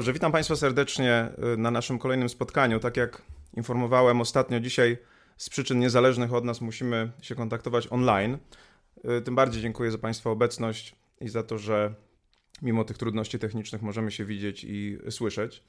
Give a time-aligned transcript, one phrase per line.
[0.00, 2.80] dobrze, witam Państwa serdecznie y, na naszym kolejnym spotkaniu.
[2.80, 3.22] Tak jak
[3.56, 4.98] informowałem ostatnio, dzisiaj
[5.36, 8.38] z przyczyn niezależnych od nas musimy się kontaktować online.
[9.18, 11.94] Y, tym bardziej dziękuję za Państwa obecność i za to, że
[12.62, 15.62] mimo tych trudności technicznych możemy się widzieć i słyszeć.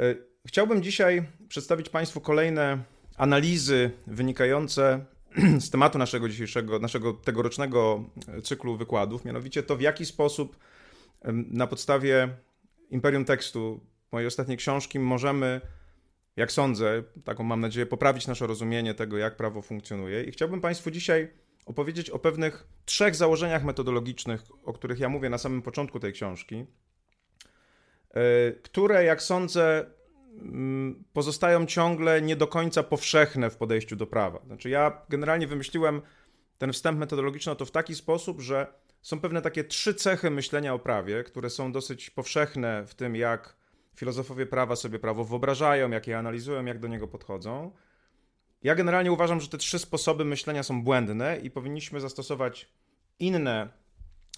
[0.00, 2.78] Y, chciałbym dzisiaj przedstawić Państwu kolejne
[3.16, 5.04] analizy wynikające
[5.66, 8.04] z tematu naszego dzisiejszego, naszego tegorocznego
[8.42, 10.56] cyklu wykładów, mianowicie to, w jaki sposób
[11.50, 12.28] na podstawie
[12.92, 13.80] Imperium Tekstu,
[14.12, 15.60] mojej ostatniej książki, możemy,
[16.36, 20.24] jak sądzę, taką mam nadzieję, poprawić nasze rozumienie tego, jak prawo funkcjonuje.
[20.24, 21.28] I chciałbym Państwu dzisiaj
[21.66, 26.66] opowiedzieć o pewnych trzech założeniach metodologicznych, o których ja mówię na samym początku tej książki,
[28.10, 29.86] e, które, jak sądzę,
[30.38, 34.42] mm, pozostają ciągle nie do końca powszechne w podejściu do prawa.
[34.46, 36.02] Znaczy, ja generalnie wymyśliłem
[36.58, 38.66] ten wstęp metodologiczny to w taki sposób, że
[39.02, 43.56] są pewne takie trzy cechy myślenia o prawie, które są dosyć powszechne w tym, jak
[43.96, 47.72] filozofowie prawa sobie prawo wyobrażają, jak je analizują, jak do niego podchodzą.
[48.62, 52.68] Ja generalnie uważam, że te trzy sposoby myślenia są błędne i powinniśmy zastosować
[53.18, 53.68] inne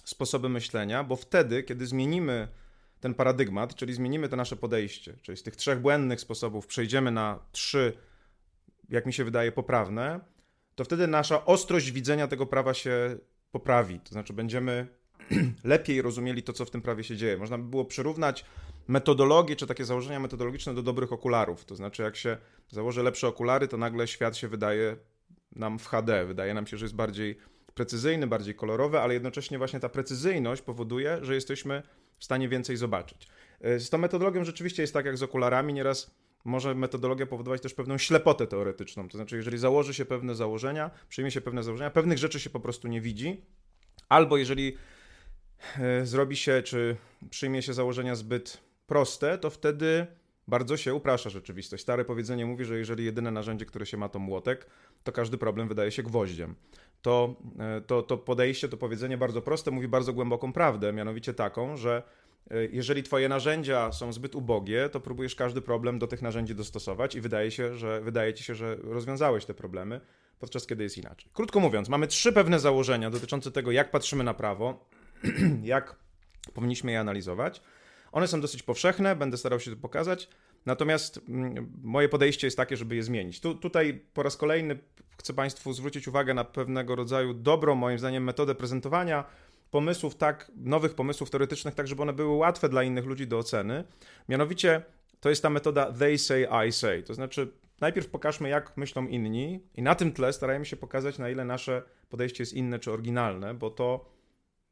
[0.03, 2.47] sposoby myślenia, bo wtedy, kiedy zmienimy
[2.99, 7.39] ten paradygmat, czyli zmienimy to nasze podejście, czyli z tych trzech błędnych sposobów przejdziemy na
[7.51, 7.97] trzy,
[8.89, 10.19] jak mi się wydaje, poprawne,
[10.75, 13.17] to wtedy nasza ostrość widzenia tego prawa się
[13.55, 13.99] poprawi.
[13.99, 14.87] To znaczy, będziemy
[15.63, 17.37] lepiej rozumieli to, co w tym prawie się dzieje.
[17.37, 18.45] Można by było przyrównać
[18.87, 21.65] metodologię, czy takie założenia metodologiczne do dobrych okularów.
[21.65, 22.37] To znaczy, jak się
[22.69, 24.97] założy lepsze okulary, to nagle świat się wydaje
[25.55, 26.25] nam w HD.
[26.25, 27.37] Wydaje nam się, że jest bardziej
[27.73, 31.83] precyzyjny, bardziej kolorowy, ale jednocześnie właśnie ta precyzyjność powoduje, że jesteśmy
[32.17, 33.27] w stanie więcej zobaczyć.
[33.61, 35.73] E, z tą metodologią rzeczywiście jest tak jak z okularami.
[35.73, 39.09] Nieraz może metodologia powodować też pewną ślepotę teoretyczną.
[39.09, 42.59] To znaczy, jeżeli założy się pewne założenia, przyjmie się pewne założenia, pewnych rzeczy się po
[42.59, 43.41] prostu nie widzi,
[44.09, 44.77] albo jeżeli
[45.77, 46.95] e, zrobi się, czy
[47.29, 50.07] przyjmie się założenia zbyt proste, to wtedy
[50.47, 51.83] bardzo się uprasza rzeczywistość.
[51.83, 54.67] Stare powiedzenie mówi, że jeżeli jedyne narzędzie, które się ma, to młotek,
[55.03, 56.55] to każdy problem wydaje się gwoździem.
[57.01, 61.77] To, e, to, to podejście, to powiedzenie bardzo proste mówi bardzo głęboką prawdę, mianowicie taką,
[61.77, 62.03] że
[62.71, 67.21] jeżeli twoje narzędzia są zbyt ubogie, to próbujesz każdy problem do tych narzędzi dostosować i
[67.21, 70.01] wydaje się, że wydaje ci się, że rozwiązałeś te problemy,
[70.39, 71.29] podczas kiedy jest inaczej.
[71.33, 74.89] Krótko mówiąc, mamy trzy pewne założenia dotyczące tego, jak patrzymy na prawo,
[75.63, 75.95] jak
[76.53, 77.61] powinniśmy je analizować.
[78.11, 80.29] One są dosyć powszechne, będę starał się to pokazać.
[80.65, 83.39] Natomiast mm, moje podejście jest takie, żeby je zmienić.
[83.39, 84.79] Tu, tutaj po raz kolejny
[85.17, 89.23] chcę Państwu zwrócić uwagę na pewnego rodzaju dobrą, moim zdaniem, metodę prezentowania
[89.71, 93.83] pomysłów, tak, nowych pomysłów teoretycznych, tak żeby one były łatwe dla innych ludzi do oceny.
[94.29, 94.81] Mianowicie
[95.19, 97.03] to jest ta metoda they say, I say.
[97.03, 101.29] To znaczy, najpierw pokażmy, jak myślą inni, i na tym tle starajmy się pokazać, na
[101.29, 104.09] ile nasze podejście jest inne czy oryginalne, bo to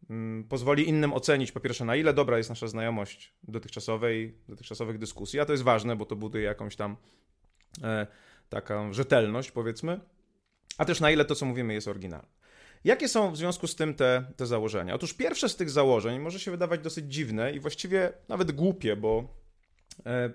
[0.10, 5.40] mm, pozwoli innym ocenić, po pierwsze, na ile dobra jest nasza znajomość dotychczasowej, dotychczasowych dyskusji,
[5.40, 6.98] a to jest ważne, bo to buduje jakąś tam
[7.84, 8.08] e,
[8.50, 10.00] taką rzetelność, powiedzmy,
[10.78, 12.43] a też na ile to, co mówimy, jest oryginalne.
[12.84, 14.96] Jakie są w związku z tym te, te założenia?
[14.96, 19.28] Otóż pierwsze z tych założeń może się wydawać dosyć dziwne i właściwie nawet głupie, bo,
[20.06, 20.32] e,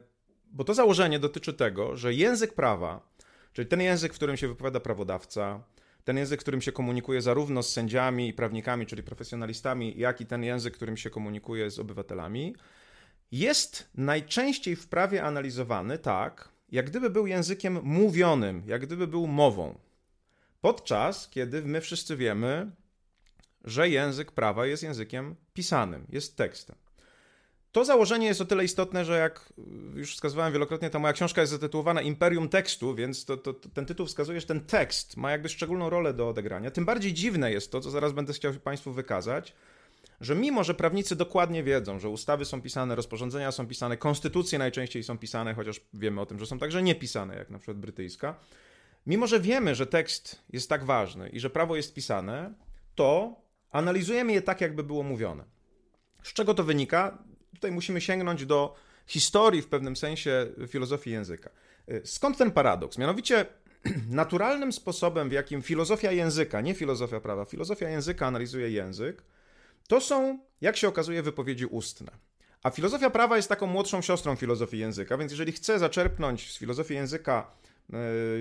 [0.47, 3.09] bo to założenie dotyczy tego, że język prawa,
[3.53, 5.65] czyli ten język, w którym się wypowiada prawodawca,
[6.05, 10.45] ten język, którym się komunikuje zarówno z sędziami i prawnikami, czyli profesjonalistami, jak i ten
[10.45, 12.55] język, którym się komunikuje z obywatelami,
[13.33, 19.79] jest najczęściej w prawie analizowany tak, jak gdyby był językiem mówionym, jak gdyby był mową.
[20.61, 22.71] Podczas kiedy my wszyscy wiemy,
[23.65, 26.77] że język prawa jest językiem pisanym, jest tekstem.
[27.73, 29.53] To założenie jest o tyle istotne, że jak
[29.95, 33.87] już wskazywałem wielokrotnie, ta moja książka jest zatytułowana Imperium Tekstu, więc to, to, to, ten
[33.87, 36.71] tytuł wskazuje, że ten tekst ma jakby szczególną rolę do odegrania.
[36.71, 39.55] Tym bardziej dziwne jest to, co zaraz będę chciał Państwu wykazać,
[40.21, 45.03] że mimo, że prawnicy dokładnie wiedzą, że ustawy są pisane, rozporządzenia są pisane, konstytucje najczęściej
[45.03, 48.35] są pisane, chociaż wiemy o tym, że są także niepisane, jak na przykład brytyjska,
[49.09, 52.55] Mimo, że wiemy, że tekst jest tak ważny i że prawo jest pisane,
[52.95, 53.37] to
[53.71, 55.45] analizujemy je tak, jakby było mówione.
[56.23, 57.19] Z czego to wynika?
[57.55, 58.75] Tutaj musimy sięgnąć do
[59.07, 61.51] historii w pewnym sensie filozofii języka.
[62.05, 62.99] Skąd ten paradoks?
[62.99, 63.47] Mianowicie
[64.23, 69.23] naturalnym sposobem, w jakim filozofia języka, nie filozofia prawa, filozofia języka analizuje język,
[69.89, 72.13] to są, jak się okazuje, wypowiedzi ustne.
[72.63, 76.95] A filozofia prawa jest taką młodszą siostrą filozofii języka, więc jeżeli chcę zaczerpnąć z filozofii
[76.95, 77.51] języka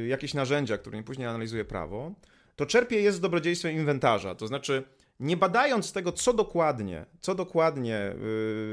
[0.07, 2.11] jakieś narzędzia, którymi później analizuje prawo,
[2.55, 4.35] to czerpie je z dobrodziejstwem inwentarza.
[4.35, 4.83] To znaczy,
[5.19, 8.15] nie badając tego, co dokładnie, co dokładnie, e,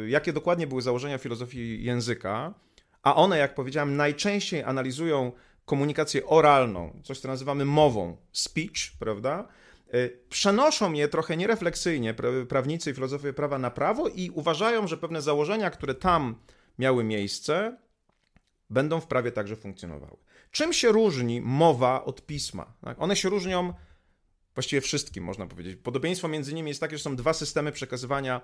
[0.09, 2.55] jakie dokładnie były założenia filozofii języka,
[3.03, 5.33] a one, jak powiedziałem, najczęściej analizują
[5.65, 9.49] komunikację oralną, coś co nazywamy mową, speech, prawda?
[9.93, 12.15] E, przenoszą je trochę nierefleksyjnie
[12.49, 16.35] prawnicy i filozofowie prawa na prawo i uważają, że pewne założenia, które tam
[16.79, 17.77] miały miejsce,
[18.71, 20.17] będą w prawie także funkcjonowały.
[20.51, 22.75] Czym się różni mowa od pisma?
[22.81, 23.03] Tak?
[23.03, 23.75] One się różnią
[24.55, 25.77] właściwie wszystkim, można powiedzieć.
[25.83, 28.41] Podobieństwo między nimi jest takie, że są dwa systemy przekazywania,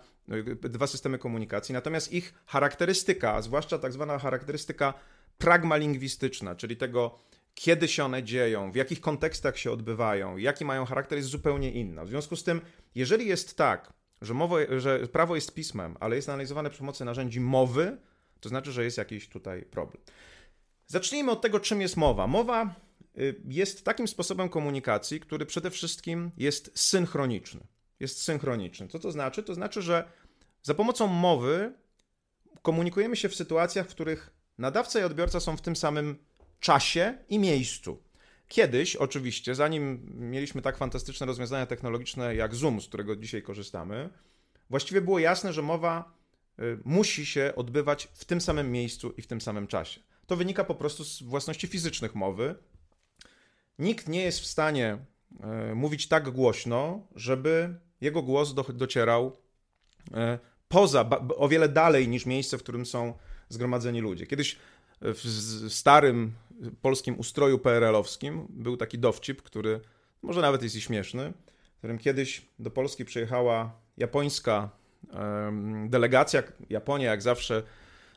[0.62, 4.94] dwa systemy komunikacji, natomiast ich charakterystyka, zwłaszcza tak zwana charakterystyka
[5.38, 7.18] pragmalingwistyczna, czyli tego,
[7.54, 12.04] kiedy się one dzieją, w jakich kontekstach się odbywają, jaki mają charakter, jest zupełnie inna.
[12.04, 12.60] W związku z tym,
[12.94, 13.92] jeżeli jest tak,
[14.22, 17.98] że, mowa, że prawo jest pismem, ale jest analizowane przy pomocy narzędzi mowy,
[18.40, 20.02] to znaczy, że jest jakiś tutaj problem.
[20.86, 22.26] Zacznijmy od tego, czym jest mowa.
[22.26, 22.74] Mowa
[23.18, 27.60] y, jest takim sposobem komunikacji, który przede wszystkim jest synchroniczny.
[28.00, 28.88] Jest synchroniczny.
[28.88, 29.42] Co to znaczy?
[29.42, 30.08] To znaczy, że
[30.62, 31.72] za pomocą mowy
[32.62, 36.18] komunikujemy się w sytuacjach, w których nadawca i odbiorca są w tym samym
[36.60, 38.02] czasie i miejscu.
[38.48, 44.10] Kiedyś, oczywiście, zanim mieliśmy tak fantastyczne rozwiązania technologiczne jak Zoom, z którego dzisiaj korzystamy,
[44.70, 46.19] właściwie było jasne, że mowa
[46.84, 50.00] musi się odbywać w tym samym miejscu i w tym samym czasie.
[50.26, 52.54] To wynika po prostu z własności fizycznych mowy.
[53.78, 54.98] Nikt nie jest w stanie
[55.70, 59.36] y, mówić tak głośno, żeby jego głos docierał
[60.08, 60.12] y,
[60.68, 63.14] poza, o wiele dalej niż miejsce, w którym są
[63.48, 64.26] zgromadzeni ludzie.
[64.26, 64.56] Kiedyś
[65.00, 66.32] w starym
[66.82, 69.80] polskim ustroju PRL-owskim był taki dowcip, który
[70.22, 71.32] może nawet jest i śmieszny,
[71.74, 74.70] w którym kiedyś do Polski przyjechała japońska
[75.88, 76.42] delegacja.
[76.70, 77.62] Japonia, jak zawsze,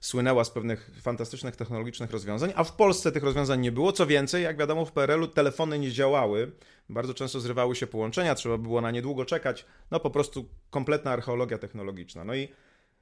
[0.01, 3.91] słynęła z pewnych fantastycznych technologicznych rozwiązań, a w Polsce tych rozwiązań nie było.
[3.91, 6.51] Co więcej, jak wiadomo, w PRL-u telefony nie działały,
[6.89, 9.65] bardzo często zrywały się połączenia, trzeba było na nie długo czekać.
[9.91, 12.23] No po prostu kompletna archeologia technologiczna.
[12.23, 12.47] No i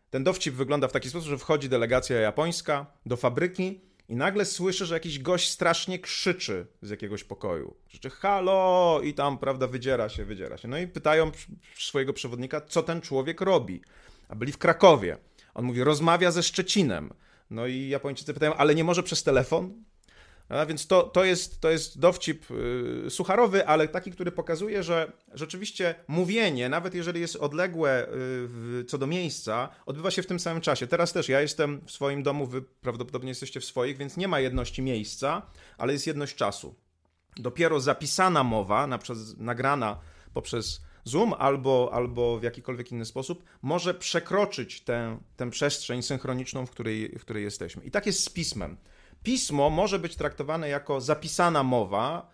[0.10, 3.82] ten dowcip wygląda w taki sposób, że wchodzi delegacja japońska do fabryki
[4.12, 7.76] i nagle słyszy, że jakiś gość strasznie krzyczy z jakiegoś pokoju.
[7.88, 10.68] Krzyczy halo i tam, prawda, wydziera się, wydziera się.
[10.68, 11.32] No i pytają
[11.78, 13.82] swojego przewodnika, co ten człowiek robi.
[14.30, 15.18] A byli w Krakowie.
[15.54, 17.14] On mówi, rozmawia ze Szczecinem.
[17.50, 19.84] No i Japończycy pytają, ale nie może przez telefon?
[20.52, 25.12] A więc to, to, jest, to jest dowcip yy, sucharowy, ale taki, który pokazuje, że
[25.34, 28.08] rzeczywiście mówienie, nawet jeżeli jest odległe
[28.74, 30.88] yy, co do miejsca, odbywa się w tym samym czasie.
[30.88, 34.40] Teraz też ja jestem w swoim domu, wy prawdopodobnie jesteście w swoich, więc nie ma
[34.40, 35.42] jedności miejsca,
[35.78, 36.76] ale jest jedność czasu.
[37.38, 40.00] Dopiero zapisana mowa, na przykład nagrana
[40.34, 46.72] poprzez Zoom albo, albo w jakikolwiek inny sposób, może przekroczyć tę, tę przestrzeń synchroniczną, w
[46.72, 47.84] której, w której jesteśmy.
[47.84, 48.78] I tak jest z pismem.
[49.24, 52.32] Pismo może być traktowane jako zapisana mowa,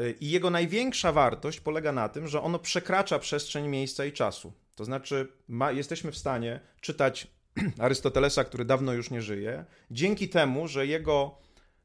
[0.00, 4.52] y, i jego największa wartość polega na tym, że ono przekracza przestrzeń miejsca i czasu.
[4.76, 7.26] To znaczy, ma, jesteśmy w stanie czytać
[7.78, 11.38] Arystotelesa, który dawno już nie żyje, dzięki temu, że jego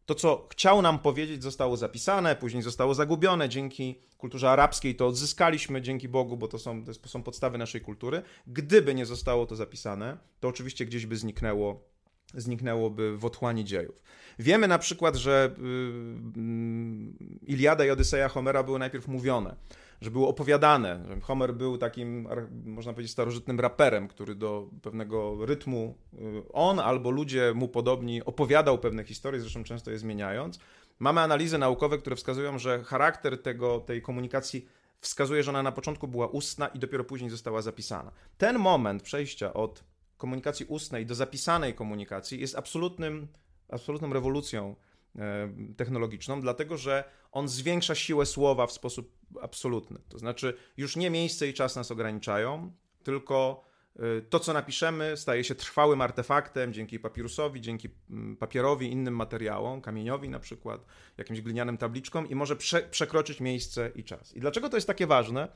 [0.05, 3.49] to, co chciał nam powiedzieć, zostało zapisane, później zostało zagubione.
[3.49, 8.21] Dzięki kulturze arabskiej to odzyskaliśmy, dzięki Bogu, bo to są, to są podstawy naszej kultury.
[8.47, 11.92] Gdyby nie zostało to zapisane, to oczywiście gdzieś by zniknęło
[12.33, 14.03] zniknęłoby w otchłani dziejów.
[14.39, 19.56] Wiemy na przykład, że y, Iliada i Odyseja Homera były najpierw mówione,
[20.01, 22.27] że były opowiadane, że Homer był takim,
[22.65, 26.18] można powiedzieć, starożytnym raperem, który do pewnego rytmu y,
[26.53, 30.59] on albo ludzie mu podobni opowiadał pewne historie, zresztą często je zmieniając.
[31.00, 34.67] Mamy analizy naukowe, które wskazują, że charakter tego, tej komunikacji
[35.00, 38.12] wskazuje, że ona na początku była ustna i dopiero później została zapisana.
[38.38, 39.84] Ten moment przejścia od
[40.17, 43.27] komunikacji ustnej do zapisanej komunikacji jest absolutnym,
[43.70, 44.75] absolutną rewolucją
[45.15, 50.00] e, technologiczną, dlatego że on zwiększa siłę słowa w sposób absolutny.
[50.10, 52.72] To znaczy, już nie miejsce i czas nas ograniczają,
[53.03, 53.63] tylko
[53.96, 59.82] e, to, co napiszemy, staje się trwałym artefaktem dzięki papirusowi, dzięki mm, papierowi, innym materiałom,
[59.82, 60.86] kamieniowi na przykład,
[61.17, 64.34] jakimś glinianym tabliczkom i może prze przekroczyć miejsce i czas.
[64.36, 65.48] I dlaczego to jest takie ważne?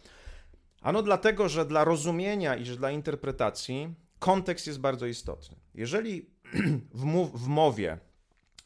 [0.82, 5.58] Ano dlatego, że dla rozumienia i że dla interpretacji kontekst jest bardzo istotny.
[5.74, 6.30] Jeżeli
[6.94, 8.00] w, mów, w mowie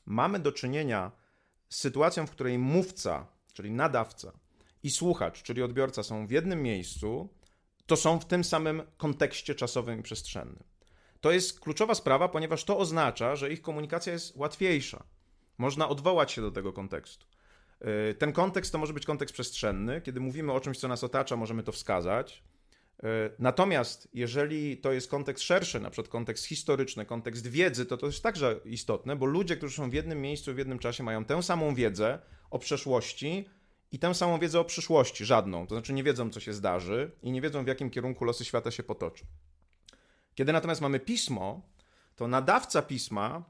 [0.05, 1.11] mamy do czynienia
[1.69, 4.31] z sytuacją, w której mówca, czyli nadawca,
[4.83, 7.29] i słuchacz, czyli odbiorca, są w jednym miejscu,
[7.85, 10.63] to są w tym samym kontekście czasowym i przestrzennym.
[11.21, 15.03] To jest kluczowa sprawa, ponieważ to oznacza, że ich komunikacja jest łatwiejsza.
[15.57, 17.25] Można odwołać się do tego kontekstu.
[17.81, 20.01] Yy, ten kontekst to może być kontekst przestrzenny.
[20.01, 22.43] Kiedy mówimy o czymś, co nas otacza, możemy to wskazać.
[23.03, 23.07] E,
[23.39, 28.23] natomiast jeżeli to jest kontekst szerszy, na przykład kontekst historyczny, kontekst wiedzy, to to jest
[28.23, 31.75] także istotne, bo ludzie, którzy są w jednym miejscu w jednym czasie, mają tę samą
[31.75, 33.49] wiedzę o przeszłości
[33.91, 35.67] i tę samą wiedzę o przyszłości, żadną.
[35.67, 38.71] To znaczy nie wiedzą, co się zdarzy i nie wiedzą, w jakim kierunku losy świata
[38.71, 39.25] się potoczą.
[40.35, 41.61] Kiedy natomiast mamy pismo,
[42.15, 43.43] to nadawca pisma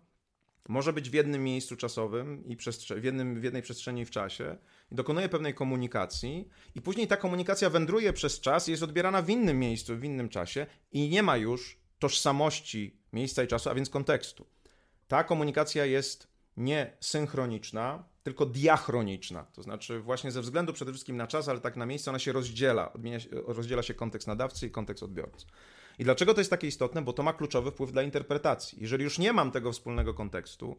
[0.71, 2.57] może być w jednym miejscu czasowym i
[2.99, 4.57] w, jednym, w jednej przestrzeni w czasie
[4.91, 9.29] i dokonuje pewnej komunikacji i później ta komunikacja wędruje przez czas i jest odbierana w
[9.29, 13.89] innym miejscu, w innym czasie i nie ma już tożsamości miejsca i czasu, a więc
[13.89, 14.45] kontekstu.
[15.07, 19.43] ta komunikacja jest nie synchroniczna, tylko diachroniczna.
[19.43, 22.31] To znaczy, właśnie ze względu przede wszystkim na czas, ale tak na miejsce, ona się
[22.31, 22.93] rozdziela.
[23.31, 25.45] Rozdziela się kontekst nadawcy i kontekst odbiorcy.
[25.99, 27.01] I dlaczego to jest takie istotne?
[27.01, 28.77] Bo to ma kluczowy wpływ dla interpretacji.
[28.81, 30.77] Jeżeli już nie mam tego wspólnego kontekstu,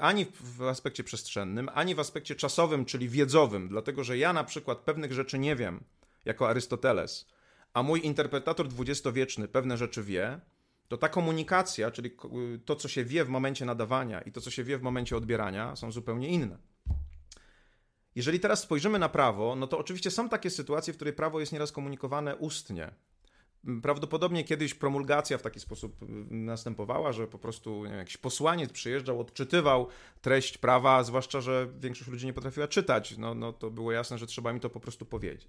[0.00, 4.78] ani w aspekcie przestrzennym, ani w aspekcie czasowym, czyli wiedzowym, dlatego że ja na przykład
[4.78, 5.84] pewnych rzeczy nie wiem,
[6.24, 7.26] jako Arystoteles,
[7.72, 10.40] a mój interpretator dwudziestowieczny pewne rzeczy wie,
[10.88, 12.10] to ta komunikacja, czyli
[12.64, 15.76] to, co się wie w momencie nadawania i to, co się wie w momencie odbierania,
[15.76, 16.58] są zupełnie inne.
[18.14, 21.52] Jeżeli teraz spojrzymy na prawo, no to oczywiście są takie sytuacje, w której prawo jest
[21.52, 22.90] nieraz komunikowane ustnie.
[23.82, 29.20] Prawdopodobnie kiedyś promulgacja w taki sposób y, następowała, że po prostu wiem, jakiś posłaniec przyjeżdżał,
[29.20, 29.88] odczytywał
[30.20, 33.18] treść prawa, zwłaszcza, że większość ludzi nie potrafiła czytać.
[33.18, 35.48] No, no to było jasne, że trzeba mi to po prostu powiedzieć.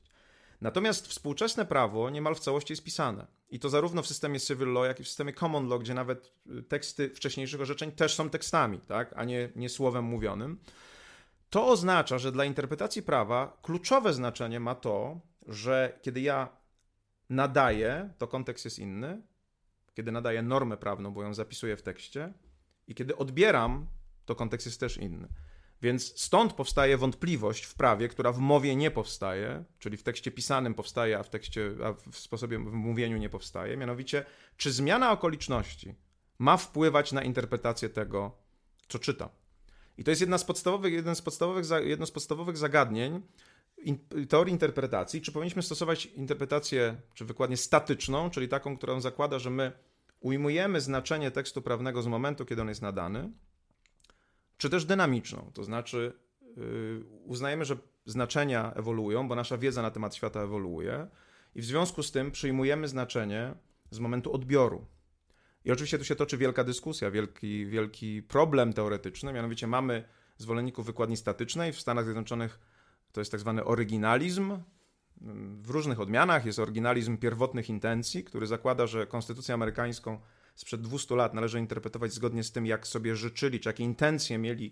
[0.62, 3.28] Natomiast współczesne prawo niemal w całości jest pisane.
[3.50, 6.32] I to zarówno w systemie civil law, jak i w systemie common law, gdzie nawet
[6.60, 9.14] y, teksty wcześniejszych orzeczeń też są tekstami, tak?
[9.16, 10.60] a nie, nie słowem mówionym.
[11.50, 16.61] To oznacza, że dla interpretacji prawa kluczowe znaczenie ma to, że kiedy ja
[17.32, 19.22] nadaję, to kontekst jest inny.
[19.94, 22.34] Kiedy nadaję normę prawną, bo ją zapisuję w tekście,
[22.88, 23.88] i kiedy odbieram,
[24.26, 25.28] to kontekst jest też inny.
[25.82, 30.74] Więc stąd powstaje wątpliwość w prawie, która w mowie nie powstaje, czyli w tekście pisanym
[30.74, 33.78] powstaje, a w tekście, a w sposobie w mówieniu nie powstaje.
[33.78, 34.26] Mianowicie,
[34.58, 35.96] czy zmiana okoliczności
[36.40, 38.38] ma wpływać na interpretację tego,
[38.88, 39.30] co czytam.
[39.98, 43.22] I to jest jedna z podstawowych, jeden z podstawowych, jedno z podstawowych zagadnień
[43.84, 45.22] in, teorii interpretacji.
[45.22, 49.72] Czy powinniśmy stosować interpretację, czy wykładnię statyczną, czyli taką, którą zakłada, że my
[50.20, 53.32] ujmujemy znaczenie tekstu prawnego z momentu, kiedy on jest nadany,
[54.58, 56.14] czy też dynamiczną, to znaczy
[56.58, 61.08] yy, uznajemy, że znaczenia ewoluują, bo nasza wiedza na temat świata ewoluuje
[61.56, 63.56] i w związku z tym przyjmujemy znaczenie
[63.92, 64.86] z momentu odbioru.
[65.66, 70.04] I oczywiście tu się toczy wielka dyskusja, wielki, wielki problem teoretyczny, mianowicie mamy
[70.38, 71.74] zwolenników wykładni statycznej.
[71.74, 72.60] W Stanach Zjednoczonych
[73.12, 74.58] to jest tak zwany oryginalizm.
[75.62, 80.20] W różnych odmianach jest oryginalizm pierwotnych intencji, który zakłada, że konstytucję amerykańską
[80.56, 84.72] sprzed 200 lat należy interpretować zgodnie z tym, jak sobie życzyli, czy jakie intencje mieli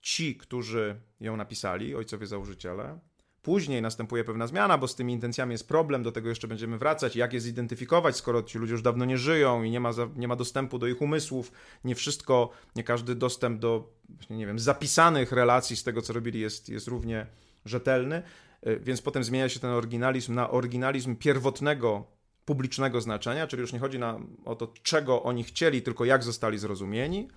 [0.00, 2.98] ci, którzy ją napisali, ojcowie założyciele.
[3.42, 7.16] Później następuje pewna zmiana, bo z tymi intencjami jest problem, do tego jeszcze będziemy wracać.
[7.16, 10.36] Jak je zidentyfikować, skoro ci ludzie już dawno nie żyją i nie ma, nie ma
[10.36, 11.52] dostępu do ich umysłów,
[11.84, 13.92] nie wszystko, nie każdy dostęp do,
[14.30, 17.26] nie wiem, zapisanych relacji z tego, co robili, jest, jest równie
[17.64, 18.22] rzetelny.
[18.62, 22.04] E, więc potem zmienia się ten oryginalizm na oryginalizm pierwotnego
[22.44, 23.98] publicznego znaczenia, czyli już nie chodzi
[24.44, 27.28] o to, czego oni chcieli, tylko jak zostali zrozumieni.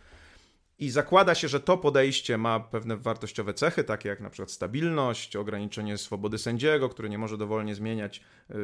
[0.79, 5.35] I zakłada się, że to podejście ma pewne wartościowe cechy, takie jak na przykład stabilność,
[5.35, 8.21] ograniczenie swobody sędziego, który nie może dowolnie zmieniać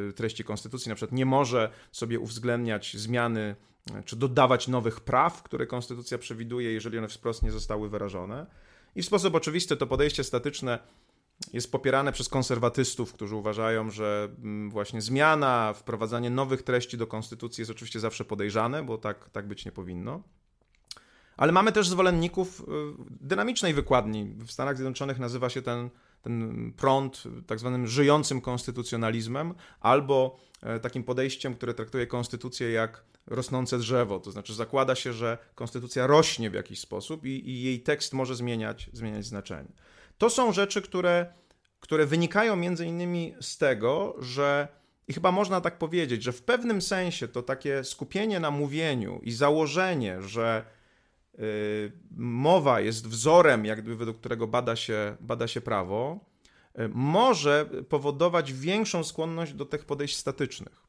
[0.08, 3.56] y, treści konstytucji, na przykład nie może sobie uwzględniać zmiany
[3.90, 8.46] y, czy dodawać nowych praw, które konstytucja przewiduje, jeżeli one wprost nie zostały wyrażone.
[8.96, 10.78] I w sposób oczywisty to podejście statyczne
[11.52, 17.62] jest popierane przez konserwatystów, którzy uważają, że mm, właśnie zmiana, wprowadzanie nowych treści do konstytucji
[17.62, 20.22] jest oczywiście zawsze podejrzane, bo tak, tak być nie powinno.
[21.36, 22.64] Ale mamy też zwolenników y,
[23.20, 24.24] dynamicznej wykładni.
[24.24, 25.90] W Stanach Zjednoczonych nazywa się ten,
[26.22, 33.78] ten prąd tak zwanym żyjącym konstytucjonalizmem, albo e, takim podejściem, które traktuje konstytucję jak rosnące
[33.78, 34.20] drzewo.
[34.20, 38.36] To znaczy zakłada się, że konstytucja rośnie w jakiś sposób i, i jej tekst może
[38.36, 39.72] zmieniać, zmieniać znaczenie.
[40.18, 41.34] To są rzeczy, które,
[41.80, 44.68] które wynikają między innymi z tego, że
[45.08, 49.32] i chyba można tak powiedzieć, że w pewnym sensie to takie skupienie na mówieniu i
[49.32, 50.64] założenie, że
[51.38, 56.20] y, mowa jest wzorem, jakby według którego bada się, bada się prawo,
[56.78, 60.83] y, może powodować większą skłonność do tych podejść statycznych.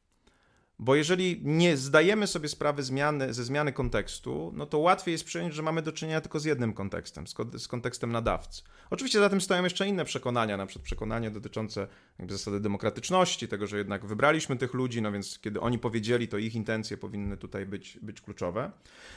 [0.79, 5.53] Bo jeżeli nie zdajemy sobie sprawy zmiany, ze zmiany kontekstu, no to łatwiej jest przyjąć,
[5.53, 7.25] że mamy do czynienia tylko z jednym kontekstem,
[7.57, 8.61] z, kontekstem nadawcy.
[8.89, 11.87] Oczywiście za tym stoją jeszcze inne przekonania, na przykład przekonanie dotyczące
[12.29, 16.55] zasady demokratyczności, tego, że jednak wybraliśmy tych ludzi, no więc kiedy oni powiedzieli, to ich
[16.55, 18.71] intencje powinny tutaj być, być kluczowe.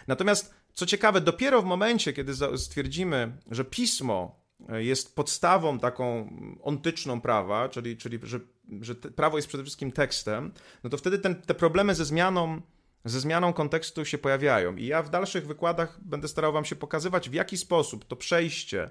[0.07, 6.31] Natomiast co ciekawe, dopiero w momencie, kiedy stwierdzimy, że pismo jest podstawą taką
[6.62, 8.41] ontyczną prawa, czyli, czyli że,
[8.81, 10.53] że prawo jest przede wszystkim tekstem,
[10.85, 12.61] no to wtedy ten, te problemy ze zmianą,
[13.05, 14.77] ze zmianą kontekstu się pojawiają.
[14.77, 18.91] I ja w dalszych wykładach będę starał Wam się pokazywać, w jaki sposób to przejście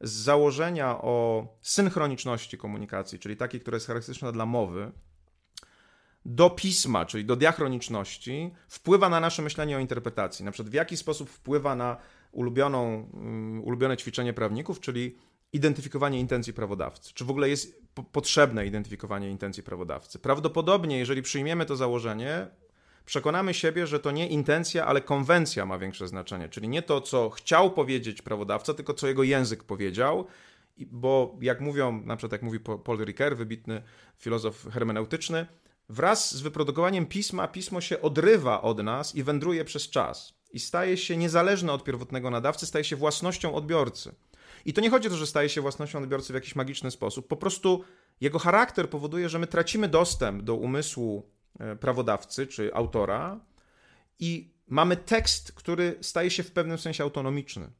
[0.00, 4.92] z założenia o synchroniczności komunikacji, czyli takiej, która jest charakterystyczna dla mowy,
[6.24, 10.44] do pisma, czyli do diachroniczności, wpływa na nasze myślenie o interpretacji.
[10.44, 11.96] Na przykład w jaki sposób wpływa na
[12.32, 15.16] ulubioną, um, ulubione ćwiczenie prawników, czyli
[15.52, 17.14] identyfikowanie intencji prawodawcy.
[17.14, 17.82] Czy w ogóle jest
[18.12, 20.18] potrzebne identyfikowanie intencji prawodawcy?
[20.18, 22.46] Prawdopodobnie, jeżeli przyjmiemy to założenie,
[23.04, 26.48] przekonamy siebie, że to nie intencja, ale konwencja ma większe znaczenie.
[26.48, 30.26] Czyli nie to, co chciał powiedzieć prawodawca, tylko co jego język powiedział.
[30.78, 33.82] Bo jak mówią, na przykład jak mówi Paul Ricoeur, wybitny
[34.18, 35.46] filozof hermeneutyczny,
[35.88, 40.34] wraz z wyprodukowaniem pisma, pismo się odrywa od nas i wędruje przez czas.
[40.52, 44.14] I staje się niezależne od pierwotnego nadawcy, staje się własnością odbiorcy.
[44.64, 47.28] I to nie chodzi o to, że staje się własnością odbiorcy w jakiś magiczny sposób.
[47.28, 47.84] Po prostu
[48.20, 53.40] jego charakter powoduje, że my tracimy dostęp do umysłu e, prawodawcy czy autora
[54.18, 57.70] i mamy tekst, który staje się w pewnym sensie autonomiczny.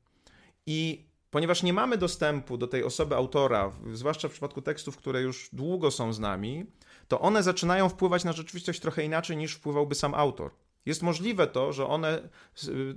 [0.67, 5.51] I ponieważ nie mamy dostępu do tej osoby autora, zwłaszcza w przypadku tekstów, które już
[5.53, 6.67] długo są z nami,
[7.09, 10.51] to one zaczynają wpływać na rzeczywistość trochę inaczej niż wpływałby sam autor.
[10.87, 12.29] Jest możliwe to, że one,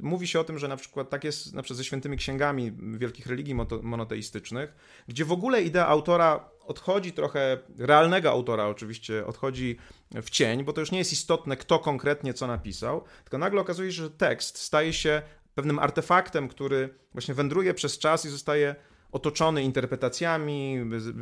[0.01, 3.27] mówi się o tym, że na przykład tak jest na przykład ze świętymi księgami wielkich
[3.27, 4.75] religii monoteistycznych,
[5.07, 9.77] gdzie w ogóle idea autora odchodzi trochę, realnego autora oczywiście, odchodzi
[10.11, 13.91] w cień, bo to już nie jest istotne, kto konkretnie co napisał, tylko nagle okazuje
[13.91, 15.21] się, że tekst staje się
[15.55, 18.75] pewnym artefaktem, który właśnie wędruje przez czas i zostaje
[19.11, 20.77] otoczony interpretacjami,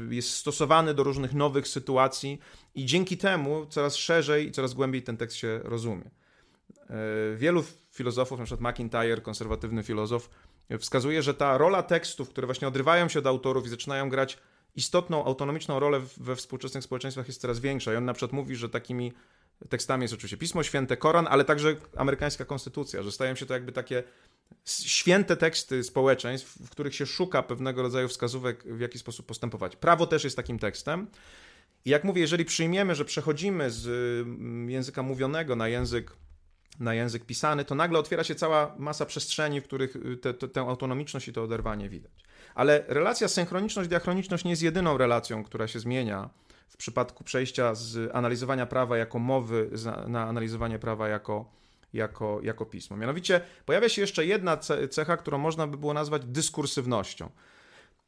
[0.10, 2.40] jest stosowany do różnych nowych sytuacji
[2.76, 6.23] i dzięki temu coraz szerzej i coraz głębiej ten tekst się rozumie.
[6.90, 10.30] E, wielu filozofów, na przykład McIntyre, konserwatywny filozof,
[10.80, 14.38] wskazuje, że ta rola tekstów, które właśnie odrywają się od autorów i zaczynają grać
[14.76, 17.94] istotną, autonomiczną rolę we współczesnych społeczeństwach jest coraz większa.
[17.94, 19.14] I on na przykład mówi, że takimi
[19.70, 23.72] tekstami jest oczywiście Pismo Święte, Koran, ale także amerykańska konstytucja, że stają się to jakby
[23.72, 24.04] takie
[24.66, 29.76] święte teksty społeczeństw, w których się szuka pewnego rodzaju wskazówek, w jaki sposób postępować.
[29.76, 31.08] Prawo też jest takim tekstem.
[31.86, 33.88] I jak mówię, jeżeli przyjmiemy, że przechodzimy z
[34.28, 36.12] mm, języka mówionego na język
[36.80, 40.48] na język pisany, to nagle otwiera się cała masa przestrzeni, w których y, te, te,
[40.48, 42.12] tę autonomiczność i to oderwanie widać.
[42.56, 46.30] Ale relacja synchroniczność-diachroniczność nie jest jedyną relacją, która się zmienia
[46.70, 49.70] w przypadku przejścia z analizowania prawa jako mowy
[50.08, 51.52] na analizowanie prawa jako,
[51.94, 52.98] jako, jako pismo.
[52.98, 54.58] Mianowicie pojawia się jeszcze jedna
[54.90, 57.30] cecha, którą można by było nazwać dyskursywnością.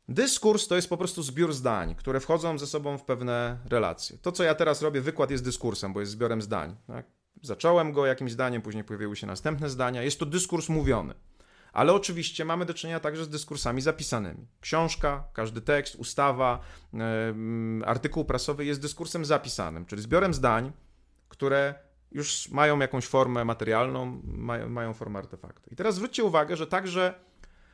[0.09, 4.17] Dyskurs to jest po prostu zbiór zdań, które wchodzą ze sobą w pewne relacje.
[4.21, 6.75] To, co ja teraz robię, wykład jest dyskursem, bo jest zbiorem zdań.
[6.87, 7.05] Tak?
[7.41, 10.03] Zacząłem go jakimś zdaniem, później pojawiły się następne zdania.
[10.03, 11.13] Jest to dyskurs mówiony.
[11.73, 14.47] Ale oczywiście mamy do czynienia także z dyskursami zapisanymi.
[14.61, 16.59] Książka, każdy tekst, ustawa,
[17.85, 20.71] artykuł prasowy jest dyskursem zapisanym, czyli zbiorem zdań,
[21.29, 21.75] które
[22.11, 25.69] już mają jakąś formę materialną, mają, mają formę artefaktu.
[25.71, 27.13] I teraz zwróćcie uwagę, że także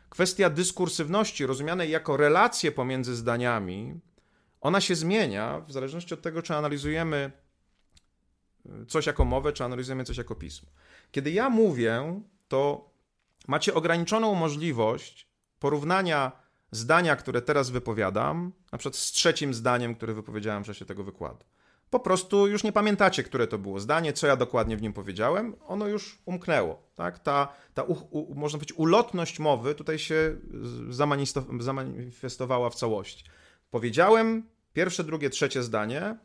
[0.09, 3.99] kwestia dyskursywności, rozumianej jako relacje pomiędzy zdaniami,
[4.61, 7.31] ona się zmienia w zależności od tego, czy analizujemy
[8.87, 10.69] coś jako mowę, czy analizujemy coś jako pismo.
[11.11, 12.89] Kiedy ja mówię, to
[13.47, 15.27] macie ograniczoną możliwość
[15.59, 16.31] porównania
[16.71, 21.45] zdania, które teraz wypowiadam, na przykład z trzecim zdaniem, które wypowiedziałem w czasie tego wykładu.
[21.89, 25.55] Po prostu już nie pamiętacie, które to było zdanie, co ja dokładnie w nim powiedziałem,
[25.67, 26.83] ono już umknęło.
[26.95, 27.19] Tak?
[27.19, 30.37] Ta, ta u, u, można powiedzieć, ulotność mowy tutaj się
[31.59, 33.25] zamanifestowała w całości.
[33.71, 34.43] Powiedziałem
[34.73, 36.17] pierwsze, drugie, trzecie zdanie,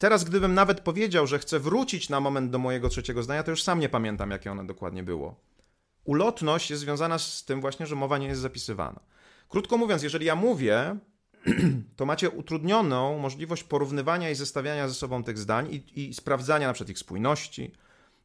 [0.00, 3.62] Teraz, gdybym nawet powiedział, że chcę wrócić na moment do mojego trzeciego zdania, to już
[3.62, 5.40] sam nie pamiętam, jakie ono dokładnie było.
[6.04, 9.00] Ulotność jest związana z tym właśnie, że mowa nie jest zapisywana.
[9.48, 10.96] Krótko mówiąc, jeżeli ja mówię,
[11.96, 16.72] to macie utrudnioną możliwość porównywania i zestawiania ze sobą tych zdań i, i sprawdzania na
[16.72, 17.72] przykład ich spójności,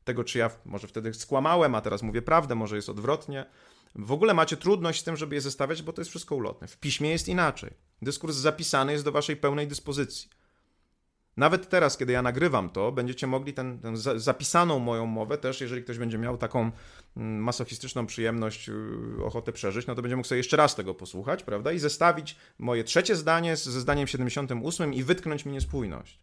[0.03, 3.45] tego czy ja może wtedy skłamałem, a teraz mówię prawdę, może jest odwrotnie.
[3.95, 6.67] W ogóle macie trudność z tym, żeby je zestawiać, bo to jest wszystko ulotne.
[6.67, 7.73] W piśmie jest inaczej.
[8.01, 10.29] Dyskurs zapisany jest do waszej pełnej dyspozycji.
[11.37, 13.77] Nawet teraz, kiedy ja nagrywam to, będziecie mogli tę
[14.15, 16.71] zapisaną moją mowę też, jeżeli ktoś będzie miał taką
[17.17, 21.43] mm, masochistyczną przyjemność, y, ochotę przeżyć, no to będzie mógł sobie jeszcze raz tego posłuchać,
[21.43, 21.71] prawda?
[21.71, 26.19] I zestawić moje trzecie zdanie ze zdaniem 78 i wytknąć mi niespójność.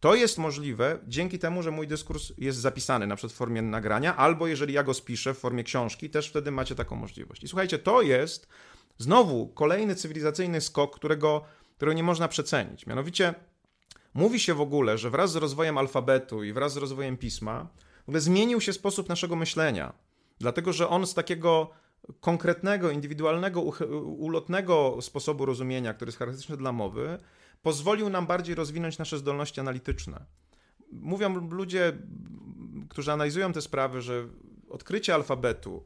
[0.00, 4.16] To jest możliwe dzięki temu, że mój dyskurs jest zapisany na przykład w formie nagrania,
[4.16, 7.44] albo jeżeli ja go spiszę w formie książki, też wtedy macie taką możliwość.
[7.44, 8.48] I słuchajcie, to jest
[8.98, 11.44] znowu kolejny cywilizacyjny skok, którego,
[11.76, 12.86] którego nie można przecenić.
[12.86, 13.34] Mianowicie
[14.18, 17.68] Mówi się w ogóle, że wraz z rozwojem alfabetu i wraz z rozwojem pisma
[18.06, 19.92] w ogóle zmienił się sposób naszego myślenia.
[20.38, 21.70] Dlatego, że on z takiego
[22.20, 23.60] konkretnego, indywidualnego,
[24.18, 27.18] ulotnego sposobu rozumienia, który jest charakterystyczny dla mowy,
[27.62, 30.24] pozwolił nam bardziej rozwinąć nasze zdolności analityczne.
[30.92, 31.92] Mówią ludzie,
[32.88, 34.28] którzy analizują te sprawy, że
[34.68, 35.84] odkrycie alfabetu,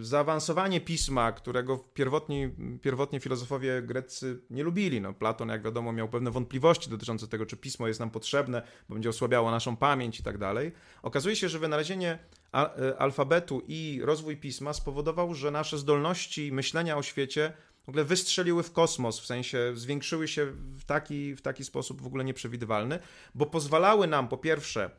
[0.00, 2.50] zaawansowanie pisma, którego pierwotni,
[2.82, 5.00] pierwotnie filozofowie greccy nie lubili.
[5.00, 8.94] No, Platon, jak wiadomo, miał pewne wątpliwości dotyczące tego, czy pismo jest nam potrzebne, bo
[8.94, 10.72] będzie osłabiało naszą pamięć i tak dalej.
[11.02, 12.18] Okazuje się, że wynalezienie
[12.54, 17.52] e, alfabetu i rozwój pisma spowodował, że nasze zdolności myślenia o świecie
[17.84, 22.06] w ogóle wystrzeliły w kosmos, w sensie zwiększyły się w taki, w taki sposób w
[22.06, 22.98] ogóle nieprzewidywalny,
[23.34, 24.90] bo pozwalały nam po pierwsze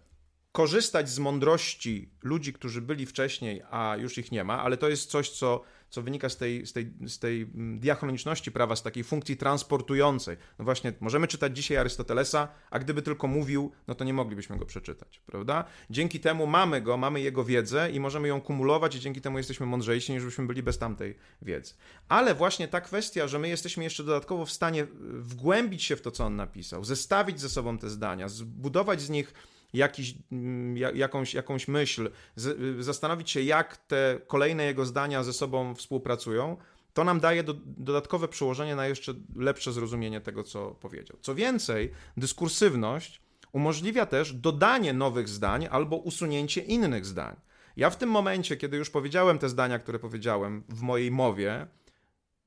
[0.55, 5.09] korzystać z mądrości ludzi, którzy byli wcześniej, a już ich nie ma, ale to jest
[5.09, 9.03] coś, co co wynika z tej, z, tej, z tej mm, diachroniczności prawa, z takiej
[9.03, 10.37] funkcji transportującej.
[10.59, 14.65] No właśnie, możemy czytać dzisiaj Arystotelesa, a gdyby tylko mówił, no to nie moglibyśmy go
[14.65, 15.63] przeczytać, prawda?
[15.89, 19.65] Dzięki temu mamy go, mamy jego wiedzę i możemy ją kumulować i dzięki temu jesteśmy
[19.65, 21.73] mądrzejsi, niż byśmy byli bez tamtej wiedzy.
[22.07, 26.11] Ale właśnie ta kwestia, że my jesteśmy jeszcze dodatkowo w stanie wgłębić się w to,
[26.11, 29.33] co on napisał, zestawić ze sobą te zdania, zbudować z nich
[29.75, 35.75] jakiś, mm, jakąś, jakąś myśl, z, zastanowić się, jak te kolejne jego zdania ze sobą
[35.75, 36.57] współpracują,
[36.93, 41.17] to nam daje do, dodatkowe przełożenie na jeszcze lepsze zrozumienie tego, co powiedział.
[41.21, 47.35] Co więcej, dyskursywność umożliwia też dodanie nowych zdań albo usunięcie innych zdań.
[47.77, 51.67] Ja w tym momencie, kiedy już powiedziałem te zdania, które powiedziałem w mojej mowie,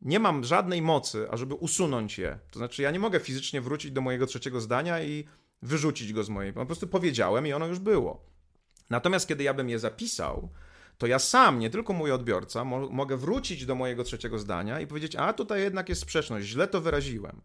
[0.01, 2.39] nie mam żadnej mocy, ażeby usunąć je.
[2.51, 5.25] To znaczy, ja nie mogę fizycznie wrócić do mojego trzeciego zdania i
[5.63, 6.53] wyrzucić go z mojej.
[6.53, 8.25] Po prostu powiedziałem i ono już było.
[8.91, 10.49] Natomiast kiedy ja bym je zapisał,
[10.99, 14.87] to ja sam, nie tylko mój odbiorca, mo mogę wrócić do mojego trzeciego zdania i
[14.87, 17.41] powiedzieć: A tutaj jednak jest sprzeczność, źle to wyraziłem.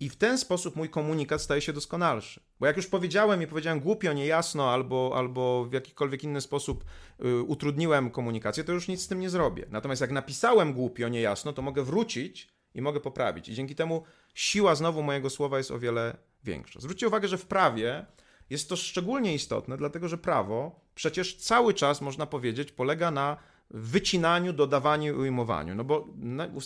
[0.00, 2.40] I w ten sposób mój komunikat staje się doskonalszy.
[2.60, 6.84] Bo jak już powiedziałem i powiedziałem głupio, niejasno, albo, albo w jakikolwiek inny sposób
[7.24, 9.66] y, utrudniłem komunikację, to już nic z tym nie zrobię.
[9.70, 13.48] Natomiast jak napisałem głupio, niejasno, to mogę wrócić i mogę poprawić.
[13.48, 14.02] I dzięki temu
[14.34, 16.80] siła znowu mojego słowa jest o wiele większa.
[16.80, 18.06] Zwróćcie uwagę, że w prawie
[18.50, 23.36] jest to szczególnie istotne, dlatego że prawo przecież cały czas, można powiedzieć, polega na
[23.70, 25.74] wycinaniu, dodawaniu i ujmowaniu.
[25.74, 26.08] No bo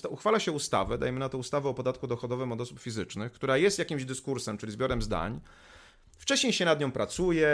[0.09, 3.79] uchwala się ustawę, dajmy na to ustawę o podatku dochodowym od osób fizycznych, która jest
[3.79, 5.41] jakimś dyskursem, czyli zbiorem zdań.
[6.19, 7.49] Wcześniej się nad nią pracuje,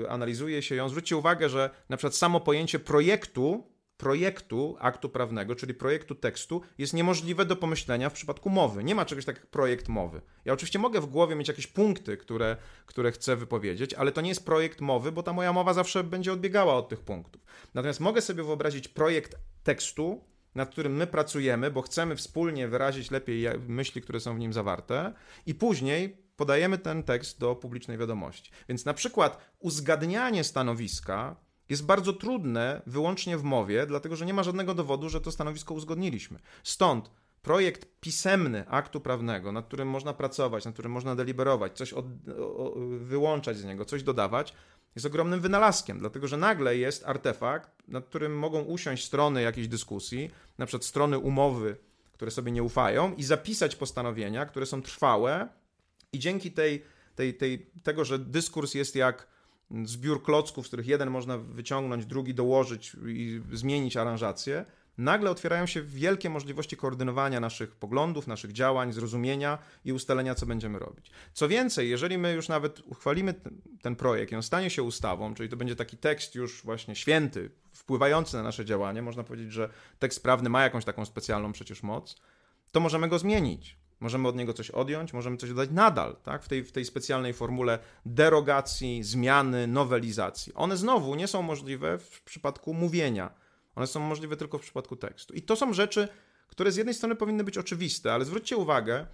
[0.00, 0.88] yy, analizuje się ją.
[0.88, 3.66] Zwróćcie uwagę, że na przykład samo pojęcie projektu
[4.00, 8.84] projektu aktu prawnego, czyli projektu tekstu, jest niemożliwe do pomyślenia w przypadku mowy.
[8.84, 10.20] Nie ma czegoś takiego jak projekt mowy.
[10.44, 14.28] Ja oczywiście mogę w głowie mieć jakieś punkty, które, które chcę wypowiedzieć, ale to nie
[14.28, 17.42] jest projekt mowy, bo ta moja mowa zawsze będzie odbiegała od tych punktów.
[17.74, 23.46] Natomiast mogę sobie wyobrazić projekt tekstu, nad którym my pracujemy, bo chcemy wspólnie wyrazić lepiej
[23.68, 25.12] myśli, które są w nim zawarte,
[25.46, 28.50] i później podajemy ten tekst do publicznej wiadomości.
[28.68, 31.36] Więc na przykład uzgadnianie stanowiska
[31.70, 35.74] jest bardzo trudne wyłącznie w mowie, dlatego że nie ma żadnego dowodu, że to stanowisko
[35.74, 36.38] uzgodniliśmy.
[36.62, 37.10] Stąd
[37.42, 42.04] projekt pisemny aktu prawnego, nad którym można pracować, nad którym można deliberować, coś od,
[42.38, 44.54] o, wyłączać z niego, coś dodawać,
[44.94, 50.30] jest ogromnym wynalazkiem, dlatego że nagle jest artefakt, nad którym mogą usiąść strony jakiejś dyskusji,
[50.58, 51.76] na przykład strony umowy,
[52.12, 55.48] które sobie nie ufają, i zapisać postanowienia, które są trwałe,
[56.12, 59.26] i dzięki tej, tej, tej, tego, że dyskurs jest jak
[59.84, 64.64] zbiór klocków, z których jeden można wyciągnąć, drugi dołożyć i zmienić aranżację,
[64.98, 70.78] nagle otwierają się wielkie możliwości koordynowania naszych poglądów, naszych działań, zrozumienia i ustalenia, co będziemy
[70.78, 71.10] robić.
[71.32, 73.34] Co więcej, jeżeli my już nawet uchwalimy
[73.82, 77.50] ten, projekt i on stanie się ustawą, czyli to będzie taki tekst już właśnie święty,
[77.72, 82.16] wpływający na nasze działanie, można powiedzieć, że tekst prawny ma jakąś taką specjalną przecież moc,
[82.72, 83.79] to możemy go zmienić.
[84.00, 86.42] Możemy od niego coś odjąć, możemy coś dodać nadal, tak?
[86.42, 90.54] w, tej, w tej specjalnej formule derogacji, zmiany, nowelizacji.
[90.54, 93.30] One znowu nie są możliwe w przypadku mówienia.
[93.74, 95.34] One są możliwe tylko w przypadku tekstu.
[95.34, 96.08] I to są rzeczy,
[96.48, 99.06] które z jednej strony powinny być oczywiste, ale zwróćcie uwagę,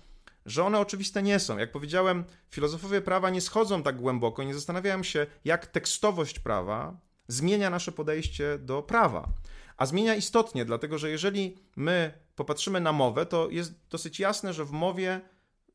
[0.47, 1.59] że one oczywiste nie są.
[1.59, 6.97] Jak powiedziałem, filozofowie prawa nie schodzą tak głęboko, nie zastanawiają się, jak tekstowość prawa
[7.29, 9.29] zmienia nasze podejście do prawa.
[9.77, 14.65] A zmienia istotnie, dlatego że jeżeli my popatrzymy na mowę, to jest dosyć jasne, że
[14.65, 15.21] w mowie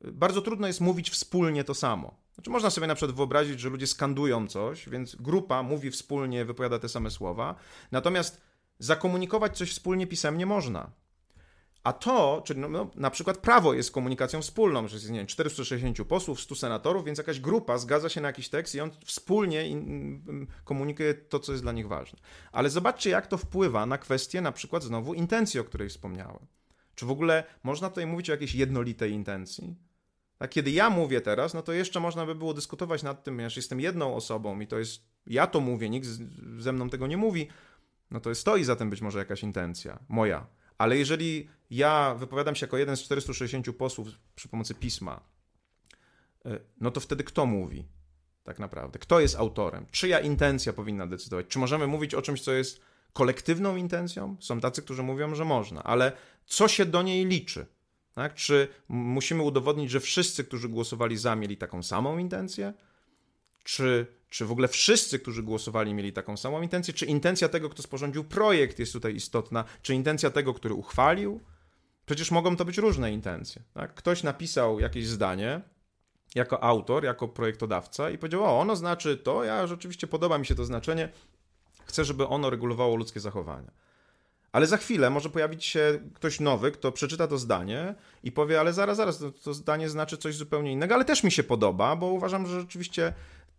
[0.06, 2.22] y, bardzo trudno jest mówić wspólnie to samo.
[2.34, 6.80] Znaczy, można sobie na przykład wyobrazić, że ludzie skandują coś, więc grupa mówi wspólnie, wypowiada
[6.80, 7.56] te same słowa.
[7.92, 8.42] Natomiast
[8.80, 10.92] zakomunikować coś wspólnie pisemnie można.
[11.84, 15.28] A to, czyli no, no, na przykład prawo jest komunikacją wspólną, że jest nie wiem,
[15.28, 19.66] 460 posłów, 100 senatorów, więc jakaś grupa zgadza się na jakiś tekst i on wspólnie
[20.64, 22.20] komunikuje to, co jest dla nich ważne.
[22.52, 26.46] Ale zobaczcie, jak to wpływa na kwestię na przykład znowu intencji, o której wspomniałem.
[26.96, 29.76] Czy w ogóle można tutaj mówić o jakiejś jednolitej intencji?
[30.40, 33.56] A kiedy ja mówię teraz, no to jeszcze można by było dyskutować nad tym, ponieważ
[33.56, 36.08] jestem jedną osobą i to jest, ja to mówię, nikt
[36.58, 37.48] ze mną tego nie mówi,
[38.12, 40.48] no to stoi za tym być może jakaś intencja moja.
[40.82, 45.22] Ale jeżeli ja wypowiadam się jako jeden z 460 posłów przy pomocy pisma,
[46.46, 47.86] e, no to wtedy kto mówi
[48.44, 49.00] tak naprawdę?
[49.00, 49.86] Kto jest autorem?
[49.92, 51.48] Czyja intencja powinna decydować?
[51.48, 52.82] Czy możemy mówić o czymś, co jest
[53.14, 54.38] kolektywną intencją?
[54.40, 56.12] Są tacy, którzy mówią, że można, ale
[56.46, 57.66] co się do niej liczy?
[58.14, 58.34] Tak?
[58.34, 62.74] Czy musimy udowodnić, że wszyscy, którzy głosowali za, mieli taką samą intencję?
[63.64, 66.94] Czy czy w ogóle wszyscy, którzy głosowali, mieli taką samą intencję?
[66.94, 69.64] Czy intencja tego, kto sporządził projekt, jest tutaj istotna?
[69.82, 71.42] Czy intencja tego, który uchwalił?
[72.06, 73.62] Przecież mogą to być różne intencje.
[73.74, 73.94] Tak?
[73.94, 75.62] Ktoś napisał jakieś zdanie,
[76.36, 80.56] jako autor, jako projektodawca i powiedział, o, ono znaczy to, ja rzeczywiście podoba mi się
[80.56, 81.10] to znaczenie,
[81.86, 83.72] chcę, żeby ono regulowało ludzkie zachowania.
[84.52, 88.74] Ale za chwilę może pojawić się ktoś nowy, kto przeczyta to zdanie i powie, ale
[88.74, 92.06] zaraz, zaraz, to, to zdanie znaczy coś zupełnie innego, ale też mi się podoba, bo
[92.06, 93.14] uważam, że rzeczywiście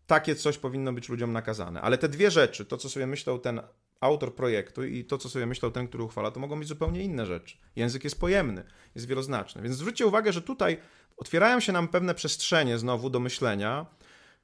[0.07, 1.81] takie coś powinno być ludziom nakazane.
[1.81, 3.61] Ale te dwie rzeczy, to co sobie myślał ten
[4.01, 7.27] autor projektu i to, co sobie myślał ten, który uchwala, to mogą być zupełnie inne
[7.27, 7.57] rzeczy.
[7.77, 9.63] Język jest pojemny, jest wieloznaczny.
[9.63, 10.79] Więc zwróćcie uwagę, że tutaj
[11.17, 13.87] otwierają się nam pewne przestrzenie znowu do myślenia,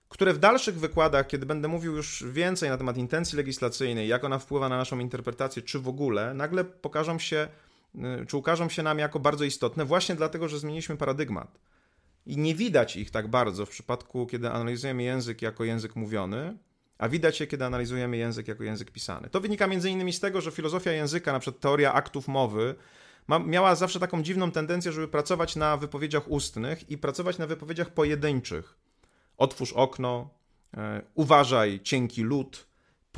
[0.08, 4.38] które w dalszych wykładach, kiedy będę mówił już więcej na temat intencji legislacyjnej, jak ona
[4.38, 7.48] wpływa na naszą interpretację, czy w ogóle, nagle pokażą się,
[7.94, 11.58] y, czy ukażą się nam jako bardzo istotne, właśnie dlatego, że zmieniliśmy paradygmat.
[12.28, 16.58] I nie widać ich tak bardzo w przypadku, kiedy analizujemy język jako język mówiony,
[16.98, 19.30] a widać je, kiedy analizujemy język jako język pisany.
[19.30, 22.74] To wynika między innymi z tego, że filozofia języka, na przykład teoria aktów mowy,
[23.28, 27.90] ma, miała zawsze taką dziwną tendencję, żeby pracować na wypowiedziach ustnych i pracować na wypowiedziach
[27.90, 28.78] pojedynczych.
[29.36, 30.30] Otwórz okno,
[30.76, 32.67] e, uważaj, cienki lód,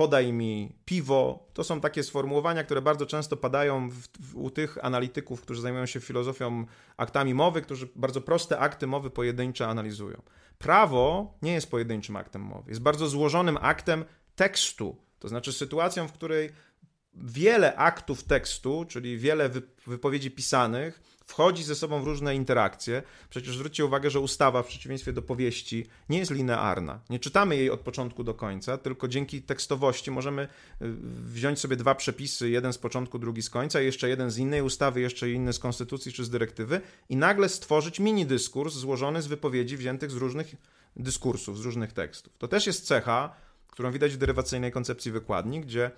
[0.01, 1.49] podaj mi piwo.
[1.55, 5.87] To są takie sformułowania, które bardzo często padają w, w, u tych analityków, którzy zajmują
[5.87, 10.23] się filozofią aktami mowy, którzy bardzo proste akty mowy pojedyncze analizują.
[10.59, 14.05] Prawo nie jest pojedynczym aktem mowy, jest bardzo złożonym aktem
[14.37, 16.51] tekstu, to znaczy sytuacją, w której
[17.15, 19.51] wiele aktów tekstu, czyli wiele
[19.87, 23.03] wypowiedzi pisanych, wchodzi ze sobą w różne interakcje.
[23.31, 27.01] Przecież zwróćcie uwagę, że ustawa w przeciwieństwie do powieści nie jest linearna.
[27.11, 30.49] Nie czytamy jej od początku do końca, tylko dzięki tekstowości możemy y,
[31.33, 35.01] wziąć sobie dwa przepisy, jeden z początku, drugi z końca, jeszcze jeden z innej ustawy,
[35.01, 39.77] jeszcze inny z konstytucji czy z dyrektywy i nagle stworzyć mini dyskurs złożony z wypowiedzi
[39.77, 40.55] wziętych z różnych
[40.97, 42.33] dyskursów, z różnych tekstów.
[42.38, 45.90] To też jest cecha, którą widać w derywacyjnej koncepcji wykładni, gdzie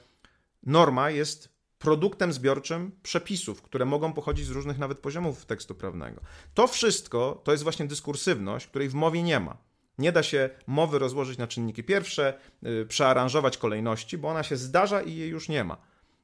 [0.62, 1.51] norma jest
[1.82, 6.20] produktem zbiorczym przepisów, które mogą pochodzić z różnych nawet poziomów tekstu prawnego.
[6.54, 9.56] To wszystko to jest właśnie dyskursywność, której w mowie nie ma.
[9.98, 15.02] Nie da się mowy rozłożyć na czynniki pierwsze, yy, przearanżować kolejności, bo ona się zdarza
[15.02, 15.76] i jej już nie ma.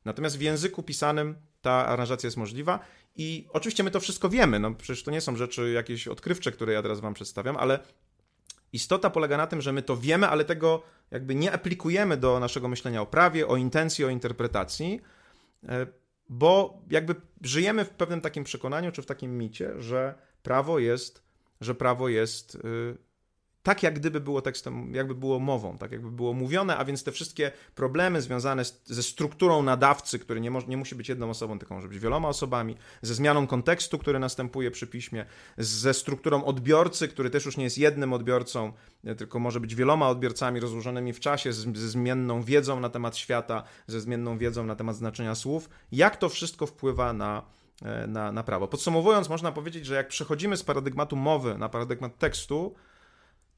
[0.05, 2.81] Natomiast w języku pisanym ta aranżacja jest możliwa
[3.17, 6.73] i oczywiście my to wszystko wiemy, no przecież to nie są rzeczy jakieś odkrywcze, które
[6.73, 7.79] ja teraz wam przedstawiam, ale
[8.73, 12.69] istota polega na tym, że my to wiemy, ale tego jakby nie aplikujemy do naszego
[12.69, 15.01] myślenia o prawie, o intencji, o interpretacji,
[16.29, 21.23] bo jakby żyjemy w pewnym takim przekonaniu, czy w takim micie, że prawo jest,
[21.61, 22.59] że prawo jest y,
[23.63, 27.13] tak jak gdyby było tekstem, jakby było mową, tak jakby było mówione, a więc te
[27.13, 31.59] wszystkie problemy związane z, ze strukturą nadawcy, który nie, mo, nie musi być jedną osobą,
[31.59, 35.25] tylko może być wieloma osobami, ze zmianą kontekstu, który następuje przy piśmie,
[35.59, 38.73] ze strukturą odbiorcy, który też już nie jest jednym odbiorcą,
[39.05, 43.17] e, tylko może być wieloma odbiorcami rozłożonymi w czasie, z, ze zmienną wiedzą na temat
[43.17, 45.69] świata, ze zmienną wiedzą na temat znaczenia słów.
[45.93, 47.43] Jak to wszystko wpływa na,
[47.83, 48.69] e, na, na prawo?
[48.69, 52.75] Podsumowując, można powiedzieć, że jak przechodzimy z paradygmatu mowy na paradygmat tekstu,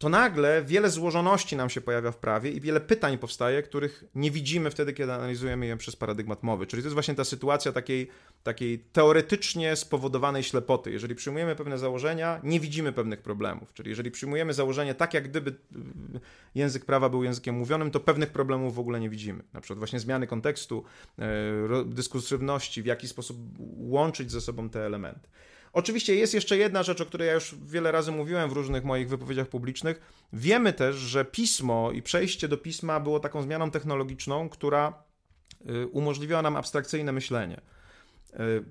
[0.00, 4.30] to nagle wiele złożoności nam się pojawia w prawie i wiele pytań powstaje, których nie
[4.30, 6.66] widzimy wtedy, kiedy analizujemy je przez paradygmat mowy.
[6.66, 8.10] Czyli to jest właśnie ta sytuacja takiej,
[8.42, 10.90] takiej teoretycznie spowodowanej ślepoty.
[10.90, 13.72] Jeżeli przyjmujemy pewne założenia, nie widzimy pewnych problemów.
[13.72, 15.54] Czyli jeżeli przyjmujemy założenie tak, jak gdyby y,
[16.54, 19.42] język prawa był językiem mówionym, to pewnych problemów w ogóle nie widzimy.
[19.52, 20.84] Na przykład właśnie zmiany kontekstu,
[21.18, 21.24] e,
[21.86, 23.36] dyskursywności, w jaki sposób
[23.78, 25.28] łączyć ze sobą te elementy.
[25.72, 29.08] Oczywiście jest jeszcze jedna rzecz, o której ja już wiele razy mówiłem w różnych moich
[29.08, 30.00] wypowiedziach publicznych.
[30.32, 35.02] Wiemy też, że pismo i przejście do pisma było taką zmianą technologiczną, która
[35.70, 37.60] y, umożliwiła nam abstrakcyjne myślenie.
[38.34, 38.64] Y,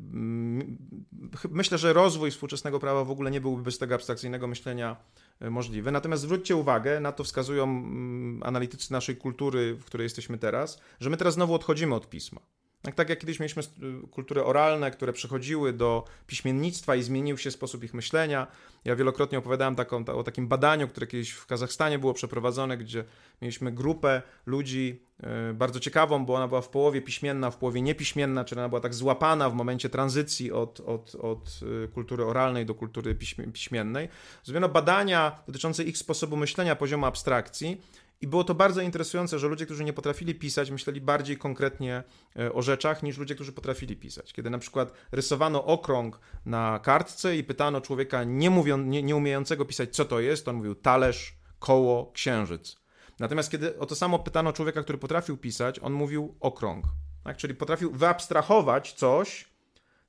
[1.50, 4.96] myślę, że rozwój współczesnego prawa w ogóle nie byłby bez tego abstrakcyjnego myślenia
[5.42, 5.92] y, możliwy.
[5.92, 11.10] Natomiast zwróćcie uwagę, na to wskazują mm, analitycy naszej kultury, w której jesteśmy teraz, że
[11.10, 12.42] my teraz znowu odchodzimy od pisma.
[12.82, 17.52] Tak, tak jak kiedyś mieliśmy y, kultury oralne, które przechodziły do piśmiennictwa i zmienił się
[17.52, 18.48] sposób ich myślenia.
[18.86, 23.04] Ja wielokrotnie opowiadałem taką, o takim badaniu, które kiedyś w Kazachstanie było przeprowadzone, gdzie
[23.42, 25.04] mieliśmy grupę ludzi
[25.50, 28.82] y, bardzo ciekawą, bo ona była w połowie piśmienna, w połowie niepiśmienna, czyli ona była
[28.82, 33.18] tak złapana w momencie tranzycji od, od, od y, kultury oralnej do kultury
[33.54, 34.10] piśmiennej.
[34.44, 37.82] Zrobiono badania dotyczące ich sposobu myślenia, poziomu abstrakcji
[38.22, 42.04] i było to bardzo interesujące, że ludzie, którzy nie potrafili pisać, myśleli bardziej konkretnie
[42.40, 44.34] e, o rzeczach niż ludzie, którzy potrafili pisać.
[44.34, 49.66] Kiedy na przykład rysowano okrąg na kartce i pytano człowieka nie, mówią, nie, nie umiejącego
[49.66, 52.80] pisać, co to jest, on mówił talerz, koło, księżyc.
[53.20, 56.86] Natomiast kiedy o to samo pytano człowieka, który potrafił pisać, on mówił okrąg.
[57.24, 57.38] Tak?
[57.38, 59.50] Czyli potrafił wyabstrahować coś,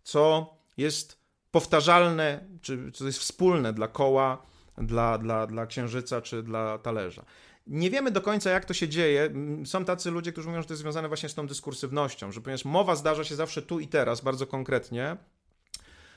[0.03, 1.21] co jest
[1.51, 4.47] powtarzalne, czy co jest wspólne dla koła,
[4.81, 7.25] dla, dla, dla księżyca czy dla talerza.
[7.67, 9.31] Nie wiemy do końca, jak to się dzieje.
[9.65, 12.65] Są tacy ludzie, którzy mówią, że to jest związane właśnie z tą dyskursywnością, że ponieważ
[12.65, 15.17] mowa zdarza się zawsze tu i teraz, bardzo konkretnie,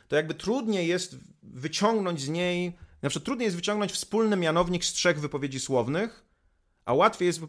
[0.08, 4.94] to jakby trudniej jest wyciągnąć z niej Na przykład trudniej jest wyciągnąć wspólny mianownik z
[4.94, 6.26] trzech wypowiedzi słownych,
[6.86, 7.42] a łatwiej jest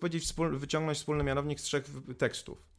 [0.50, 1.84] wyciągnąć wspólny mianownik z trzech
[2.18, 2.73] tekstów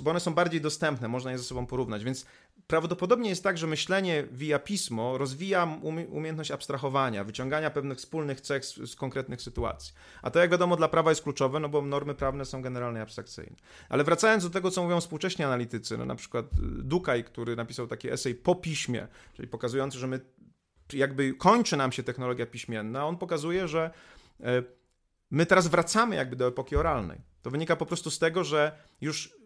[0.00, 2.04] bo one są bardziej dostępne, można je ze sobą porównać.
[2.04, 2.26] Więc
[2.66, 5.78] prawdopodobnie jest tak, że myślenie via pismo rozwija
[6.10, 9.94] umiejętność abstrahowania, wyciągania pewnych wspólnych cech z, z, konkretnych sytuacji.
[10.22, 13.56] A to, jak wiadomo, dla prawa jest kluczowe, no bo normy prawne są generalnie abstrakcyjne.
[13.88, 17.86] Ale wracając do tego, co mówią współcześni analitycy, no na przykład y, Dukaj, który napisał
[17.86, 20.20] taki esej po piśmie, czyli pokazujący, że my
[20.92, 23.90] jakby kończy nam się technologia piśmienna, on pokazuje, że
[24.40, 24.62] e,
[25.30, 27.33] my teraz wracamy jakby do epoki oralnej.
[27.44, 29.36] To wynika po prostu z tego, że już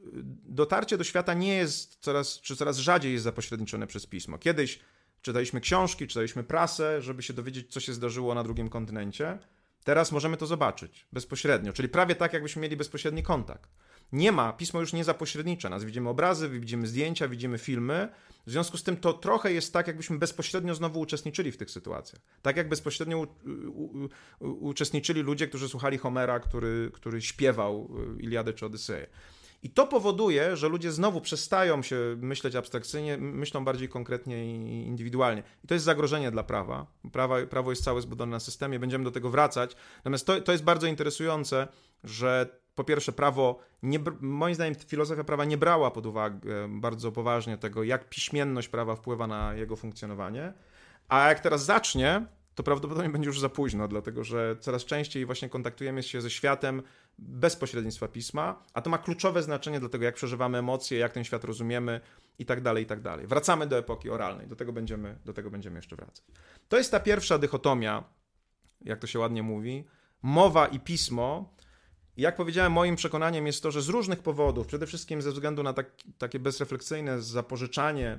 [0.45, 4.39] dotarcie do świata nie jest coraz, czy coraz rzadziej jest zapośredniczone przez pismo.
[4.39, 4.81] Kiedyś
[5.23, 9.39] czytaliśmy książki, czytaliśmy prasę, żeby się dowiedzieć, co się zdarzyło na drugim kontynencie.
[9.85, 13.71] Teraz możemy to zobaczyć bezpośrednio, czyli prawie tak, jakbyśmy mieli bezpośredni kontakt.
[14.13, 15.85] Nie ma, pismo już nie zapośrednicza nas.
[15.85, 18.09] Widzimy obrazy, widzimy zdjęcia, widzimy filmy.
[18.47, 22.23] W związku z tym to trochę jest tak, jakbyśmy bezpośrednio znowu uczestniczyli w tych sytuacjach.
[22.43, 23.27] Tak jak bezpośrednio u,
[23.71, 24.09] u,
[24.41, 29.07] u, uczestniczyli ludzie, którzy słuchali Homera, który, który śpiewał y, Iliadę czy Odyseję.
[29.63, 35.43] I to powoduje, że ludzie znowu przestają się myśleć abstrakcyjnie, myślą bardziej konkretnie i indywidualnie.
[35.65, 36.87] I to jest zagrożenie dla prawa.
[37.13, 39.77] Prawa, prawo jest całe zbudowane na systemie, będziemy do tego wracać.
[39.97, 41.69] Natomiast to, to jest bardzo interesujące,
[42.05, 47.59] że po pierwsze, prawo, nie, moim zdaniem, filozofia prawa nie brała pod uwagę bardzo poważnie
[47.59, 50.53] tego, jak piśmienność prawa wpływa na jego funkcjonowanie.
[51.09, 55.49] A jak teraz zacznie, to prawdopodobnie będzie już za późno, dlatego że coraz częściej właśnie
[55.49, 56.83] kontaktujemy się ze światem
[57.19, 61.25] bez pośrednictwa pisma, a to ma kluczowe znaczenie do tego, jak przeżywamy emocje, jak ten
[61.25, 62.01] świat rozumiemy
[62.39, 63.27] i tak dalej, i tak dalej.
[63.27, 66.25] Wracamy do epoki oralnej, do tego będziemy, do tego będziemy jeszcze wracać.
[66.69, 68.05] To jest ta pierwsza dychotomia,
[68.81, 69.85] jak to się ładnie mówi,
[70.23, 71.55] mowa i pismo.
[72.19, 75.73] Jak powiedziałem, moim przekonaniem jest to, że z różnych powodów, przede wszystkim ze względu na
[75.73, 75.87] tak,
[76.19, 78.19] takie bezrefleksyjne zapożyczanie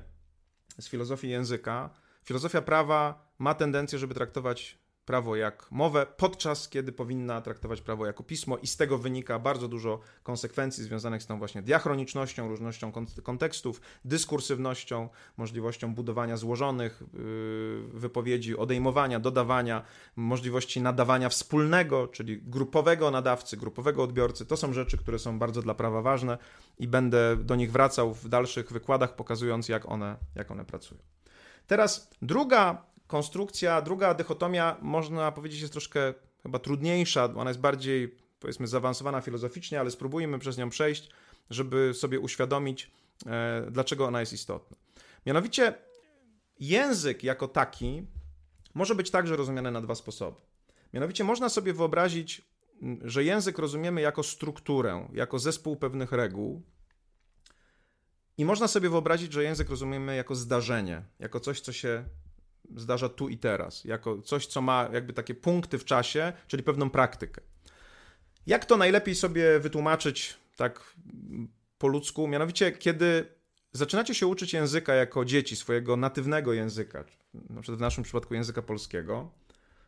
[0.78, 1.90] z filozofii języka,
[2.24, 4.78] filozofia prawa ma tendencję, żeby traktować
[5.10, 9.68] prawo jak mowę, podczas kiedy powinna traktować prawo jako pismo, i z tego wynika bardzo
[9.68, 12.92] dużo konsekwencji związanych z tą właśnie diachronicznością, różnością
[13.22, 19.82] kontekstów, dyskursywnością, możliwością budowania złożonych yy, wypowiedzi, odejmowania, dodawania,
[20.16, 24.46] możliwości nadawania wspólnego, czyli grupowego nadawcy, grupowego odbiorcy.
[24.46, 26.38] To są rzeczy, które są bardzo dla prawa ważne
[26.78, 31.00] i będę do nich wracał w dalszych wykładach, pokazując, jak one, jak one pracują.
[31.66, 38.66] Teraz druga konstrukcja, druga dychotomia, można powiedzieć, jest troszkę chyba trudniejsza, ona jest bardziej, powiedzmy,
[38.66, 41.10] zaawansowana filozoficznie, ale spróbujmy przez nią przejść,
[41.50, 42.90] żeby sobie uświadomić,
[43.26, 44.76] e, dlaczego ona jest istotna.
[45.26, 45.74] Mianowicie,
[46.60, 48.06] język jako taki
[48.74, 50.40] może być także rozumiany na dwa sposoby.
[50.94, 52.42] Mianowicie, można sobie wyobrazić,
[53.02, 56.62] że język rozumiemy jako strukturę, jako zespół pewnych reguł,
[58.38, 62.04] i można sobie wyobrazić, że język rozumiemy jako zdarzenie, jako coś, co się
[62.76, 66.90] zdarza tu i teraz, jako coś, co ma jakby takie punkty w czasie, czyli pewną
[66.90, 67.40] praktykę.
[68.46, 70.94] Jak to najlepiej sobie wytłumaczyć tak
[71.78, 72.28] po ludzku?
[72.28, 73.26] Mianowicie, kiedy
[73.72, 77.04] zaczynacie się uczyć języka jako dzieci, swojego natywnego języka,
[77.34, 79.30] na przykład w naszym przypadku języka polskiego,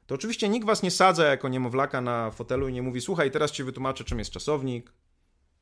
[0.07, 3.51] to oczywiście nikt was nie sadza jako niemowlaka na fotelu i nie mówi: Słuchaj, teraz
[3.51, 4.93] ci wytłumaczę, czym jest czasownik,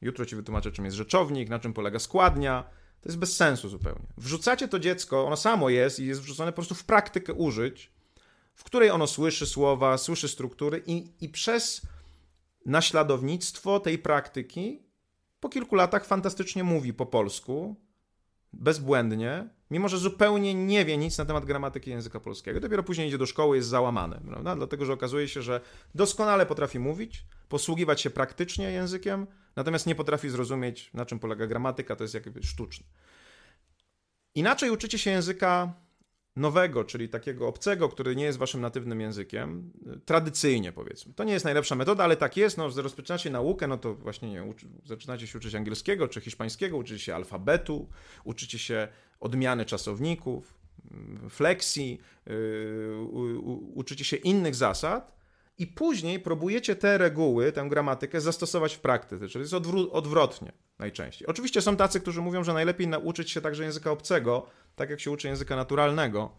[0.00, 2.64] jutro ci wytłumaczę, czym jest rzeczownik, na czym polega składnia,
[3.03, 4.07] to jest bez sensu zupełnie.
[4.17, 7.91] Wrzucacie to dziecko, ono samo jest i jest wrzucone po prostu w praktykę użyć,
[8.55, 11.83] w której ono słyszy słowa, słyszy struktury i, i przez
[12.67, 14.83] naśladownictwo tej praktyki
[15.41, 17.77] po kilku latach fantastycznie mówi po polsku,
[18.53, 22.61] bezbłędnie, mimo że zupełnie nie wie nic na temat gramatyki języka polskiego.
[22.61, 24.57] Dopiero później idzie do szkoły, jest załamany, prawda?
[24.57, 25.61] Dlatego, że okazuje się, że
[25.95, 29.27] doskonale potrafi mówić, posługiwać się praktycznie językiem,
[29.61, 32.87] natomiast nie potrafi zrozumieć, na czym polega gramatyka, to jest jakby sztuczne.
[34.35, 35.75] Inaczej uczycie się języka
[36.37, 39.73] nowego, czyli takiego obcego, który nie jest waszym natywnym językiem,
[40.05, 41.14] tradycyjnie powiedzmy.
[41.14, 44.44] To nie jest najlepsza metoda, ale tak jest, no rozpoczynacie naukę, no to właśnie nie,
[44.44, 47.88] uczy, zaczynacie się uczyć angielskiego czy hiszpańskiego, uczycie się alfabetu,
[48.25, 48.88] uczycie się
[49.21, 50.61] odmiany czasowników,
[51.31, 53.38] flexi, yy,
[53.75, 55.19] uczycie się innych zasad,
[55.61, 59.54] i później próbujecie te reguły, tę gramatykę zastosować w praktyce, czyli jest
[59.92, 61.29] odwrotnie najczęściej.
[61.29, 64.46] Oczywiście są tacy, którzy mówią, że najlepiej nauczyć się także języka obcego,
[64.77, 66.31] tak jak się uczy języka naturalnego,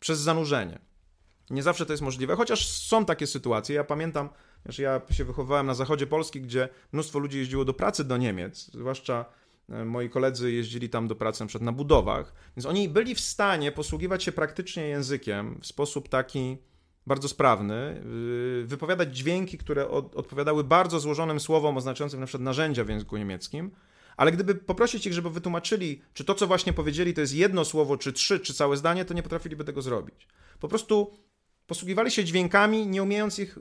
[0.00, 0.78] przez zanurzenie.
[1.50, 3.76] Nie zawsze to jest możliwe, chociaż są takie sytuacje.
[3.76, 4.28] Ja pamiętam,
[4.66, 8.70] że ja się wychowywałem na zachodzie Polski, gdzie mnóstwo ludzi jeździło do pracy do Niemiec,
[8.74, 9.24] zwłaszcza
[9.68, 13.72] e, moi koledzy jeździli tam do pracy na na budowach, więc oni byli w stanie
[13.72, 16.58] posługiwać się praktycznie językiem w sposób taki
[17.06, 18.02] bardzo sprawny,
[18.62, 23.16] y, wypowiadać dźwięki, które od, odpowiadały bardzo złożonym słowom oznaczającym na przykład narzędzia w języku
[23.16, 23.70] niemieckim,
[24.16, 27.96] ale gdyby poprosić ich, żeby wytłumaczyli, czy to, co właśnie powiedzieli, to jest jedno słowo,
[27.96, 30.28] czy trzy, czy całe zdanie, to nie potrafiliby tego zrobić.
[30.60, 31.16] Po prostu
[31.66, 33.60] posługiwali się dźwiękami, nie umiejąc ich y,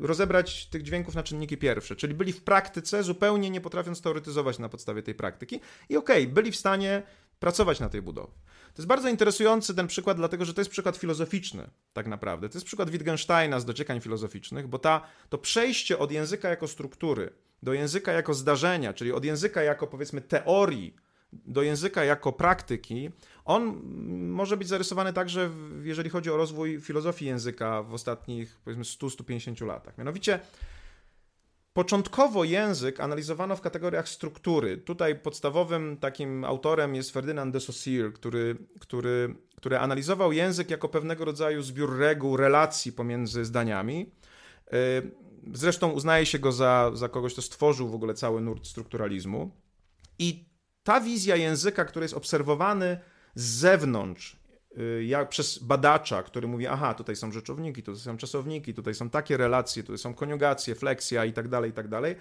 [0.00, 4.68] rozebrać tych dźwięków na czynniki pierwsze, czyli byli w praktyce, zupełnie nie potrafiąc teoretyzować na
[4.68, 5.60] podstawie tej praktyki.
[5.88, 7.02] I okej, okay, byli w stanie
[7.44, 8.32] pracować na tej budowie.
[8.74, 12.48] To jest bardzo interesujący ten przykład, dlatego że to jest przykład filozoficzny, tak naprawdę.
[12.48, 17.30] To jest przykład Wittgensteina z dociekań filozoficznych, bo ta, to przejście od języka jako struktury
[17.62, 20.96] do języka jako zdarzenia, czyli od języka jako powiedzmy teorii
[21.32, 23.10] do języka jako praktyki,
[23.44, 23.80] on
[24.28, 25.50] może być zarysowany także,
[25.82, 29.98] jeżeli chodzi o rozwój filozofii języka w ostatnich powiedzmy 100-150 latach.
[29.98, 30.40] Mianowicie
[31.74, 34.78] Początkowo język analizowano w kategoriach struktury.
[34.78, 41.24] Tutaj podstawowym takim autorem jest Ferdynand de Saussure, który, który, który analizował język jako pewnego
[41.24, 44.12] rodzaju zbiór reguł, relacji pomiędzy zdaniami.
[44.72, 45.10] Y,
[45.54, 49.50] zresztą uznaje się go za, za kogoś, kto stworzył w ogóle cały nurt strukturalizmu.
[50.18, 50.48] I
[50.82, 52.98] ta wizja języka, który jest obserwowany
[53.34, 54.36] z zewnątrz,
[55.06, 59.36] jak przez badacza, który mówi, aha, tutaj są rzeczowniki, tutaj są czasowniki, tutaj są takie
[59.36, 62.16] relacje, tutaj są koniugacje, fleksja i tak dalej, i tak dalej.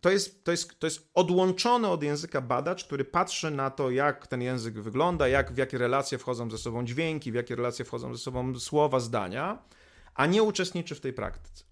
[0.00, 4.26] To jest, to, jest, to jest odłączony od języka badacz, który patrzy na to, jak
[4.26, 8.14] ten język wygląda, jak, w jakie relacje wchodzą ze sobą dźwięki, w jakie relacje wchodzą
[8.14, 9.62] ze sobą słowa, zdania,
[10.14, 11.64] a nie uczestniczy w tej praktyce.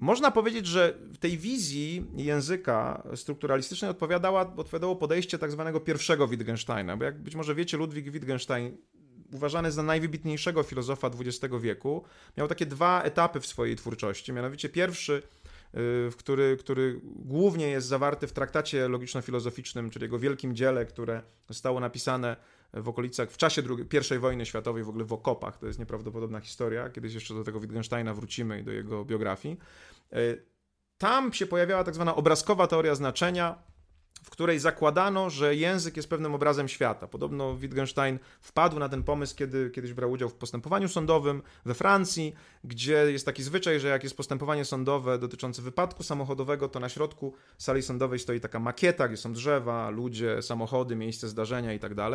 [0.00, 6.96] Można powiedzieć, że w tej wizji języka strukturalistycznej odpowiadała, odpowiadało podejście tak zwanego pierwszego Wittgensteina,
[6.96, 8.76] bo jak być może wiecie, Ludwig Wittgenstein,
[9.32, 12.04] uważany za najwybitniejszego filozofa XX wieku,
[12.36, 14.32] miał takie dwa etapy w swojej twórczości.
[14.32, 15.22] Mianowicie pierwszy,
[15.74, 21.80] y, który, który głównie jest zawarty w traktacie logiczno-filozoficznym, czyli jego wielkim dziele, które zostało
[21.80, 22.36] napisane
[22.72, 25.58] w okolicach, w czasie II, I wojny światowej, w ogóle w okopach.
[25.58, 26.90] To jest nieprawdopodobna historia.
[26.90, 29.58] Kiedyś jeszcze do tego Wittgensteina wrócimy i do jego biografii.
[30.12, 30.16] E,
[30.98, 33.70] tam się pojawiała tak zwana obrazkowa teoria znaczenia,
[34.24, 37.06] w której zakładano, że język jest pewnym obrazem świata.
[37.06, 42.34] Podobno Wittgenstein wpadł na ten pomysł, kiedy kiedyś brał udział w postępowaniu sądowym we Francji,
[42.64, 47.34] gdzie jest taki zwyczaj, że jak jest postępowanie sądowe dotyczące wypadku samochodowego, to na środku
[47.58, 52.10] sali sądowej stoi taka makieta, gdzie są drzewa, ludzie, samochody, miejsce zdarzenia itd.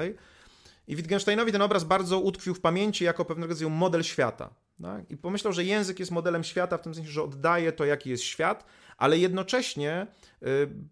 [0.87, 4.49] I Wittgensteinowi ten obraz bardzo utkwił w pamięci jako pewnego rodzaju model świata.
[4.81, 5.11] Tak?
[5.11, 8.23] I pomyślał, że język jest modelem świata w tym sensie, że oddaje to, jaki jest
[8.23, 8.65] świat,
[8.97, 10.07] ale jednocześnie
[10.43, 10.47] y,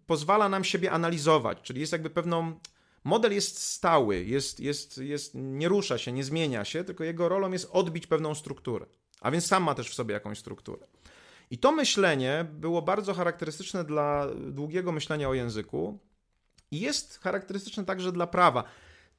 [0.08, 2.60] pozwala nam siebie analizować, czyli jest jakby pewną.
[3.04, 7.52] Model jest stały, jest, jest, jest, nie rusza się, nie zmienia się, tylko jego rolą
[7.52, 8.86] jest odbić pewną strukturę.
[9.22, 10.88] A więc sam ma też w sobie jakąś strukturę.
[11.52, 16.00] I to myślenie było bardzo charakterystyczne dla długiego myślenia o języku
[16.72, 18.64] i jest charakterystyczne także dla prawa.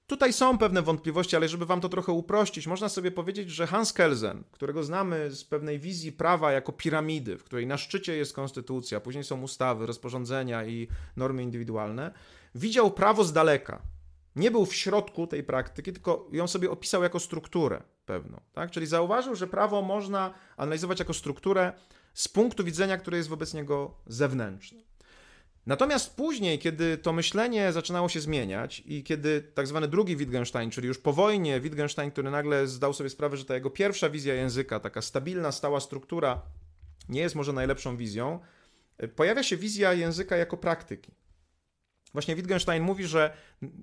[0.07, 3.92] Tutaj są pewne wątpliwości, ale żeby wam to trochę uprościć, można sobie powiedzieć, że Hans
[3.92, 9.00] Kelsen, którego znamy z pewnej wizji prawa jako piramidy, w której na szczycie jest konstytucja,
[9.00, 12.14] później są ustawy, rozporządzenia i normy indywidualne,
[12.55, 13.82] widział prawo z daleka.
[14.36, 18.40] Nie był w środku tej praktyki, tylko ją sobie opisał jako strukturę pewną.
[18.52, 18.70] Tak?
[18.70, 21.72] Czyli zauważył, że prawo można analizować jako strukturę
[22.14, 24.82] z punktu widzenia, który jest wobec niego zewnętrzny.
[25.67, 30.89] Natomiast później, kiedy to myślenie zaczynało się zmieniać i kiedy tak zwany drugi Wittgenstein, czyli
[30.89, 34.81] już po wojnie Wittgenstein, który nagle zdał sobie sprawę, że ta jego pierwsza wizja języka,
[34.81, 36.43] taka stabilna, stała struktura,
[37.09, 38.41] nie jest może najlepszą wizją,
[39.17, 41.12] pojawia się wizja języka jako praktyki.
[42.12, 43.37] Właśnie Wittgenstein mówi, że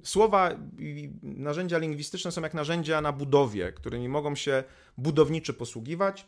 [0.03, 4.63] słowa i narzędzia lingwistyczne są jak narzędzia na budowie, którymi mogą się
[4.97, 6.27] budowniczy posługiwać.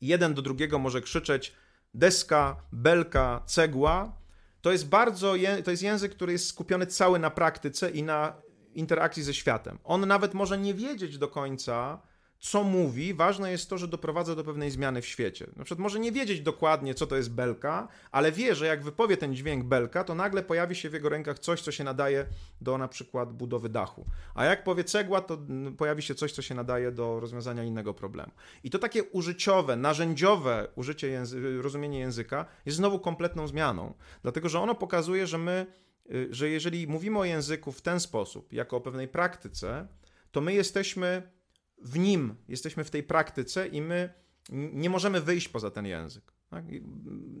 [0.00, 1.52] Jeden do drugiego może krzyczeć
[1.94, 4.18] deska, belka, cegła,
[4.60, 5.34] to jest bardzo,
[5.64, 8.42] to jest język, który jest skupiony cały na praktyce i na
[8.74, 9.78] interakcji ze światem.
[9.84, 12.02] On nawet może nie wiedzieć do końca,
[12.38, 15.46] co mówi, ważne jest to, że doprowadza do pewnej zmiany w świecie.
[15.56, 19.16] Na przykład może nie wiedzieć dokładnie, co to jest belka, ale wie, że jak wypowie
[19.16, 22.26] ten dźwięk belka, to nagle pojawi się w jego rękach coś, co się nadaje
[22.60, 24.04] do na przykład budowy dachu.
[24.34, 25.38] A jak powie cegła, to
[25.76, 28.32] pojawi się coś, co się nadaje do rozwiązania innego problemu.
[28.64, 34.60] I to takie użyciowe, narzędziowe użycie języ rozumienie języka jest znowu kompletną zmianą, dlatego że
[34.60, 35.66] ono pokazuje, że my,
[36.10, 39.86] y, że jeżeli mówimy o języku w ten sposób, jako o pewnej praktyce,
[40.32, 41.37] to my jesteśmy
[41.82, 44.14] w nim, jesteśmy w tej praktyce i my
[44.52, 46.32] nie możemy wyjść poza ten język.
[46.50, 46.64] Tak?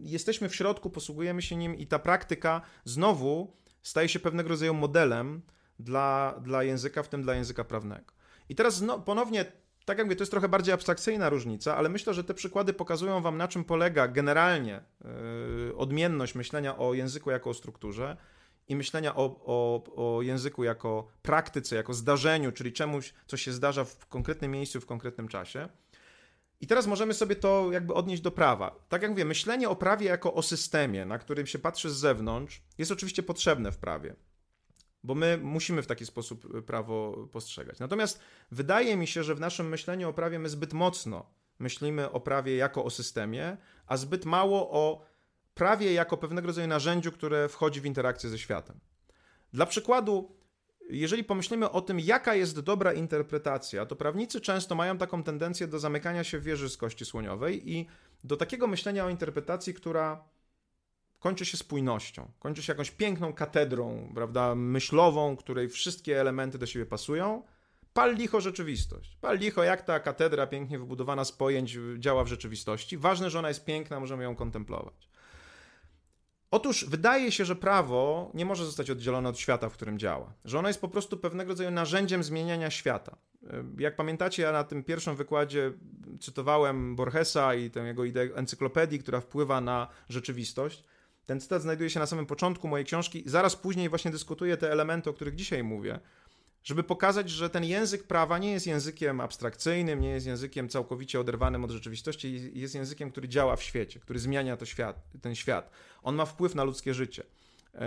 [0.02, 5.42] Jesteśmy w środku, posługujemy się nim i ta praktyka znowu staje się pewnego rodzaju modelem
[5.78, 8.12] dla, dla języka, w tym dla języka prawnego.
[8.48, 9.44] I teraz no, ponownie,
[9.84, 13.20] tak jak mówię, to jest trochę bardziej abstrakcyjna różnica, ale myślę, że te przykłady pokazują
[13.20, 14.80] wam, na czym polega generalnie
[15.66, 18.16] yy, odmienność myślenia o języku jako o strukturze
[18.68, 19.84] i myślenia o, o,
[20.16, 24.86] o języku jako praktyce, jako zdarzeniu, czyli czemuś, co się zdarza w konkretnym miejscu, w
[24.86, 25.68] konkretnym czasie.
[26.60, 28.84] I teraz możemy sobie to jakby odnieść do prawa.
[28.88, 32.62] Tak jak mówię, myślenie o prawie jako o systemie, na którym się patrzy z zewnątrz,
[32.78, 34.16] jest oczywiście potrzebne w prawie.
[35.04, 37.78] bo my musimy w taki sposób prawo postrzegać.
[37.78, 41.26] Natomiast wydaje mi się, że w naszym myśleniu o prawie my zbyt mocno
[41.58, 43.56] myślimy o prawie jako o systemie,
[43.86, 45.06] a zbyt mało o
[45.58, 48.80] prawie jako pewnego rodzaju narzędziu, które wchodzi w interakcję ze światem.
[49.52, 50.36] Dla przykładu,
[50.90, 55.78] jeżeli pomyślimy o tym, jaka jest dobra interpretacja, to prawnicy często mają taką tendencję do
[55.78, 57.86] zamykania się w wieży z kości słoniowej i
[58.24, 60.24] do takiego myślenia o interpretacji, która
[61.18, 66.86] kończy się spójnością, kończy się jakąś piękną katedrą, prawda, myślową, której wszystkie elementy do siebie
[66.86, 67.42] pasują.
[67.92, 69.18] Pal licho rzeczywistość.
[69.20, 72.98] Pal licho, jak ta katedra pięknie wybudowana z pojęć działa w rzeczywistości.
[72.98, 75.08] Ważne, że ona jest piękna, możemy ją kontemplować.
[76.50, 80.58] Otóż wydaje się, że prawo nie może zostać oddzielone od świata, w którym działa, że
[80.58, 83.16] ono jest po prostu pewnego rodzaju narzędziem zmieniania świata.
[83.78, 85.72] Jak pamiętacie, ja na tym pierwszym wykładzie
[86.20, 90.84] cytowałem Borgesa i tę jego ideę encyklopedii, która wpływa na rzeczywistość.
[91.26, 93.22] Ten cytat znajduje się na samym początku mojej książki.
[93.26, 96.00] Zaraz później właśnie dyskutuję te elementy, o których dzisiaj mówię
[96.68, 101.64] żeby pokazać, że ten język prawa nie jest językiem abstrakcyjnym, nie jest językiem całkowicie oderwanym
[101.64, 105.70] od rzeczywistości, jest językiem, który działa w świecie, który zmienia to świat, ten świat.
[106.02, 107.24] On ma wpływ na ludzkie życie.
[107.74, 107.80] E,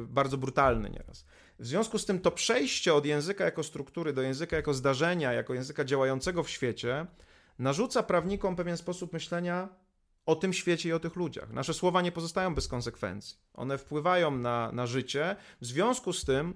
[0.00, 1.26] bardzo brutalny nieraz.
[1.58, 5.54] W związku z tym to przejście od języka jako struktury do języka jako zdarzenia, jako
[5.54, 7.06] języka działającego w świecie,
[7.58, 9.68] narzuca prawnikom pewien sposób myślenia
[10.26, 11.52] o tym świecie i o tych ludziach.
[11.52, 13.38] Nasze słowa nie pozostają bez konsekwencji.
[13.54, 15.36] One wpływają na, na życie.
[15.60, 16.54] W związku z tym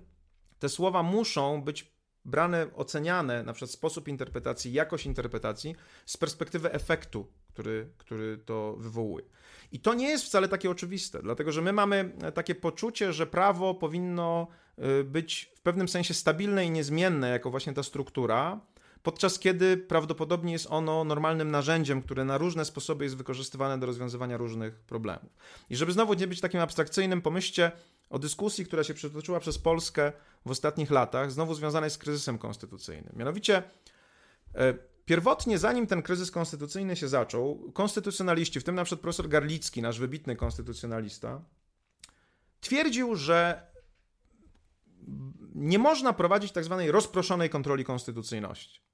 [0.58, 1.92] te słowa muszą być
[2.24, 9.24] brane, oceniane, na przykład sposób interpretacji, jakość interpretacji z perspektywy efektu, który, który to wywołuje.
[9.72, 13.74] I to nie jest wcale takie oczywiste, dlatego że my mamy takie poczucie, że prawo
[13.74, 14.46] powinno
[15.00, 18.60] y, być w pewnym sensie stabilne i niezmienne, jako właśnie ta struktura,
[19.02, 24.36] podczas kiedy prawdopodobnie jest ono normalnym narzędziem, które na różne sposoby jest wykorzystywane do rozwiązywania
[24.36, 25.36] różnych problemów.
[25.70, 27.72] I żeby znowu nie być takim abstrakcyjnym, pomyślcie
[28.10, 30.12] o dyskusji, która się przetoczyła przez Polskę
[30.46, 33.12] w ostatnich latach, znowu związanej z kryzysem konstytucyjnym.
[33.16, 33.62] Mianowicie,
[34.54, 39.82] e, pierwotnie, zanim ten kryzys konstytucyjny się zaczął, konstytucjonaliści, w tym na przykład profesor Garlicki,
[39.82, 41.42] nasz wybitny konstytucjonalista,
[42.60, 43.68] twierdził, że
[45.54, 48.87] nie można prowadzić tak zwanej rozproszonej kontroli konstytucyjności.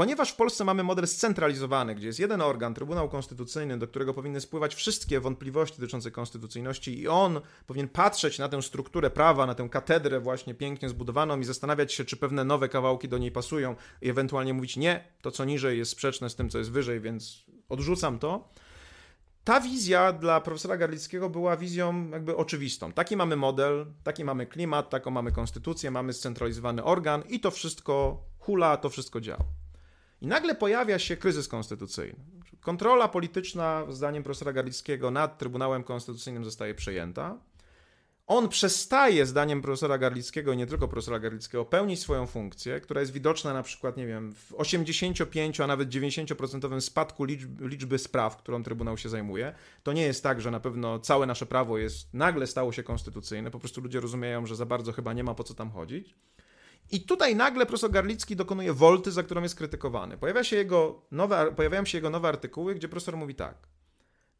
[0.00, 4.40] Ponieważ w Polsce mamy model scentralizowany, gdzie jest jeden organ, Trybunał Konstytucyjny, do którego powinny
[4.40, 9.68] spływać wszystkie wątpliwości dotyczące konstytucyjności, i on powinien patrzeć na tę strukturę prawa, na tę
[9.68, 14.10] katedrę właśnie pięknie zbudowaną i zastanawiać się, czy pewne nowe kawałki do niej pasują, i
[14.10, 18.18] ewentualnie mówić: Nie, to co niżej jest sprzeczne z tym, co jest wyżej, więc odrzucam
[18.18, 18.48] to.
[19.44, 22.92] Ta wizja dla profesora Garlickiego była wizją jakby oczywistą.
[22.92, 28.22] Taki mamy model, taki mamy klimat, taką mamy konstytucję, mamy scentralizowany organ i to wszystko
[28.38, 29.44] hula, to wszystko działa.
[30.20, 32.18] I nagle pojawia się kryzys konstytucyjny.
[32.60, 37.38] Kontrola polityczna, zdaniem profesora Garlickiego, nad Trybunałem Konstytucyjnym zostaje przejęta.
[38.26, 43.12] On przestaje, zdaniem profesora Garlickiego, i nie tylko profesora Garlickiego, pełnić swoją funkcję, która jest
[43.12, 48.62] widoczna na przykład, nie wiem, w 85, a nawet 90% spadku liczby, liczby spraw, którą
[48.62, 49.54] Trybunał się zajmuje.
[49.82, 53.50] To nie jest tak, że na pewno całe nasze prawo jest nagle stało się konstytucyjne,
[53.50, 56.14] po prostu ludzie rozumieją, że za bardzo chyba nie ma po co tam chodzić.
[56.90, 60.18] I tutaj nagle profesor Garlicki dokonuje wolty, za którą jest krytykowany.
[60.18, 63.68] Pojawia się jego nowe, pojawiają się jego nowe artykuły, gdzie profesor mówi tak.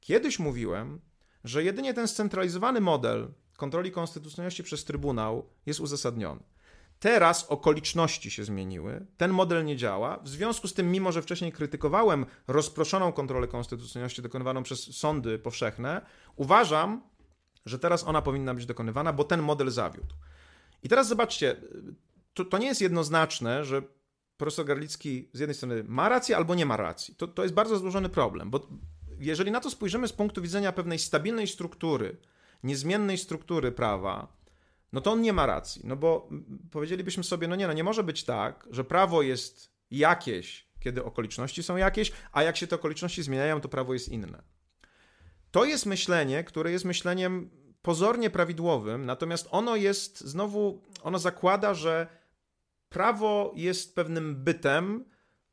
[0.00, 1.00] Kiedyś mówiłem,
[1.44, 6.40] że jedynie ten scentralizowany model kontroli konstytucyjności przez Trybunał jest uzasadniony.
[7.00, 10.18] Teraz okoliczności się zmieniły, ten model nie działa.
[10.22, 16.06] W związku z tym, mimo że wcześniej krytykowałem rozproszoną kontrolę konstytucyjności dokonywaną przez sądy powszechne,
[16.36, 17.02] uważam,
[17.66, 20.14] że teraz ona powinna być dokonywana, bo ten model zawiódł.
[20.82, 21.56] I teraz zobaczcie,
[22.34, 23.82] to, to nie jest jednoznaczne, że
[24.36, 27.14] profesor Garlicki z jednej strony ma rację albo nie ma racji.
[27.14, 28.68] To, to jest bardzo złożony problem, bo
[29.18, 32.16] jeżeli na to spojrzymy z punktu widzenia pewnej stabilnej struktury,
[32.62, 34.40] niezmiennej struktury prawa,
[34.92, 35.82] no to on nie ma racji.
[35.84, 36.28] No bo
[36.70, 41.62] powiedzielibyśmy sobie, no nie, no nie może być tak, że prawo jest jakieś, kiedy okoliczności
[41.62, 44.42] są jakieś, a jak się te okoliczności zmieniają, to prawo jest inne.
[45.50, 47.50] To jest myślenie, które jest myśleniem
[47.82, 52.19] pozornie prawidłowym, natomiast ono jest znowu, ono zakłada, że
[52.90, 55.04] prawo jest pewnym bytem,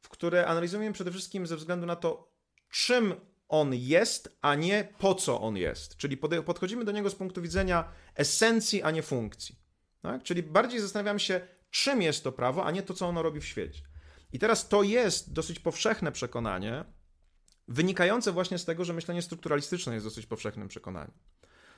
[0.01, 2.31] w które analizujemy przede wszystkim ze względu na to,
[2.69, 3.13] czym
[3.47, 5.97] on jest, a nie po co on jest.
[5.97, 9.59] Czyli podchodzimy do niego z punktu widzenia esencji, a nie funkcji.
[10.01, 10.23] Tak?
[10.23, 13.45] Czyli bardziej zastanawiam się, czym jest to prawo, a nie to, co ono robi w
[13.45, 13.81] świecie.
[14.33, 16.85] I teraz to jest dosyć powszechne przekonanie,
[17.67, 21.13] wynikające właśnie z tego, że myślenie strukturalistyczne jest dosyć powszechnym przekonaniem.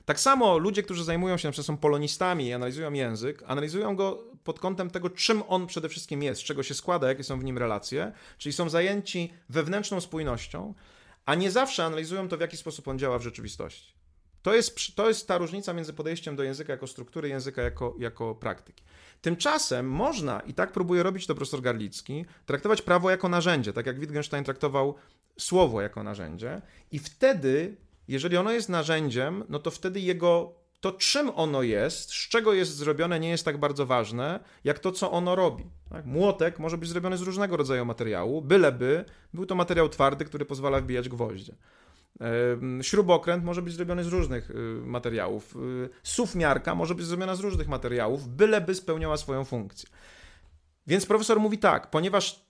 [0.06, 4.24] Tak samo ludzie, którzy zajmują się, na przykład są polonistami i analizują język, analizują go
[4.44, 7.44] pod kątem tego, czym on przede wszystkim jest, z czego się składa, jakie są w
[7.44, 10.74] nim relacje, czyli są zajęci wewnętrzną spójnością,
[11.26, 14.00] a nie zawsze analizują to, w jaki sposób on działa w rzeczywistości.
[14.42, 18.36] To jest, to jest ta różnica między podejściem do języka jako struktury, języka jako, jako
[18.36, 18.84] praktyki.
[19.22, 24.00] Tymczasem można, i tak próbuje robić to profesor Garlicki, traktować prawo jako narzędzie, tak jak
[24.00, 24.96] Wittgenstein traktował
[25.38, 27.76] słowo jako narzędzie, i wtedy,
[28.12, 32.76] jeżeli ono jest narzędziem, no to wtedy jego to czym ono jest, z czego jest
[32.76, 35.66] zrobione, nie jest tak bardzo ważne, jak to, co ono robi.
[35.90, 36.06] Tak?
[36.06, 40.80] Młotek może być zrobiony z różnego rodzaju materiału, byleby był to materiał twardy, który pozwala
[40.80, 41.56] wbijać gwoździe.
[42.82, 44.54] Śrubokręt może być zrobiony z różnych y,
[44.84, 45.56] materiałów.
[45.56, 49.90] Y, Sufmiarka może być zrobiona z różnych materiałów, byleby spełniała swoją funkcję.
[50.88, 52.46] Więc profesor mówi tak, ponieważ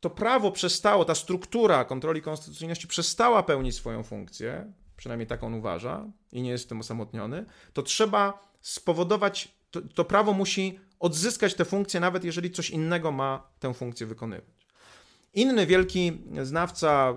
[0.00, 6.04] to prawo przestało, ta struktura kontroli konstytucyjności przestała pełnić swoją funkcję, przynajmniej tak on uważa
[6.32, 11.64] i nie jest w tym osamotniony, to trzeba spowodować, to, to prawo musi odzyskać tę
[11.64, 14.44] funkcję, nawet jeżeli coś innego ma tę funkcję wykonywać.
[15.34, 17.14] Inny wielki znawca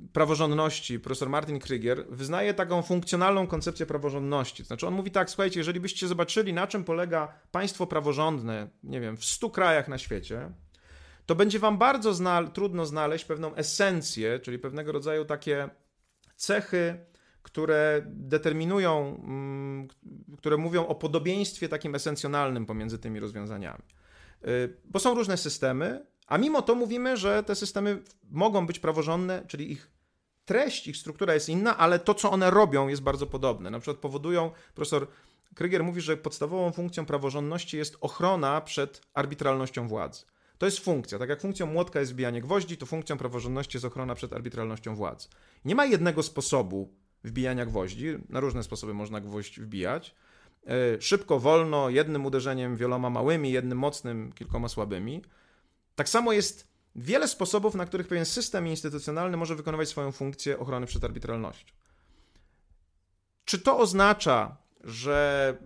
[0.00, 4.64] y, praworządności, profesor Martin Krygier, wyznaje taką funkcjonalną koncepcję praworządności.
[4.64, 9.16] Znaczy on mówi tak, słuchajcie, jeżeli byście zobaczyli, na czym polega państwo praworządne, nie wiem,
[9.16, 10.50] w stu krajach na świecie,
[11.26, 15.70] to będzie wam bardzo zna trudno znaleźć pewną esencję, czyli pewnego rodzaju takie
[16.36, 16.98] cechy,
[17.42, 19.88] które determinują, mm,
[20.38, 23.82] które mówią o podobieństwie takim esencjonalnym pomiędzy tymi rozwiązaniami.
[24.46, 29.44] Y, bo są różne systemy, a mimo to mówimy, że te systemy mogą być praworządne,
[29.48, 29.90] czyli ich
[30.44, 33.70] treść, ich struktura jest inna, ale to, co one robią, jest bardzo podobne.
[33.70, 35.06] Na przykład powodują, profesor
[35.54, 40.24] Krygier mówi, że podstawową funkcją praworządności jest ochrona przed arbitralnością władzy.
[40.62, 41.18] To jest funkcja.
[41.18, 45.28] Tak jak funkcją młotka jest wbijanie gwoździ, to funkcją praworządności jest ochrona przed arbitralnością władzy.
[45.64, 46.94] Nie ma jednego sposobu
[47.24, 48.06] wbijania gwoździ.
[48.28, 50.14] Na różne sposoby można gwoźdź wbijać.
[50.66, 55.22] E, szybko, wolno, jednym uderzeniem, wieloma małymi, jednym mocnym, kilkoma słabymi.
[55.94, 60.86] Tak samo jest wiele sposobów, na których pewien system instytucjonalny może wykonywać swoją funkcję ochrony
[60.86, 61.74] przed arbitralnością.
[63.44, 65.56] Czy to oznacza, że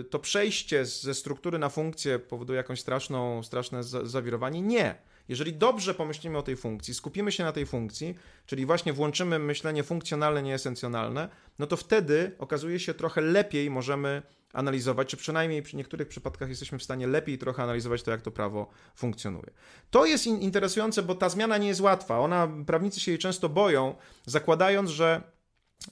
[0.00, 4.62] y, to przejście ze struktury na funkcję powoduje jakąś straszną, straszne zawirowanie?
[4.62, 4.94] Nie.
[5.28, 8.14] Jeżeli dobrze pomyślimy o tej funkcji, skupimy się na tej funkcji,
[8.46, 11.28] czyli właśnie włączymy myślenie funkcjonalne, nie esencjonalne,
[11.58, 16.78] no to wtedy okazuje się trochę lepiej możemy analizować, czy przynajmniej przy niektórych przypadkach jesteśmy
[16.78, 19.50] w stanie lepiej trochę analizować to, jak to prawo funkcjonuje.
[19.90, 22.18] To jest interesujące, bo ta zmiana nie jest łatwa.
[22.18, 23.94] Ona, prawnicy się jej często boją,
[24.26, 25.22] zakładając, że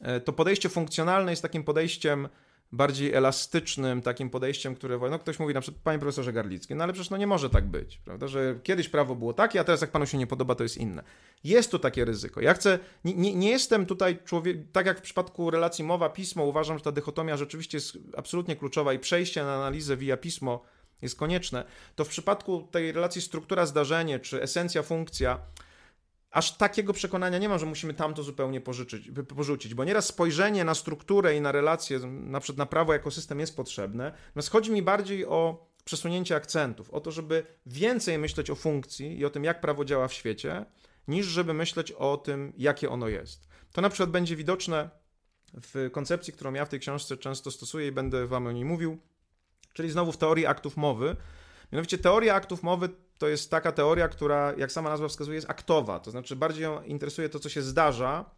[0.01, 2.29] e, to podejście funkcjonalne jest takim podejściem
[2.73, 6.93] bardziej elastycznym takim podejściem, które, no ktoś mówi na przykład, panie profesorze Garlicki, no ale
[6.93, 9.91] przecież no nie może tak być, prawda, że kiedyś prawo było takie, a teraz jak
[9.91, 11.03] panu się nie podoba, to jest inne.
[11.45, 12.41] Jest tu takie ryzyko.
[12.41, 16.79] Ja chcę, nie, nie, nie jestem tutaj człowiek, tak jak w przypadku relacji mowa-pismo, uważam,
[16.79, 20.63] że ta dychotomia rzeczywiście jest absolutnie kluczowa i przejście na analizę via pismo
[21.03, 21.65] jest konieczne,
[21.97, 25.39] to w przypadku tej relacji struktura-zdarzenie, czy esencja-funkcja,
[26.33, 30.75] aż takiego przekonania nie mam, że musimy tamto zupełnie pożyczyć, porzucić, bo nieraz spojrzenie na
[30.75, 34.83] strukturę i na relacje, na przykład na prawo jako system jest potrzebne, natomiast chodzi mi
[34.83, 39.61] bardziej o przesunięcie akcentów, o to, żeby więcej myśleć o funkcji i o tym, jak
[39.61, 40.65] prawo działa w świecie,
[41.09, 43.49] niż żeby myśleć o tym, jakie ono jest.
[43.73, 44.91] To na przykład będzie widoczne
[45.63, 48.99] w koncepcji, którą ja w tej książce często stosuję i będę wam o niej mówił,
[49.73, 51.17] czyli znowu w teorii aktów mowy.
[51.73, 56.01] Mianowicie teoria aktów mowy to jest taka teoria, która, jak sama nazwa wskazuje, jest aktowa.
[56.01, 58.31] To znaczy, bardziej ją interesuje to, co się zdarza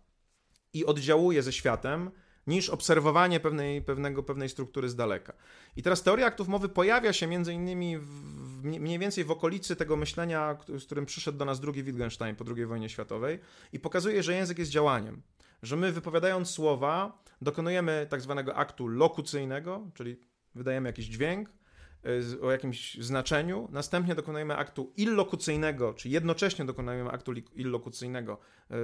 [0.72, 2.11] i oddziałuje ze światem,
[2.47, 5.32] niż obserwowanie pewnej, pewnego, pewnej struktury z daleka.
[5.76, 9.97] I teraz teoria aktów mowy pojawia się między innymi w, mniej więcej w okolicy tego
[9.97, 13.39] myślenia, z którym przyszedł do nas drugi Wittgenstein po II wojnie światowej
[13.72, 15.22] i pokazuje, że język jest działaniem.
[15.62, 20.20] Że my wypowiadając słowa dokonujemy tak zwanego aktu lokucyjnego, czyli
[20.55, 21.51] wydajemy jakiś dźwięk,
[22.43, 28.39] o jakimś znaczeniu, następnie dokonujemy aktu illokucyjnego, czy jednocześnie dokonujemy aktu illokucyjnego,
[28.71, 28.77] e,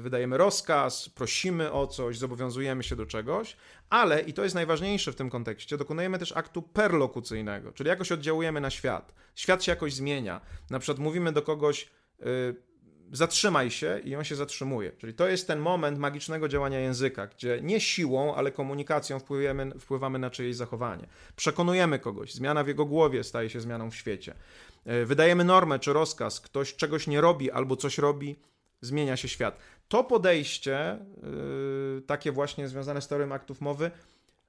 [0.00, 3.56] wydajemy rozkaz, prosimy o coś, zobowiązujemy się do czegoś,
[3.90, 8.60] ale, i to jest najważniejsze w tym kontekście, dokonujemy też aktu perlokucyjnego, czyli jakoś oddziałujemy
[8.60, 9.14] na świat.
[9.34, 10.40] Świat się jakoś zmienia.
[10.70, 12.24] Na przykład mówimy do kogoś, e,
[13.16, 14.92] zatrzymaj się i on się zatrzymuje.
[14.92, 19.18] Czyli to jest ten moment magicznego działania języka, gdzie nie siłą, ale komunikacją
[19.80, 21.06] wpływamy, na czyjeś zachowanie.
[21.36, 24.34] Przekonujemy kogoś, zmiana w jego głowie staje się zmianą w świecie.
[24.84, 28.36] E, wydajemy normę czy rozkaz, ktoś czegoś nie robi albo coś robi,
[28.80, 29.58] zmienia się świat.
[29.88, 33.90] To podejście, yy, takie właśnie związane z teorią aktów mowy,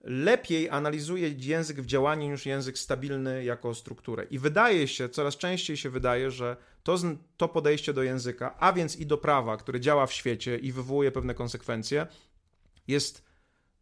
[0.06, 4.24] lepiej analizuje język w działaniu niż język stabilny jako strukturę.
[4.24, 6.98] I wydaje się, coraz częściej się wydaje, że to,
[7.38, 11.12] to podejście do języka, a więc i do prawa, które działa w świecie i wywołuje
[11.12, 12.08] pewne konsekwencje,
[12.88, 13.26] jest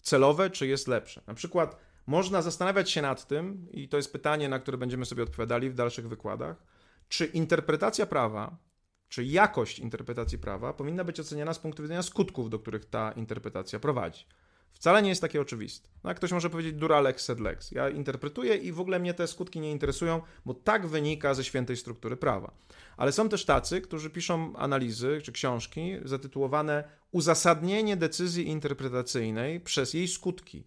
[0.02, 1.22] celowe czy jest lepsze.
[1.28, 5.24] Na przykład można zastanawiać się nad tym, i to jest pytanie, na które będziemy sobie
[5.24, 6.64] odpowiadali w dalszych wykładach,
[7.10, 8.58] czy interpretacja prawa,
[9.10, 13.80] czy jakość interpretacji prawa powinna być oceniana z punktu widzenia skutków, do których ta interpretacja
[13.80, 14.26] prowadzi.
[14.74, 15.90] Wcale nie jest takie oczywiste.
[16.04, 17.72] No, ktoś może powiedzieć dura lex sed lex.
[17.72, 21.78] Ja interpretuję i w ogóle mnie te skutki nie interesują, bo tak wynika ze świętej
[21.78, 22.54] struktury prawa.
[22.98, 30.08] Ale są też tacy, którzy piszą analizy czy książki zatytułowane Uzasadnienie decyzji interpretacyjnej przez jej
[30.08, 30.64] skutki.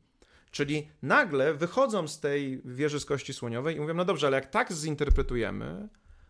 [0.50, 4.50] Czyli nagle wychodzą z tej wieży z kości słoniowej i mówią, no dobrze, ale jak
[4.50, 5.88] tak zinterpretujemy,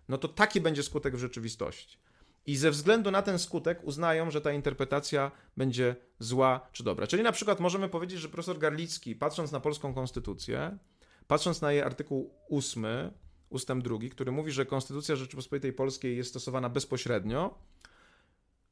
[0.08, 1.98] no to taki będzie skutek w rzeczywistości.
[2.46, 7.06] I ze względu na ten skutek uznają, że ta interpretacja będzie zła czy dobra.
[7.06, 10.78] Czyli na przykład możemy powiedzieć, że profesor Garlicki, patrząc na polską konstytucję,
[11.26, 12.86] patrząc na jej artykuł 8,
[13.48, 17.58] ustęp 2, który mówi, że Konstytucja Rzeczypospolitej Polskiej jest stosowana bezpośrednio,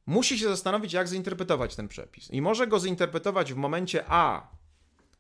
[0.07, 2.31] musi się zastanowić, jak zinterpretować ten przepis.
[2.31, 4.51] I może go zinterpretować w momencie A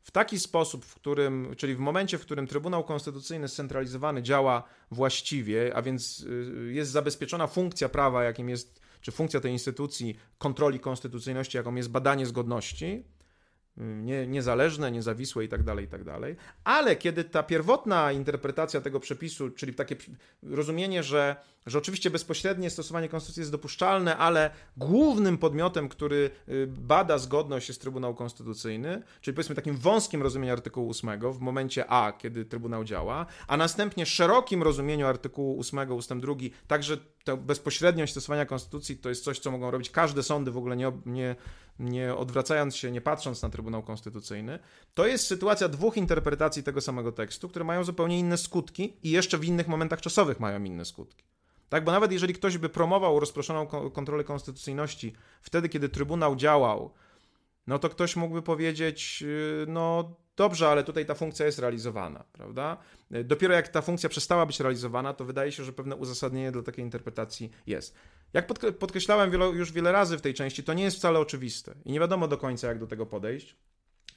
[0.04, 5.76] w taki sposób, w którym, czyli w momencie, w którym Trybunał Konstytucyjny scentralizowany działa właściwie,
[5.76, 11.56] a więc y, jest zabezpieczona funkcja prawa, jakim jest, czy funkcja tej instytucji kontroli konstytucyjności,
[11.56, 13.04] jaką jest badanie zgodności,
[13.76, 16.36] nie, niezależne, niezawisłe i tak dalej, i tak dalej.
[16.64, 19.96] Ale kiedy ta pierwotna interpretacja tego przepisu, czyli takie
[20.42, 27.18] rozumienie, że, że oczywiście bezpośrednie stosowanie konstytucji jest dopuszczalne, ale głównym podmiotem, który y, bada
[27.18, 32.44] zgodność jest Trybunał Konstytucyjny, czyli powiedzmy takim wąskim rozumieniu artykułu 8 w momencie A, kiedy
[32.44, 36.34] Trybunał działa, a następnie szerokim rozumieniu artykułu 8 ustęp 2,
[36.66, 40.76] także to bezpośredniość stosowania konstytucji to jest coś, co mogą robić każde sądy, w ogóle
[40.76, 41.36] nie, nie,
[41.78, 44.58] nie odwracając się, nie patrząc na Trybunał Konstytucyjny.
[44.94, 49.38] To jest sytuacja dwóch interpretacji tego samego tekstu, które mają zupełnie inne skutki i jeszcze
[49.38, 51.24] w innych momentach czasowych mają inne skutki.
[51.68, 55.12] Tak, bo nawet jeżeli ktoś by promował rozproszoną kontrolę konstytucyjności
[55.42, 56.94] wtedy, kiedy Trybunał działał,
[57.66, 62.76] no to ktoś mógłby powiedzieć, yy, no dobrze, ale tutaj ta funkcja jest realizowana, prawda?
[63.24, 66.84] Dopiero jak ta funkcja przestała być realizowana, to wydaje się, że pewne uzasadnienie dla takiej
[66.84, 67.94] interpretacji jest.
[68.32, 68.46] Jak
[68.78, 72.28] podkreślałem już wiele razy w tej części, to nie jest wcale oczywiste i nie wiadomo
[72.28, 73.56] do końca, jak do tego podejść.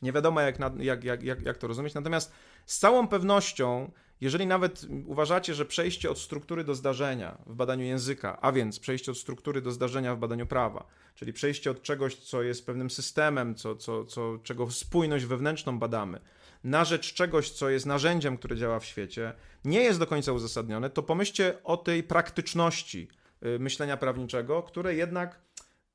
[0.01, 1.93] Nie wiadomo, jak, jak, jak, jak, jak to rozumieć.
[1.93, 2.31] Natomiast
[2.65, 3.91] z całą pewnością,
[4.21, 9.11] jeżeli nawet uważacie, że przejście od struktury do zdarzenia w badaniu języka, a więc przejście
[9.11, 13.55] od struktury do zdarzenia w badaniu prawa, czyli przejście od czegoś, co jest pewnym systemem,
[13.55, 16.19] co, co, co, czego spójność wewnętrzną badamy,
[16.63, 19.33] na rzecz czegoś, co jest narzędziem, które działa w świecie,
[19.65, 23.07] nie jest do końca uzasadnione, to pomyślcie o tej praktyczności
[23.45, 25.41] y, myślenia prawniczego, które jednak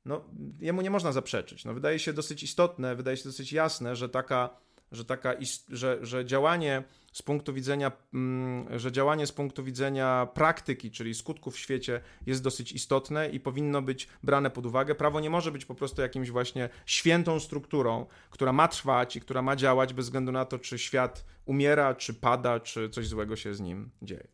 [0.05, 0.25] no,
[0.61, 1.65] jemu nie można zaprzeczyć.
[1.65, 4.51] No, wydaje się dosyć istotne, wydaje się dosyć jasne, że taka,
[4.93, 5.35] że, taka,
[5.69, 6.83] że, że działanie
[7.13, 12.43] z punktu widzenia, mm, że działanie z punktu widzenia praktyki, czyli skutków w świecie jest
[12.43, 14.95] dosyć istotne i powinno być brane pod uwagę.
[14.95, 19.43] Prawo nie może być po prostu jakimś właśnie świętą strukturą, która ma trwać i która
[19.43, 23.55] ma działać bez względu na to, czy świat umiera, czy pada, czy coś złego się
[23.55, 24.29] z nim dzieje.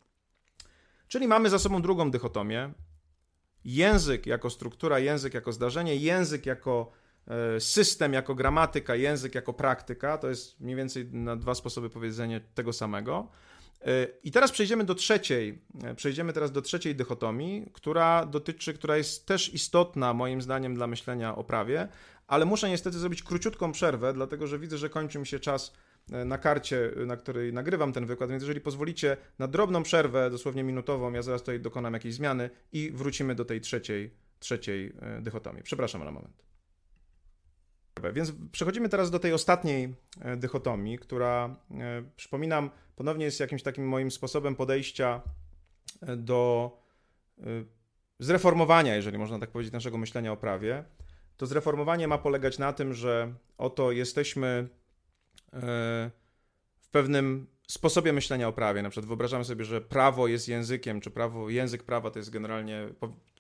[1.09, 2.73] Czyli mamy za sobą drugą dychotomię.
[3.65, 6.93] Język jako struktura, język jako zdarzenie, język jako
[7.59, 12.73] system jako gramatyka, język jako praktyka, to jest mniej więcej na dwa sposoby powiedzenia tego
[12.73, 13.29] samego.
[13.83, 18.97] E, I teraz przejdziemy do trzeciej, e, przejdziemy teraz do trzeciej dychotomii, która dotyczy, która
[18.97, 21.89] jest też istotna moim zdaniem dla myślenia o prawie,
[22.27, 25.73] ale muszę niestety zrobić króciutką przerwę, dlatego że widzę, że kończy mi się czas
[26.09, 31.13] na karcie, na której nagrywam ten wykład, więc jeżeli pozwolicie na drobną przerwę, dosłownie minutową,
[31.13, 35.63] ja zaraz tutaj dokonam jakiejś zmiany i wrócimy do tej trzeciej, trzeciej dychotomii.
[35.63, 36.48] Przepraszam na moment.
[38.13, 43.89] Więc przechodzimy teraz do tej ostatniej e, dychotomii, która, e, przypominam, ponownie jest jakimś takim
[43.89, 45.23] moim sposobem podejścia
[46.03, 46.73] e, do
[48.19, 50.85] zreformowania, jeżeli można tak powiedzieć, naszego myślenia o prawie.
[51.37, 54.69] To zreformowanie ma polegać na tym, że oto jesteśmy
[56.81, 58.83] w pewnym sposobie myślenia o prawie.
[58.83, 62.89] Na przykład wyobrażamy sobie, że prawo jest językiem, czy prawo, język prawa to jest generalnie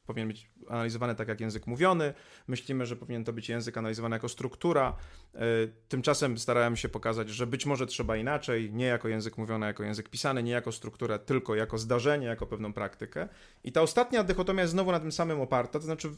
[0.09, 2.14] powinien być analizowany tak jak język mówiony.
[2.46, 4.96] Myślimy, że powinien to być język analizowany jako struktura.
[5.34, 5.40] E,
[5.88, 10.09] tymczasem starałem się pokazać, że być może trzeba inaczej, nie jako język mówiony, jako język
[10.09, 13.28] pisany, nie jako strukturę, tylko jako zdarzenie, jako pewną praktykę.
[13.64, 16.11] I ta ostatnia dychotomia jest znowu na tym samym oparta, to znaczy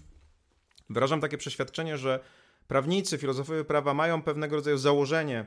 [0.90, 2.20] wyrażam takie przeświadczenie, że
[2.68, 5.46] prawnicy, filozofowie prawa mają pewnego rodzaju założenie,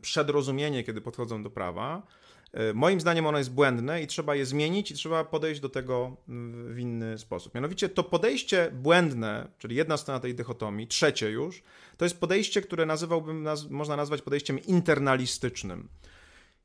[0.00, 2.02] przedrozumienie, kiedy podchodzą do prawa,
[2.74, 6.16] moim zdaniem ono jest błędne i trzeba je zmienić i trzeba podejść do tego
[6.68, 7.54] w inny sposób.
[7.54, 11.62] Mianowicie to podejście błędne, czyli jedna strona tej dychotomii, trzecie już,
[11.96, 15.88] to jest podejście, które nazywałbym, można nazwać podejściem internalistycznym.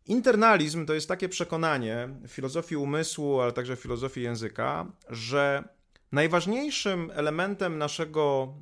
[0.05, 5.63] Internalizm to jest takie przekonanie w filozofii umysłu, ale także w filozofii języka, że
[6.11, 8.53] najważniejszym elementem naszego,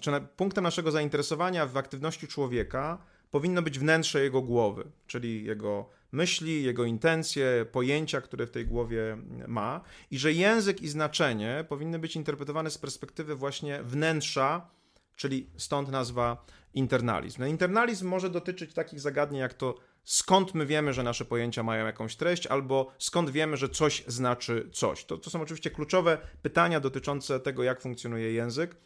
[0.00, 2.98] czy punktem naszego zainteresowania w aktywności człowieka
[3.30, 9.16] powinno być wnętrze jego głowy, czyli jego myśli, jego intencje, pojęcia, które w tej głowie
[9.46, 9.80] ma,
[10.10, 14.70] i że język i znaczenie powinny być interpretowane z perspektywy właśnie wnętrza,
[15.16, 17.40] czyli stąd nazwa internalizm.
[17.40, 21.86] No, internalizm może dotyczyć takich zagadnień jak to, skąd my wiemy, że nasze pojęcia mają
[21.86, 25.04] jakąś treść, albo skąd wiemy, że coś znaczy coś.
[25.04, 28.76] To, to są oczywiście kluczowe pytania dotyczące tego, jak funkcjonuje język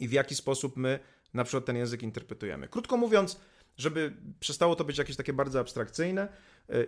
[0.00, 0.98] i w jaki sposób my
[1.34, 2.68] na przykład ten język interpretujemy.
[2.68, 3.40] Krótko mówiąc,
[3.76, 6.28] żeby przestało to być jakieś takie bardzo abstrakcyjne,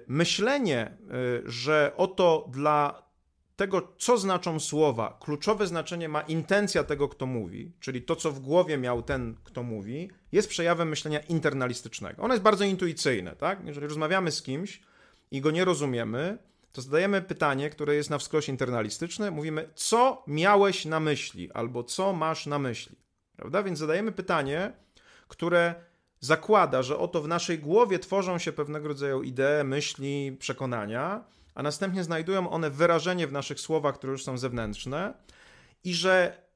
[0.06, 0.96] myślenie,
[1.46, 3.06] y, że oto dla
[3.56, 8.40] tego, co znaczą słowa, kluczowe znaczenie ma intencja tego, kto mówi, czyli to, co w
[8.40, 12.22] głowie miał ten, kto mówi, jest przejawem myślenia internalistycznego.
[12.22, 13.66] Ono jest bardzo intuicyjne, tak?
[13.66, 14.80] Jeżeli rozmawiamy z kimś
[15.30, 16.38] i go nie rozumiemy,
[16.72, 22.12] to zadajemy pytanie, które jest na wskroś internalistyczne, mówimy, co miałeś na myśli, albo co
[22.12, 22.96] masz na myśli,
[23.36, 23.62] prawda?
[23.62, 24.72] Więc zadajemy pytanie,
[25.28, 25.74] które
[26.20, 32.04] zakłada, że oto w naszej głowie tworzą się pewnego rodzaju idee, myśli, przekonania, a następnie
[32.04, 35.14] znajdują one wyrażenie w naszych słowach, które już są zewnętrzne,
[35.84, 36.46] i że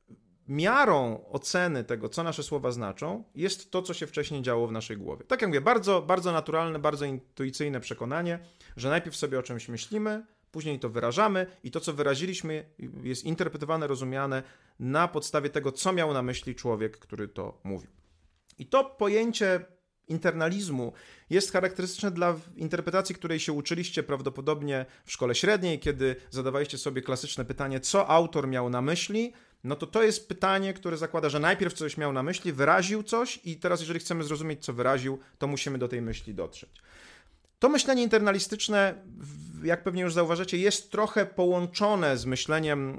[0.49, 4.97] miarą oceny tego, co nasze słowa znaczą, jest to, co się wcześniej działo w naszej
[4.97, 5.25] głowie.
[5.25, 8.39] Tak jak mówię, bardzo, bardzo naturalne, bardzo intuicyjne przekonanie,
[8.77, 12.65] że najpierw sobie o czymś myślimy, później to wyrażamy i to, co wyraziliśmy,
[13.03, 14.43] jest interpretowane, rozumiane
[14.81, 18.00] na podstawie tego, co miał na myśli człowiek, który to mówił.
[18.61, 19.61] I to pojęcie
[20.09, 20.93] internalizmu
[21.31, 27.45] jest charakterystyczne dla interpretacji, której się uczyliście prawdopodobnie w szkole średniej, kiedy zadawaliście sobie klasyczne
[27.45, 29.33] pytanie, co autor miał na myśli,
[29.65, 33.41] no to to jest pytanie, które zakłada, że najpierw coś miał na myśli, wyraził coś
[33.45, 36.71] i teraz jeżeli chcemy zrozumieć, co wyraził, to musimy do tej myśli dotrzeć.
[37.59, 38.95] To myślenie internalistyczne,
[39.63, 42.99] jak pewnie już zauważycie, jest trochę połączone z myśleniem,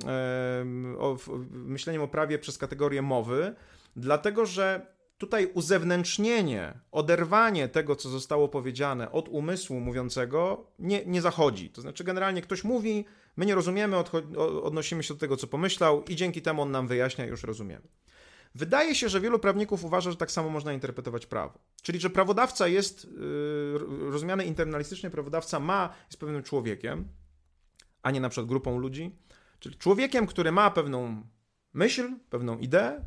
[1.51, 3.55] myśleniem o prawie przez kategorię mowy,
[3.95, 4.85] dlatego że
[5.21, 11.69] tutaj uzewnętrznienie, oderwanie tego, co zostało powiedziane od umysłu mówiącego nie, nie zachodzi.
[11.69, 13.05] To znaczy, generalnie ktoś mówi,
[13.37, 13.97] my nie rozumiemy,
[14.63, 17.87] odnosimy się do tego, co pomyślał, i dzięki temu on nam wyjaśnia, już rozumiemy.
[18.55, 21.59] Wydaje się, że wielu prawników uważa, że tak samo można interpretować prawo.
[21.81, 27.07] Czyli, że prawodawca jest, yy, rozumiany internalistycznie, prawodawca ma, jest pewnym człowiekiem,
[28.03, 29.15] a nie na przykład grupą ludzi,
[29.59, 31.23] czyli człowiekiem, który ma pewną
[31.73, 33.05] myśl, pewną ideę,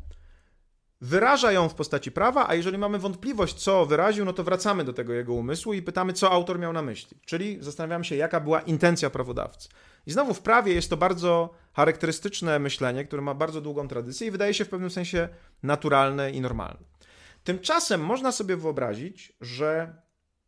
[1.05, 4.93] wyraża ją w postaci prawa, a jeżeli mamy wątpliwość, co wyraził, no to wracamy do
[4.93, 7.17] tego jego umysłu i pytamy, co autor miał na myśli.
[7.25, 9.69] Czyli zastanawiamy się, jaka była intencja prawodawcy.
[10.07, 14.31] I znowu w prawie jest to bardzo charakterystyczne myślenie, które ma bardzo długą tradycję i
[14.31, 15.29] wydaje się w pewnym sensie
[15.63, 16.79] naturalne i normalne.
[17.43, 19.95] Tymczasem można sobie wyobrazić, że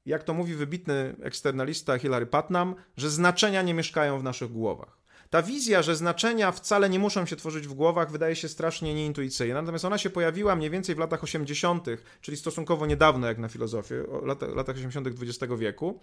[0.05, 4.97] jak to mówi wybitny eksternalista Hilary Putnam, że znaczenia nie mieszkają w naszych głowach.
[5.30, 9.62] Ta wizja, że znaczenia wcale nie muszą się tworzyć w głowach, wydaje się strasznie nieintuicyjna,
[9.62, 11.86] natomiast ona się pojawiła mniej więcej w latach 80.,
[12.22, 15.08] czyli stosunkowo niedawno jak na filozofię, lat, latach 80.
[15.08, 16.00] XX wieku,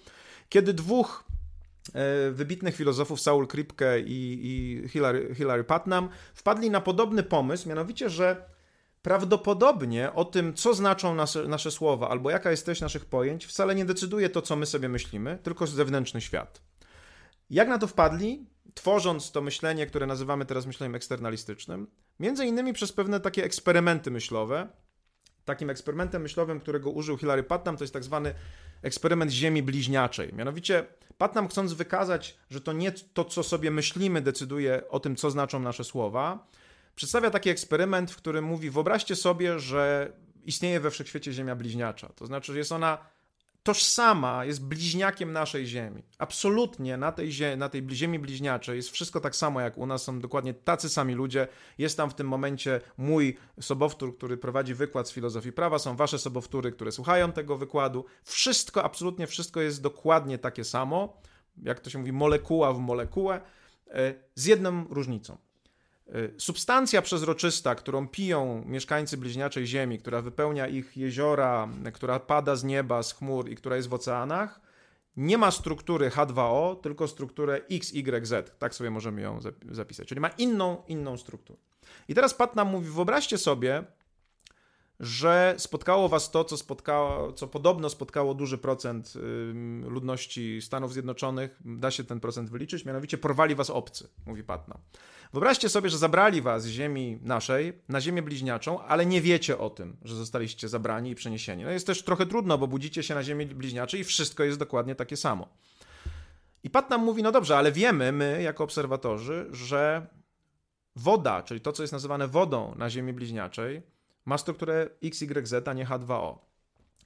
[0.48, 1.24] kiedy dwóch
[1.94, 8.10] e, wybitnych filozofów, Saul Kripke i, i Hilary, Hilary Putnam, wpadli na podobny pomysł, mianowicie,
[8.10, 8.54] że
[9.02, 13.74] prawdopodobnie o tym, co znaczą nasze, nasze słowa albo jaka jest treść naszych pojęć, wcale
[13.74, 16.62] nie decyduje to, co my sobie myślimy, tylko zewnętrzny świat.
[17.50, 18.46] Jak na to wpadli?
[18.74, 21.86] Tworząc to myślenie, które nazywamy teraz myśleniem eksternalistycznym,
[22.20, 24.68] między innymi przez pewne takie eksperymenty myślowe.
[25.44, 28.34] Takim eksperymentem myślowym, którego użył Hilary Putnam, to jest tak zwany
[28.82, 30.34] eksperyment Ziemi bliźniaczej.
[30.34, 30.86] Mianowicie
[31.18, 35.60] Putnam chcąc wykazać, że to nie to, co sobie myślimy, decyduje o tym, co znaczą
[35.60, 36.46] nasze słowa,
[36.96, 40.12] przedstawia taki eksperyment, w którym mówi: Wyobraźcie sobie, że
[40.44, 42.08] istnieje we wszechświecie Ziemia bliźniacza.
[42.08, 42.98] To znaczy, że jest ona
[43.64, 46.02] tożsama, jest bliźniakiem naszej Ziemi.
[46.18, 50.02] Absolutnie na tej, zie na tej Ziemi bliźniaczej jest wszystko tak samo jak u nas,
[50.02, 51.48] są dokładnie tacy sami ludzie.
[51.78, 56.18] Jest tam w tym momencie mój sobowtór, który prowadzi wykład z filozofii prawa, są wasze
[56.18, 58.04] sobowtóry, które słuchają tego wykładu.
[58.24, 61.20] Wszystko, absolutnie wszystko jest dokładnie takie samo,
[61.62, 63.40] jak to się mówi, molekuła w molekułę,
[63.88, 65.36] e, z jedną różnicą.
[66.14, 72.64] Y, substancja przezroczysta, którą piją mieszkańcy bliźniaczej Ziemi, która wypełnia ich jeziora, która pada z
[72.64, 74.60] nieba, z chmur i która jest w oceanach,
[75.16, 78.32] nie ma struktury H2O, tylko strukturę XYZ.
[78.58, 79.38] Tak sobie możemy ją
[79.70, 80.08] zapisać.
[80.08, 81.58] Czyli ma inną, inną strukturę.
[82.08, 83.84] I teraz Pat nam mówi, wyobraźcie sobie,
[85.00, 89.14] że spotkało was to, co, spotkało, co podobno spotkało duży procent
[89.84, 94.78] ludności Stanów Zjednoczonych, da się ten procent wyliczyć, mianowicie porwali was obcy, mówi Patna.
[95.34, 99.70] Wyobraźcie sobie, że zabrali was z ziemi naszej na ziemię bliźniaczą, ale nie wiecie o
[99.70, 101.64] tym, że zostaliście zabrani i przeniesieni.
[101.64, 104.94] No jest też trochę trudno, bo budzicie się na ziemi bliźniaczej i wszystko jest dokładnie
[104.94, 105.48] takie samo.
[106.62, 110.06] I Pat nam mówi, no dobrze, ale wiemy, my jako obserwatorzy, że
[110.96, 113.82] woda, czyli to, co jest nazywane wodą na ziemi bliźniaczej,
[114.24, 116.38] ma strukturę XYZ, a nie H2O.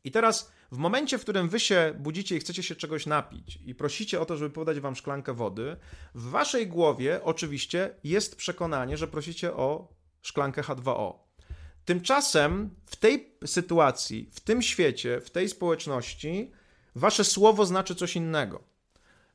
[0.04, 3.74] I teraz w momencie, w którym wy się budzicie i chcecie się czegoś napić i
[3.74, 5.76] prosicie o to, żeby podać wam szklankę wody,
[6.14, 9.88] w waszej głowie oczywiście jest przekonanie, że prosicie o
[10.22, 11.14] szklankę H2O.
[11.84, 16.50] Tymczasem w tej sytuacji, w tym świecie, w tej społeczności,
[16.94, 18.64] wasze słowo znaczy coś innego.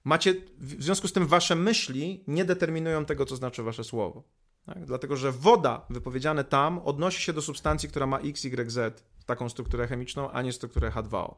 [0.03, 4.23] Macie, w związku z tym, wasze myśli nie determinują tego, co znaczy wasze słowo.
[4.65, 4.85] Tak?
[4.85, 9.49] Dlatego, że woda wypowiedziane tam odnosi się do substancji, która ma X, Y, Z, taką
[9.49, 11.35] strukturę chemiczną, a nie strukturę H2O.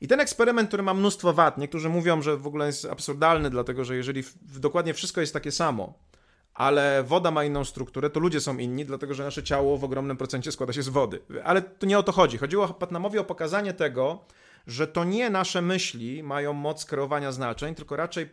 [0.00, 3.84] I ten eksperyment, który ma mnóstwo wad, niektórzy mówią, że w ogóle jest absurdalny, dlatego
[3.84, 5.94] że jeżeli dokładnie wszystko jest takie samo,
[6.54, 10.16] ale woda ma inną strukturę, to ludzie są inni, dlatego że nasze ciało w ogromnym
[10.16, 11.20] procencie składa się z wody.
[11.44, 12.38] Ale to nie o to chodzi.
[12.38, 14.24] Chodziło Patnamowi o pokazanie tego,
[14.66, 18.28] że to nie nasze myśli mają moc kreowania znaczeń, tylko raczej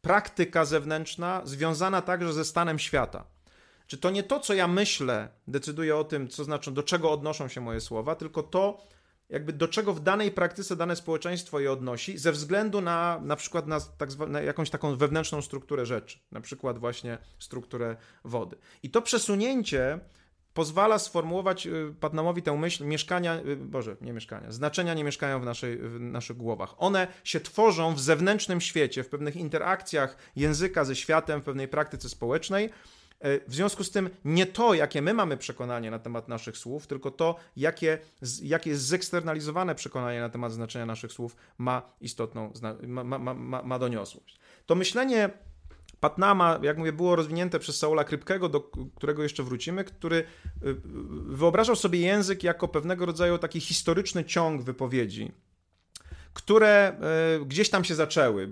[0.00, 3.24] praktyka zewnętrzna związana także ze stanem świata.
[3.90, 7.48] Czy to nie to, co ja myślę, decyduje o tym, co znaczą, do czego odnoszą
[7.48, 8.86] się moje słowa, tylko to,
[9.28, 13.66] jakby do czego w danej praktyce dane społeczeństwo je odnosi, ze względu na na przykład
[13.66, 18.56] na, tak zwa, na jakąś taką wewnętrzną strukturę rzeczy, na przykład właśnie strukturę wody.
[18.82, 20.00] I to przesunięcie
[20.54, 25.44] pozwala sformułować y, Patnamowi tę myśl, mieszkania, y, Boże, nie mieszkania, znaczenia nie mieszkają w,
[25.44, 26.74] naszej, w naszych głowach.
[26.78, 32.08] One się tworzą w zewnętrznym świecie, w pewnych interakcjach języka ze światem, w pewnej praktyce
[32.08, 32.70] społecznej,
[33.20, 37.10] w związku z tym nie to, jakie my mamy przekonanie na temat naszych słów, tylko
[37.10, 37.98] to, jakie,
[38.42, 42.52] jakie zeksternalizowane przekonanie na temat znaczenia naszych słów ma istotną,
[42.86, 44.38] ma, ma, ma, ma doniosłość.
[44.66, 45.30] To myślenie
[46.00, 50.24] Patnama, jak mówię, było rozwinięte przez Saula Krybkego, do którego jeszcze wrócimy, który y,
[51.26, 55.32] wyobrażał sobie język jako pewnego rodzaju taki historyczny ciąg wypowiedzi,
[56.42, 56.92] które
[57.40, 58.48] y, gdzieś tam się zaczęły.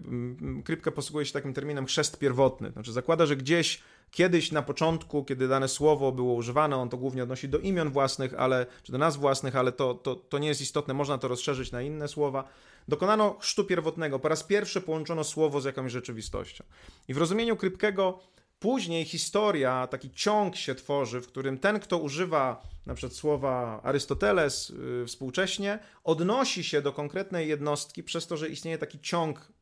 [0.65, 5.49] Krybka posługuje się takim terminem chrzest pierwotny, znaczy zakłada, że gdzieś Kiedyś na początku, kiedy
[5.49, 9.21] dane słowo było używane, on to głównie odnosi do imion własnych, ale, czy do nazw
[9.21, 12.49] własnych, ale to, to, to nie jest istotne, można to rozszerzyć na inne słowa.
[12.89, 14.19] Dokonano chrztu pierwotnego.
[14.19, 16.65] Po raz pierwszy połączono słowo z jakąś rzeczywistością.
[17.09, 18.19] I w rozumieniu Krypkego
[18.59, 24.69] później historia, taki ciąg się tworzy, w którym ten, kto używa na przykład słowa Arystoteles
[24.69, 29.53] yy, współcześnie, odnosi się do konkretnej jednostki przez to, że istnieje taki ciąg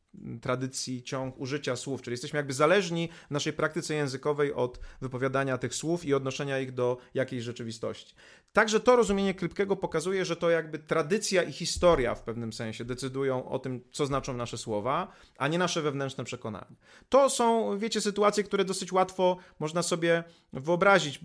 [0.41, 5.75] tradycji, ciąg użycia słów, czyli jesteśmy jakby zależni w naszej praktyce językowej od wypowiadania tych
[5.75, 8.15] słów i odnoszenia ich do jakiejś rzeczywistości.
[8.53, 13.49] Także to rozumienie Krypkiego pokazuje, że to jakby tradycja i historia w pewnym sensie decydują
[13.49, 16.75] o tym, co znaczą nasze słowa, a nie nasze wewnętrzne przekonania.
[17.09, 20.23] To są, wiecie, sytuacje, które dosyć łatwo można sobie
[20.53, 21.19] wyobrazić.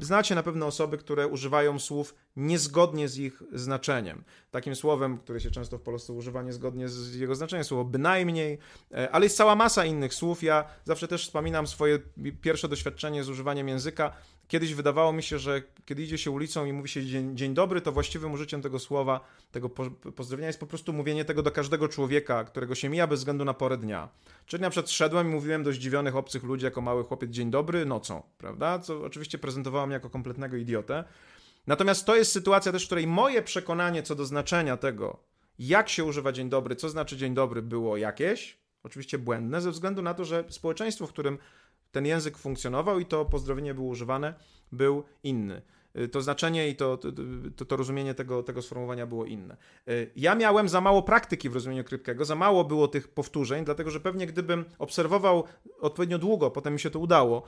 [0.00, 4.24] Znacie na pewno osoby, które używają słów niezgodnie z ich znaczeniem.
[4.50, 8.58] Takim słowem, które się często w Polsce używa niezgodnie z jego znaczeniem, słowo bynajmniej,
[8.92, 10.42] e, ale jest cała masa innych słów.
[10.42, 11.98] Ja zawsze też wspominam swoje
[12.40, 14.12] pierwsze doświadczenie z używaniem języka.
[14.48, 17.80] Kiedyś wydawało mi się, że kiedy idzie się ulicą i mówi się dzień, dzień dobry,
[17.80, 19.20] to właściwym użyciem tego słowa,
[19.52, 19.70] tego
[20.16, 23.54] pozdrowienia jest po prostu mówienie tego do każdego człowieka, którego się mija bez względu na
[23.54, 24.08] porę dnia.
[24.46, 27.86] Czyli na przykład szedłem i mówiłem do zdziwionych obcych ludzi jako mały chłopiec dzień dobry
[27.86, 28.78] nocą, prawda?
[28.78, 31.04] Co oczywiście prezentowało mnie jako kompletnego idiotę.
[31.66, 35.18] Natomiast to jest sytuacja też, w której moje przekonanie co do znaczenia tego,
[35.58, 40.02] jak się używa dzień dobry, co znaczy dzień dobry, było jakieś, oczywiście błędne, ze względu
[40.02, 41.38] na to, że społeczeństwo, w którym
[41.96, 44.34] ten język funkcjonował i to pozdrowienie było używane,
[44.72, 45.62] był inny.
[45.98, 46.96] Y, to znaczenie i to,
[47.56, 49.56] to, to, rozumienie tego, tego sformułowania było inne.
[49.88, 53.90] Y, ja miałem za mało praktyki w rozumieniu Krybkiego, za mało było tych powtórzeń, dlatego
[53.90, 55.44] że pewnie gdybym obserwował
[55.80, 57.42] odpowiednio długo, potem mi się to udało,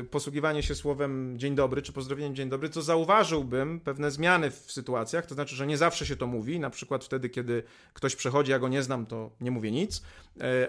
[0.00, 4.72] y, posługiwanie się słowem dzień dobry czy pozdrowieniem dzień dobry, to zauważyłbym pewne zmiany w
[4.72, 7.62] sytuacjach, to znaczy, że nie zawsze się to mówi, na przykład wtedy, kiedy
[7.92, 10.02] ktoś przechodzi, ja go nie znam, to nie mówię nic,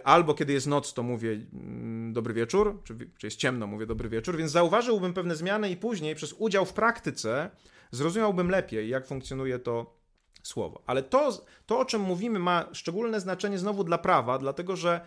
[0.04, 4.10] albo kiedy jest noc, to mówię mm, dobry wieczór, czy, czy jest ciemno, mówię dobry
[4.10, 7.50] wieczór, więc zauważyłbym pewne zmiany i później przez udział w praktyce praktyce
[7.92, 9.96] zrozumiałbym lepiej, jak funkcjonuje to
[10.44, 10.82] słowo.
[10.86, 15.02] Ale to, to, o czym mówimy, ma szczególne znaczenie znowu dla prawa, dlatego że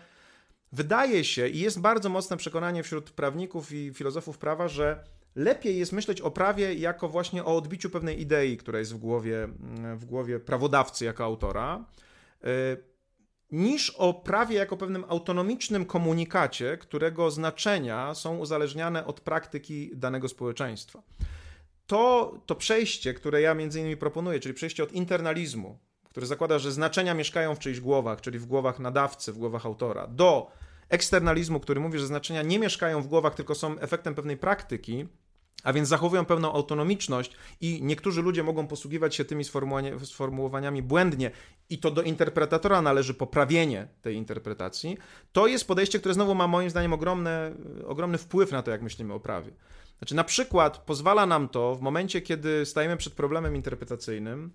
[0.71, 5.03] wydaje się i jest bardzo mocne przekonanie wśród prawników i filozofów prawa, że
[5.35, 9.47] lepiej jest myśleć o prawie jako właśnie o odbiciu pewnej idei, która jest w głowie,
[9.95, 11.85] w głowie prawodawcy jako autora,
[12.43, 12.47] y,
[13.51, 21.03] niż o prawie jako pewnym autonomicznym komunikacie, którego znaczenia są uzależniane od praktyki danego społeczeństwa
[21.89, 25.79] to, to przejście, które ja między innymi proponuję, czyli przejście od internalizmu,
[26.09, 30.07] które zakłada, że znaczenia mieszkają w czyichś głowach, czyli w głowach nadawcy, w głowach autora,
[30.07, 30.51] do
[30.89, 35.07] eksternalizmu, który mówi, że znaczenia nie mieszkają w głowach, tylko są efektem pewnej praktyki,
[35.63, 37.31] a więc zachowują pewną autonomiczność
[37.61, 39.43] i niektórzy ludzie mogą posługiwać się tymi
[40.03, 41.31] sformułowaniami błędnie
[41.69, 44.97] i to do interpretatora należy poprawienie tej interpretacji,
[45.31, 47.29] to jest podejście, które znowu ma moim zdaniem ogromny,
[47.87, 49.51] ogromny wpływ na to, jak myślimy o prawie.
[49.99, 54.51] Znaczy, na przykład pozwala nam to w momencie, kiedy stajemy przed problemem interpretacyjnym,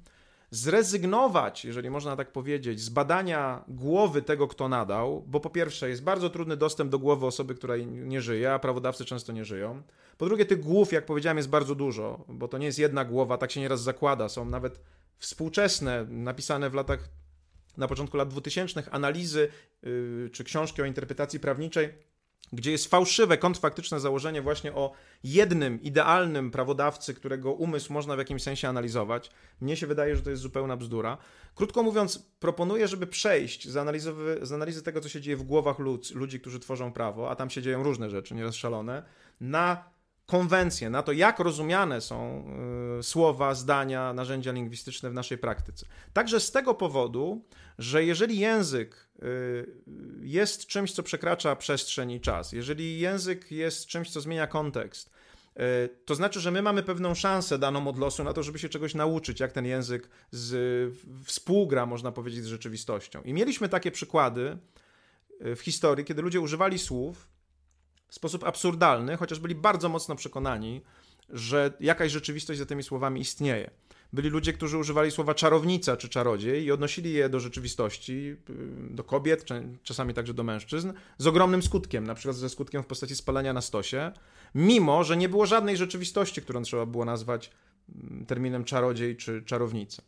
[0.51, 6.03] zrezygnować, jeżeli można tak powiedzieć, z badania głowy tego, kto nadał, bo po pierwsze jest
[6.03, 9.83] bardzo trudny dostęp do głowy osoby, która nie żyje, a prawodawcy często nie żyją.
[10.19, 13.39] Po drugie, tych głów, jak powiedziałem, jest bardzo dużo, bo to nie jest jedna głowa,
[13.39, 14.29] tak się nieraz zakłada.
[14.29, 14.81] Są nawet
[15.19, 17.09] współczesne, napisane w latach,
[17.77, 19.49] na początku lat 2000 analizy
[19.83, 21.95] yy, czy książki o interpretacji prawniczej
[22.53, 24.93] gdzie jest fałszywe, kontrfaktyczne założenie właśnie o
[25.25, 29.31] jednym idealnym prawodawcy, którego umysł można w jakimś sensie analizować.
[29.61, 31.19] Mnie się wydaje, że to jest zupełna bzdura.
[31.55, 35.79] Krótko mówiąc, proponuję, żeby przejść z analizy, z analizy tego, co się dzieje w głowach
[35.79, 39.03] ludzi, ludzi, którzy tworzą prawo, a tam się dzieją różne rzeczy, nieraz szalone,
[39.41, 39.94] na
[40.27, 42.45] konwencje, na to, jak rozumiane są
[42.99, 45.87] y, słowa, zdania, narzędzia lingwistyczne w naszej praktyce.
[46.13, 47.45] Także z tego powodu,
[47.79, 49.67] że jeżeli język y,
[50.21, 55.11] jest czymś, co przekracza przestrzeń i czas, jeżeli język jest czymś, co zmienia kontekst,
[55.57, 55.61] y,
[56.05, 58.95] to znaczy, że my mamy pewną szansę daną od losu na to, żeby się czegoś
[58.95, 60.55] nauczyć, jak ten język z,
[61.25, 63.23] współgra, można powiedzieć, z rzeczywistością.
[63.23, 64.59] I mieliśmy takie przykłady
[65.41, 67.34] w historii, kiedy ludzie używali słów,
[68.15, 70.81] w sposób absurdalny, chociaż byli bardzo mocno przekonani,
[71.31, 73.71] że jakaś rzeczywistość za tymi słowami istnieje.
[74.13, 78.37] Byli ludzie, którzy używali słowa czarownica czy czarodziej i odnosili je do rzeczywistości,
[78.91, 79.45] do kobiet,
[79.83, 83.61] czasami także do mężczyzn, z ogromnym skutkiem, na przykład ze skutkiem w postaci spalania na
[83.61, 84.13] stosie,
[84.55, 87.51] mimo że nie było żadnej rzeczywistości, którą trzeba było nazwać
[87.95, 90.03] mm, terminem czarodziej czy czarownica.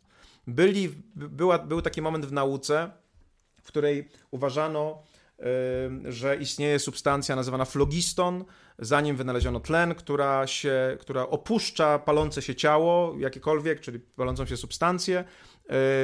[0.47, 2.91] Byli, była, był taki moment w nauce,
[3.61, 5.03] w której uważano,
[6.05, 8.45] że istnieje substancja nazywana flogiston,
[8.79, 15.23] zanim wynaleziono tlen, która, się, która opuszcza palące się ciało, jakiekolwiek, czyli palącą się substancję,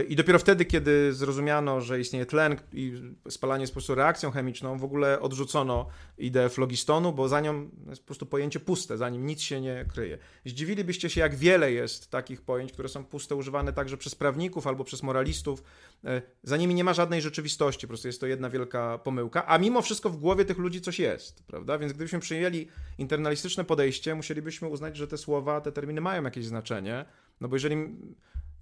[0.07, 2.93] I dopiero wtedy, kiedy zrozumiano, że istnieje tlen i
[3.29, 5.87] spalanie jest po prostu reakcją chemiczną, w ogóle odrzucono
[6.17, 9.85] ideę flogistonu, bo za nią jest po prostu pojęcie puste, za nim nic się nie
[9.93, 10.17] kryje.
[10.45, 14.83] Zdziwilibyście się, jak wiele jest takich pojęć, które są puste, używane także przez prawników albo
[14.83, 15.63] przez moralistów.
[16.05, 19.57] E, za nimi nie ma żadnej rzeczywistości, po prostu jest to jedna wielka pomyłka, a
[19.57, 21.77] mimo wszystko w głowie tych ludzi coś jest, prawda?
[21.77, 27.05] Więc gdybyśmy przyjęli internalistyczne podejście, musielibyśmy uznać, że te słowa, te terminy mają jakieś znaczenie,
[27.41, 27.95] no bo jeżeli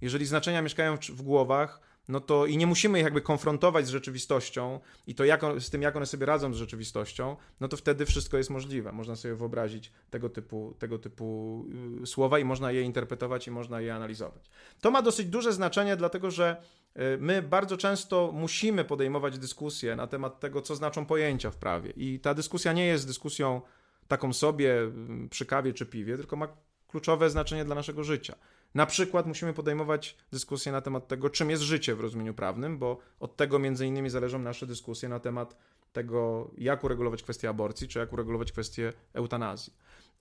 [0.02, 4.80] jeżeli znaczenia mieszkają w głowach, no to i nie musimy ich jakby konfrontować z rzeczywistością
[5.06, 8.38] i to jak z tym, jak one sobie radzą z rzeczywistością, no to wtedy wszystko
[8.38, 8.92] jest możliwe.
[8.92, 11.64] Można sobie wyobrazić tego typu, tego typu
[12.02, 14.50] y, słowa i można je interpretować i można je analizować.
[14.80, 16.56] To ma dosyć duże znaczenie, dlatego że
[16.96, 21.92] y, my bardzo często musimy podejmować dyskusję na temat tego, co znaczą pojęcia w prawie.
[21.96, 23.60] I ta dyskusja nie jest dyskusją
[24.08, 26.48] taką sobie y, przy kawie czy piwie, tylko ma
[26.88, 28.34] kluczowe znaczenie dla naszego życia.
[28.74, 32.98] Na przykład musimy podejmować dyskusję na temat tego, czym jest życie w rozumieniu prawnym, bo
[33.20, 35.56] od tego między innymi zależą nasze dyskusje na temat
[35.92, 39.72] tego, jak uregulować kwestię aborcji, czy jak uregulować kwestię eutanazji.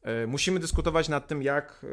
[0.02, 1.88] E, musimy dyskutować nad tym, jak, e,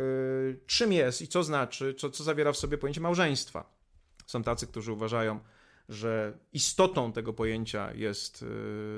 [0.66, 3.78] czym jest i co znaczy, co, co zawiera w sobie pojęcie małżeństwa.
[4.26, 5.40] Są tacy, którzy uważają,
[5.88, 8.44] że istotą tego pojęcia jest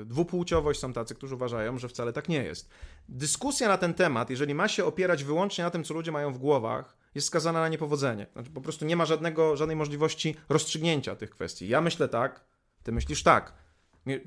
[0.01, 2.69] e, dwupłciowość, są tacy, którzy uważają, że wcale tak nie jest.
[3.09, 6.37] Dyskusja na ten temat, jeżeli ma się opierać wyłącznie na tym, co ludzie mają w
[6.37, 8.27] głowach, jest skazana na niepowodzenie.
[8.33, 11.67] Znaczy, po prostu nie ma żadnego, żadnej możliwości rozstrzygnięcia tych kwestii.
[11.67, 12.45] Ja myślę tak,
[12.83, 13.53] ty myślisz tak.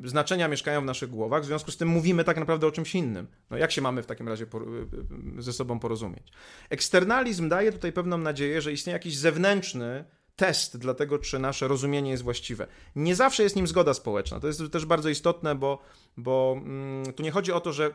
[0.04, 3.26] Znaczenia mieszkają w naszych głowach, w związku z tym mówimy tak naprawdę o czymś innym.
[3.50, 6.32] No jak się mamy w takim razie y, y, ze sobą porozumieć?
[6.70, 10.04] Eksternalizm daje tutaj pewną nadzieję, że istnieje jakiś zewnętrzny
[10.36, 12.66] test dla tego, czy nasze rozumienie jest właściwe.
[12.96, 14.40] Nie zawsze jest nim zgoda społeczna.
[14.40, 15.78] To jest też bardzo istotne, bo,
[16.16, 17.90] bo mm, tu nie chodzi o to, że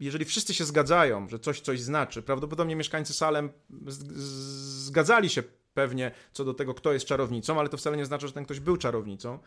[0.00, 3.50] jeżeli wszyscy się zgadzają, że coś coś znaczy, prawdopodobnie mieszkańcy Salem
[3.86, 5.42] zgadzali się
[5.74, 8.60] pewnie co do tego, kto jest czarownicą, ale to wcale nie znaczy, że ten ktoś
[8.60, 9.38] był czarownicą.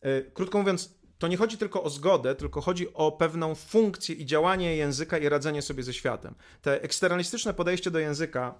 [0.00, 4.26] E, krótko mówiąc, to nie chodzi tylko o zgodę, tylko chodzi o pewną funkcję i
[4.26, 6.34] działanie języka i radzenie sobie ze światem.
[6.62, 8.54] Te eksternalistyczne podejście do języka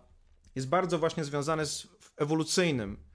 [0.54, 1.86] jest bardzo właśnie związane z
[2.16, 3.09] ewolucyjnym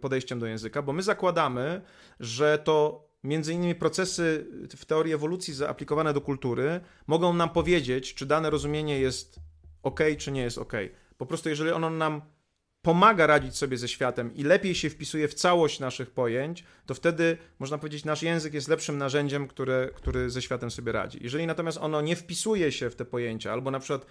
[0.00, 1.82] podejściem do języka, bo my zakładamy,
[2.20, 4.46] że to między innymi procesy
[4.76, 9.40] w teorii ewolucji zaaplikowane do kultury mogą nam powiedzieć, czy dane rozumienie jest
[9.82, 10.72] ok, czy nie jest ok.
[11.16, 12.22] Po prostu, jeżeli ono nam
[12.82, 17.36] pomaga radzić sobie ze światem i lepiej się wpisuje w całość naszych pojęć, to wtedy
[17.58, 21.18] można powiedzieć, nasz język jest lepszym narzędziem, które, który ze światem sobie radzi.
[21.22, 24.06] Jeżeli natomiast ono nie wpisuje się w te pojęcia, albo na przykład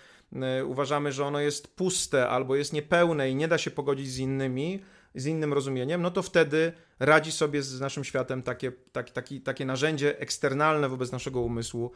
[0.59, 4.17] y, uważamy, że ono jest puste, albo jest niepełne i nie da się pogodzić z
[4.17, 4.81] innymi,
[5.15, 9.65] z innym rozumieniem, no to wtedy radzi sobie z naszym światem takie, tak, taki, takie
[9.65, 11.91] narzędzie eksternalne wobec naszego umysłu,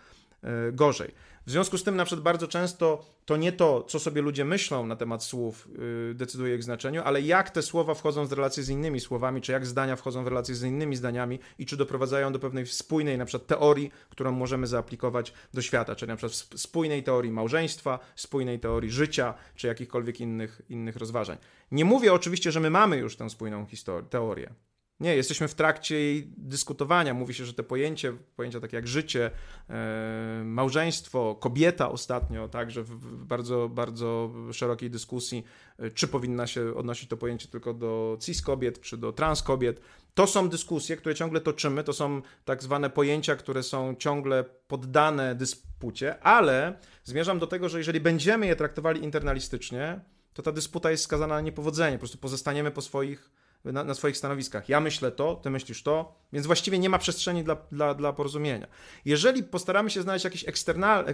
[0.73, 1.11] gorzej.
[1.45, 4.85] W związku z tym, na przykład, bardzo często to nie to, co sobie ludzie myślą
[4.85, 5.69] na temat słów,
[6.13, 9.65] decyduje ich znaczeniu, ale jak te słowa wchodzą w relacje z innymi słowami, czy jak
[9.65, 13.47] zdania wchodzą w relacje z innymi zdaniami i czy doprowadzają do pewnej spójnej, na przykład,
[13.47, 19.33] teorii, którą możemy zaaplikować do świata, czyli na przykład spójnej teorii małżeństwa, spójnej teorii życia,
[19.55, 21.37] czy jakichkolwiek innych, innych rozważań.
[21.71, 24.53] Nie mówię oczywiście, że my mamy już tę spójną historię, teorię.
[24.99, 27.13] Nie, jesteśmy w trakcie jej dyskutowania.
[27.13, 29.31] Mówi się, że te pojęcie, pojęcia takie jak życie,
[29.69, 35.43] e, małżeństwo, kobieta ostatnio, także w, bardzo, bardzo szerokiej dyskusji,
[35.79, 39.81] e, czy powinna się odnosić to pojęcie tylko do cis kobiet, czy do trans kobiet.
[40.13, 45.35] To są dyskusje, które ciągle toczymy, to są tak zwane pojęcia, które są ciągle poddane
[45.35, 49.99] dyspucie, ale zmierzam do tego, że jeżeli będziemy je traktowali internalistycznie,
[50.35, 51.97] to ta dysputa jest skazana na niepowodzenie.
[51.97, 53.31] Po prostu pozostaniemy po swoich
[53.65, 54.69] na, na, swoich stanowiskach.
[54.69, 58.67] Ja myślę to, ty myślisz to, więc właściwie nie ma przestrzeni dla, dla, dla porozumienia.
[59.05, 61.05] Jeżeli postaramy się znaleźć jakieś eksternal,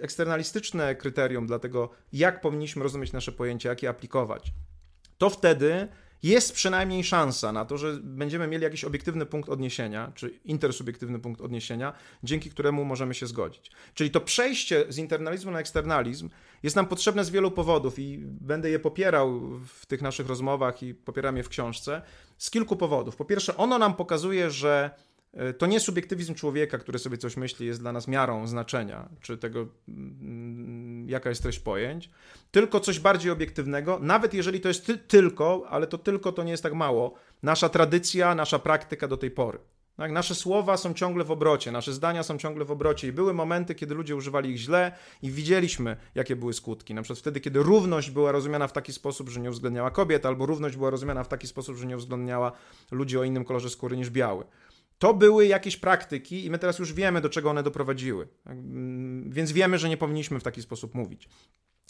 [0.00, 4.52] eksternalistyczne kryterium dla tego, jak powinniśmy rozumieć nasze pojęcia, jak je aplikować,
[5.18, 5.88] to wtedy
[6.26, 11.40] jest przynajmniej szansa na to, że będziemy mieli jakiś obiektywny punkt odniesienia, czy intersubiektywny punkt
[11.40, 11.92] odniesienia,
[12.22, 13.70] dzięki któremu możemy się zgodzić.
[13.94, 16.30] Czyli to przejście z internalizmu na eksternalizm
[16.62, 20.94] jest nam potrzebne z wielu powodów i będę je popierał w tych naszych rozmowach i
[20.94, 22.02] popieram je w książce
[22.38, 23.16] z kilku powodów.
[23.16, 24.90] Po pierwsze, ono nam pokazuje, że
[25.58, 29.66] to nie subiektywizm człowieka, który sobie coś myśli, jest dla nas miarą znaczenia, czy tego,
[29.88, 32.10] mm, jaka jest treść pojęć,
[32.50, 36.50] tylko coś bardziej obiektywnego, nawet jeżeli to jest ty tylko, ale to tylko to nie
[36.50, 39.58] jest tak mało, nasza tradycja, nasza praktyka do tej pory.
[39.96, 40.12] Tak?
[40.12, 43.74] Nasze słowa są ciągle w obrocie, nasze zdania są ciągle w obrocie i były momenty,
[43.74, 44.92] kiedy ludzie używali ich źle
[45.22, 46.94] i widzieliśmy, jakie były skutki.
[46.94, 50.46] Na przykład wtedy, kiedy równość była rozumiana w taki sposób, że nie uwzględniała kobiet, albo
[50.46, 52.52] równość była rozumiana w taki sposób, że nie uwzględniała
[52.90, 54.44] ludzi o innym kolorze skóry niż biały.
[54.98, 58.28] To były jakieś praktyki i my teraz już wiemy, do czego one doprowadziły.
[58.46, 61.28] Mm, więc wiemy, że nie powinniśmy w taki sposób mówić.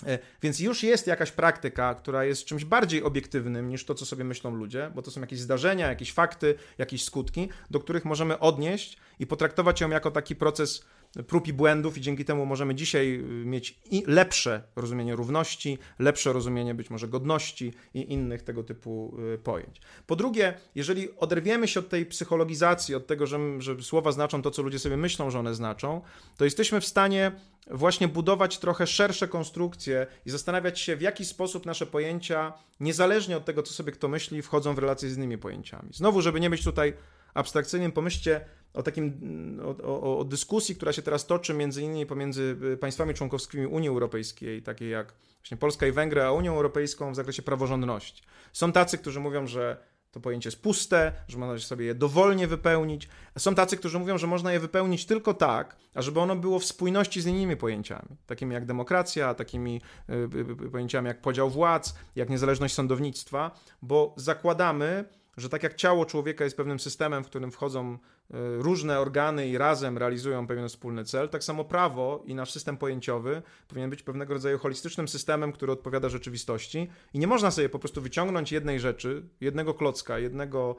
[0.07, 4.25] E, więc już jest jakaś praktyka, która jest czymś bardziej obiektywnym niż to, co sobie
[4.25, 8.97] myślą ludzie, bo to są jakieś zdarzenia, jakieś fakty, jakieś skutki, do których możemy odnieść
[9.19, 10.85] i potraktować ją jako taki proces
[11.23, 16.75] prób i błędów i dzięki temu możemy dzisiaj y, mieć lepsze rozumienie równości, lepsze rozumienie
[16.75, 19.81] być może godności i innych tego typu y, pojęć.
[20.07, 24.51] Po drugie, jeżeli oderwiemy się od tej psychologizacji, od tego, że, że słowa znaczą to,
[24.51, 26.01] co ludzie sobie myślą, że one znaczą,
[26.37, 27.33] to jesteśmy w stanie
[27.71, 33.45] właśnie budować trochę szersze konstrukcje i zastanawiać się, w jaki sposób nasze pojęcia, niezależnie od
[33.45, 35.89] tego, co sobie kto myśli, wchodzą w relacje z innymi pojęciami.
[35.93, 36.93] Znowu, żeby nie być tutaj
[37.35, 38.41] abstrakcyjnym, pomyślcie
[38.77, 39.13] o takim,
[39.65, 43.89] o, o, o, dyskusji, która się teraz toczy między innymi pomiędzy y, państwami członkowskimi Unii
[43.89, 45.13] Europejskiej, takie jak
[45.43, 48.23] właśnie Polska i Węgry, a Unią Europejską w zakresie praworządności.
[48.53, 49.77] Są tacy, którzy mówią, że
[50.13, 53.09] to pojęcie jest puste, że można sobie je dowolnie wypełnić.
[53.39, 57.21] Są tacy, którzy mówią, że można je wypełnić tylko tak, ażeby ono było w spójności
[57.21, 59.81] z innymi pojęciami, takimi jak demokracja, takimi
[60.11, 60.15] y,
[60.65, 63.51] y, pojęciami jak podział władz, jak niezależność sądownictwa,
[63.83, 65.05] bo zakładamy,
[65.37, 67.99] że tak jak ciało człowieka jest pewnym systemem, w którym wchodzą e,
[68.57, 73.43] różne organy i razem realizują pewien wspólny cel, tak samo prawo i nasz system pojęciowy
[73.69, 78.03] powinien być pewnego rodzaju holistycznym systemem, który odpowiada rzeczywistości i nie można sobie po prostu
[78.03, 80.77] wyciągnąć jednej rzeczy, jednego klocka, jednego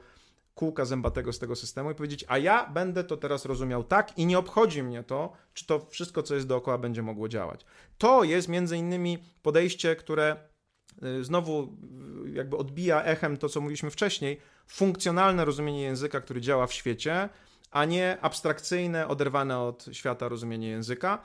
[0.54, 4.26] kółka zębatego z tego systemu i powiedzieć, a ja będę to teraz rozumiał tak i
[4.26, 7.64] nie obchodzi mnie to, czy to wszystko, co jest dookoła, będzie mogło działać.
[7.98, 10.36] To jest między innymi podejście, które
[11.20, 11.76] znowu
[12.26, 17.28] y, jakby odbija echem to, co mówiliśmy wcześniej, funkcjonalne rozumienie języka, który działa w świecie,
[17.70, 21.22] a nie abstrakcyjne, oderwane od świata rozumienie języka.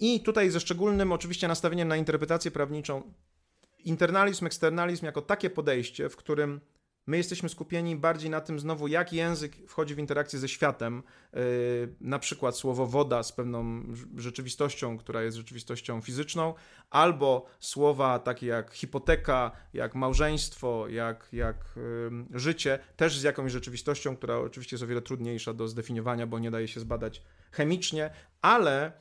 [0.00, 3.12] I tutaj ze szczególnym oczywiście nastawieniem na interpretację prawniczą,
[3.78, 6.60] internalizm, eksternalizm jako takie podejście, w którym
[7.06, 11.02] My jesteśmy skupieni bardziej na tym znowu, jak język wchodzi w interakcję ze światem.
[11.32, 11.40] Yy,
[12.00, 13.84] na przykład słowo woda z pewną
[14.16, 16.54] rzeczywistością, która jest rzeczywistością fizyczną,
[16.90, 21.56] albo słowa takie jak hipoteka, jak małżeństwo, jak, jak
[22.30, 26.38] yy, życie, też z jakąś rzeczywistością, która oczywiście jest o wiele trudniejsza do zdefiniowania, bo
[26.38, 27.22] nie daje się zbadać
[27.52, 28.10] chemicznie,
[28.42, 28.92] ale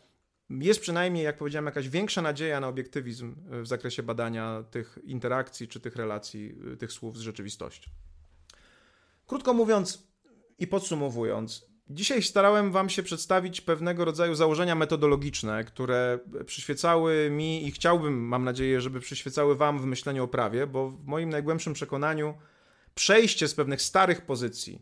[0.60, 5.80] jest przynajmniej, jak powiedziałem, jakaś większa nadzieja na obiektywizm w zakresie badania tych interakcji czy
[5.80, 7.92] tych relacji, tych słów z rzeczywistością.
[9.28, 10.08] Krótko mówiąc
[10.60, 17.72] i podsumowując, Dzisiaj starałem Wam się przedstawić pewnego rodzaju założenia metodologiczne, które przyświecały mi i
[17.72, 22.34] chciałbym, mam nadzieję, żeby przyświecały Wam w myśleniu o prawie, bo w moim najgłębszym przekonaniu
[22.96, 24.82] przejście z pewnych starych pozycji,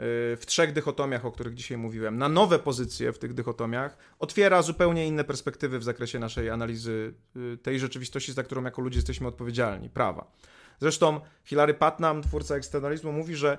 [0.00, 5.06] w trzech dychotomiach, o których dzisiaj mówiłem, na nowe pozycje w tych dychotomiach, otwiera zupełnie
[5.06, 9.90] inne perspektywy w zakresie naszej analizy y, tej rzeczywistości, za którą jako ludzie jesteśmy odpowiedzialni,
[9.90, 10.32] prawa.
[10.80, 13.58] Zresztą Hilary Putnam, twórca eksternalizmu, mówi, że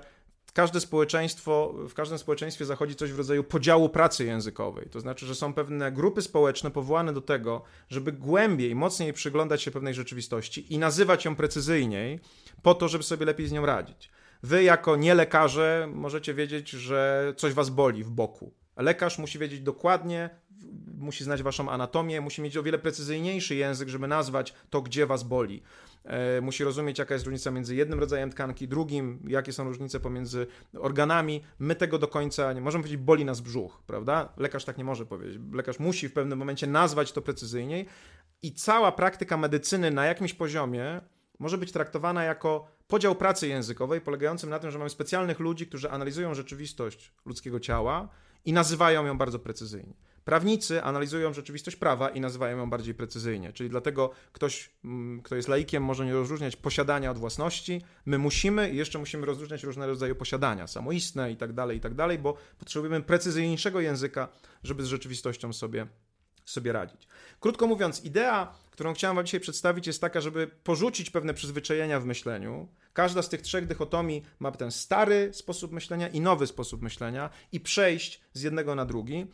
[0.52, 4.88] każde społeczeństwo, w każdym społeczeństwie zachodzi coś w rodzaju podziału pracy językowej.
[4.90, 9.70] To znaczy, że są pewne grupy społeczne powołane do tego, żeby głębiej, mocniej przyglądać się
[9.70, 12.20] pewnej rzeczywistości i nazywać ją precyzyjniej,
[12.62, 14.10] po to, żeby sobie lepiej z nią radzić.
[14.42, 18.54] Wy, jako nie lekarze, możecie wiedzieć, że coś was boli w boku.
[18.76, 20.30] Lekarz musi wiedzieć dokładnie,
[20.98, 25.22] musi znać waszą anatomię, musi mieć o wiele precyzyjniejszy język, żeby nazwać to, gdzie was
[25.22, 25.62] boli.
[26.04, 30.46] E, musi rozumieć, jaka jest różnica między jednym rodzajem tkanki, drugim, jakie są różnice pomiędzy
[30.78, 31.42] organami.
[31.58, 34.32] My tego do końca nie możemy powiedzieć, boli nas brzuch, prawda?
[34.36, 35.40] Lekarz tak nie może powiedzieć.
[35.52, 37.86] Lekarz musi w pewnym momencie nazwać to precyzyjniej
[38.42, 41.00] i cała praktyka medycyny na jakimś poziomie
[41.38, 45.90] może być traktowana jako podział pracy językowej, polegający na tym, że mamy specjalnych ludzi, którzy
[45.90, 48.08] analizują rzeczywistość ludzkiego ciała
[48.44, 49.94] i nazywają ją bardzo precyzyjnie.
[50.24, 55.48] Prawnicy analizują rzeczywistość prawa i nazywają ją bardziej precyzyjnie, czyli dlatego ktoś, mm, kto jest
[55.48, 57.82] laikiem, może nie rozróżniać posiadania od własności.
[58.06, 61.94] My musimy i jeszcze musimy rozróżniać różne rodzaje posiadania, samoistne i tak dalej, i tak
[61.94, 64.28] dalej, bo potrzebujemy precyzyjniejszego języka,
[64.62, 65.86] żeby z rzeczywistością sobie
[66.50, 67.08] sobie radzić.
[67.40, 72.04] Krótko mówiąc, idea, którą chciałem Wam dzisiaj przedstawić, jest taka, żeby porzucić pewne przyzwyczajenia w
[72.04, 72.68] myśleniu.
[72.92, 77.60] Każda z tych trzech dychotomii ma ten stary sposób myślenia i nowy sposób myślenia i
[77.60, 79.26] przejść z jednego na drugi.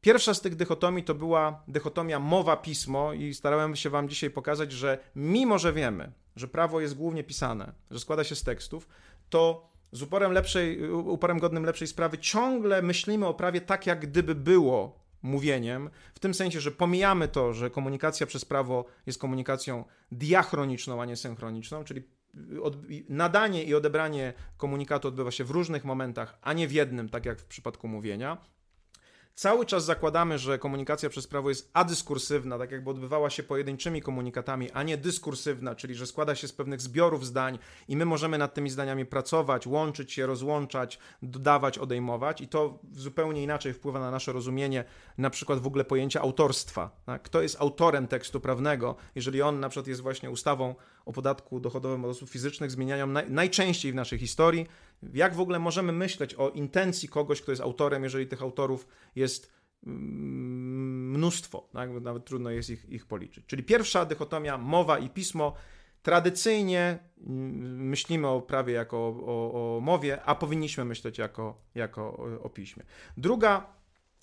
[0.00, 4.98] Pierwsza z tych dychotomii to była dychotomia mowa-pismo, i starałem się Wam dzisiaj pokazać, że
[5.16, 8.88] mimo, że wiemy, że prawo jest głównie pisane, że składa się z tekstów,
[9.30, 14.34] to z uporem, lepszej, uporem godnym lepszej sprawy ciągle myślimy o prawie tak, jak gdyby
[14.34, 21.02] było mówieniem, w tym sensie, że pomijamy to, że komunikacja przez prawo jest komunikacją diachroniczną,
[21.02, 22.02] a nie synchroniczną, czyli
[22.62, 22.76] od,
[23.08, 27.40] nadanie i odebranie komunikatu odbywa się w różnych momentach, a nie w jednym, tak jak
[27.40, 28.38] w przypadku mówienia.
[29.38, 34.70] Cały czas zakładamy, że komunikacja przez prawo jest adyskursywna, tak jakby odbywała się pojedynczymi komunikatami,
[34.70, 37.58] a nie dyskursywna, czyli że składa się z pewnych zbiorów zdań
[37.88, 43.42] i my możemy nad tymi zdaniami pracować, łączyć się, rozłączać, dodawać, odejmować i to zupełnie
[43.42, 44.84] inaczej wpływa na nasze rozumienie
[45.18, 46.90] na przykład w ogóle pojęcia autorstwa.
[47.06, 47.22] Tak?
[47.22, 50.74] Kto jest autorem tekstu prawnego, jeżeli on na przykład jest właśnie ustawą
[51.06, 54.66] o podatku dochodowym od osób fizycznych, zmieniają naj, najczęściej w naszej historii,
[55.14, 58.86] jak w ogóle możemy myśleć o intencji kogoś, kto jest autorem, jeżeli tych autorów
[59.16, 59.52] jest
[59.86, 61.90] mm, mnóstwo, tak?
[61.90, 63.46] nawet trudno jest ich, ich policzyć.
[63.46, 65.54] Czyli pierwsza dychotomia mowa i pismo.
[66.02, 72.42] Tradycyjnie mm, myślimy o prawie jako o, o, mowie, a powinniśmy myśleć jako, jako o,
[72.42, 72.82] o piśmie.
[73.16, 73.66] Druga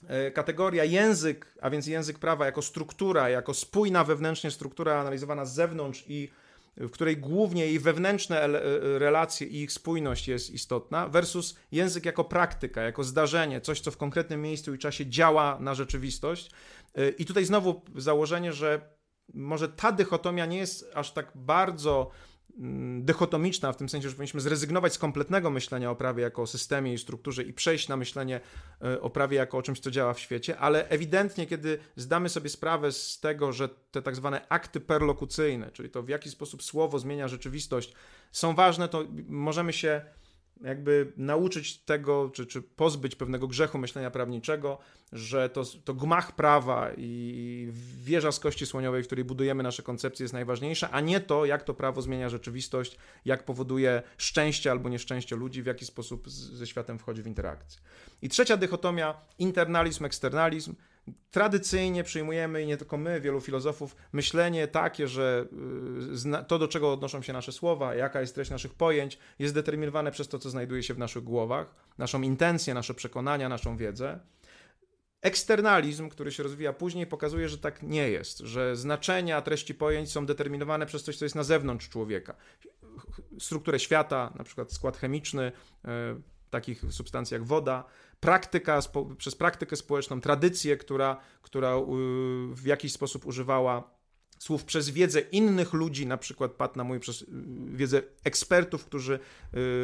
[0.08, 5.54] e, kategoria język, a więc język prawa jako struktura, jako spójna wewnętrznie struktura analizowana z
[5.54, 6.30] zewnątrz i
[6.78, 8.50] w której głównie jej wewnętrzne e,
[9.00, 13.98] relacje i ich spójność jest istotna, versus język jako praktyka, jako zdarzenie, coś, co w
[13.98, 16.52] konkretnym miejscu i czasie działa na rzeczywistość.
[16.96, 18.94] E, I tutaj znowu założenie, że
[19.34, 22.12] może ta dychotomia nie jest aż tak bardzo
[23.00, 26.94] dychotomiczna, w tym sensie, że powinniśmy zrezygnować z kompletnego myślenia o prawie jako o systemie
[26.94, 28.40] i strukturze i przejść na myślenie
[28.82, 32.50] e, o prawie jako o czymś, co działa w świecie, ale ewidentnie, kiedy zdamy sobie
[32.50, 37.00] sprawę z tego, że te tak zwane akty perlokucyjne, czyli to w jaki sposób słowo
[37.00, 37.94] zmienia rzeczywistość,
[38.32, 40.02] są ważne, to możemy się
[40.62, 44.78] jakby nauczyć tego, czy, czy pozbyć pewnego grzechu myślenia prawniczego,
[45.12, 47.72] że to, to gmach prawa i
[48.04, 51.64] wieża z kości słoniowej, w której budujemy nasze koncepcje jest najważniejsza, a nie to, jak
[51.64, 56.68] to prawo zmienia rzeczywistość, jak powoduje szczęście albo nieszczęście ludzi, w jaki sposób z, ze
[56.68, 57.82] światem wchodzi w interakcję.
[58.22, 60.76] I trzecia dychotomia, internalizm, eksternalizm,
[61.32, 65.46] tradycyjnie przyjmujemy, i nie tylko my, wielu filozofów, myślenie takie, że
[66.26, 70.12] y, to, do czego odnoszą się nasze słowa, jaka jest treść naszych pojęć, jest determinowane
[70.12, 74.20] przez to, co znajduje się w naszych głowach, naszą intencję, nasze przekonania, naszą wiedzę.
[75.22, 80.26] Eksternalizm, który się rozwija później, pokazuje, że tak nie jest, że znaczenia treści pojęć są
[80.26, 82.36] determinowane przez coś, co jest na zewnątrz człowieka.
[83.40, 85.52] Strukturę świata, na przykład skład chemiczny,
[85.86, 85.90] y,
[86.50, 87.86] takich substancji jak woda,
[88.24, 88.80] praktyka,
[89.18, 91.76] przez praktykę społeczną, tradycję, która, która
[92.54, 93.94] w jakiś sposób używała
[94.44, 97.26] słów przez wiedzę innych ludzi, na przykład padł na mój przez y,
[97.74, 99.20] wiedzę ekspertów, którzy,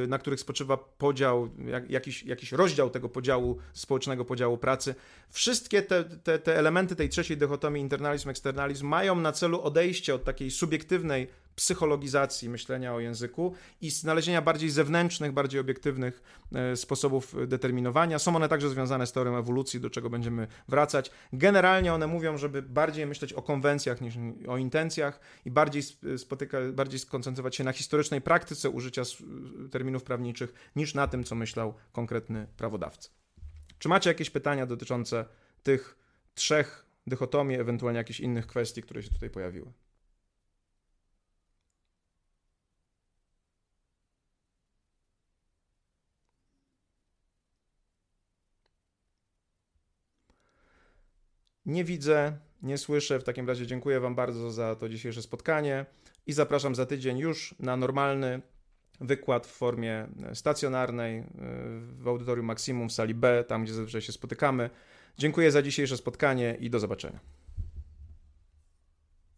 [0.03, 1.49] y, na których spoczywa podział,
[1.89, 4.95] jakiś, jakiś rozdział tego podziału, społecznego podziału pracy.
[5.29, 10.23] Wszystkie te, te, te elementy tej trzeciej dychotomii internalizm, eksternalizm mają na celu odejście od
[10.23, 11.27] takiej subiektywnej
[11.59, 16.21] psychologizacji myślenia o języku i znalezienia bardziej zewnętrznych, bardziej obiektywnych
[16.55, 18.19] e, sposobów determinowania.
[18.19, 21.11] Są one także związane z teorią ewolucji, do czego będziemy wracać.
[21.33, 24.13] Generalnie one mówią, żeby bardziej myśleć o konwencjach niż
[24.47, 25.83] o intencjach i bardziej,
[26.17, 29.01] spotyka, bardziej skoncentrować się na historycznej praktyce użycia
[29.71, 33.09] terminów prawniczych niż na tym, co myślał konkretny prawodawca.
[33.79, 35.25] Czy macie jakieś pytania dotyczące
[35.63, 35.97] tych
[36.33, 39.71] trzech dychotomii, ewentualnie jakichś innych kwestii, które się tutaj pojawiły?
[51.69, 53.19] Nie widzę, nie słyszę.
[53.19, 55.85] W takim razie dziękuję Wam bardzo za to dzisiejsze spotkanie
[56.27, 58.41] i zapraszam za tydzień już na normalny
[59.01, 61.23] wykład w formie stacjonarnej
[61.81, 64.69] w audytorium Maksimum w sali B, tam gdzie zazwyczaj się spotykamy.
[65.17, 67.19] Dziękuję za dzisiejsze spotkanie i do zobaczenia.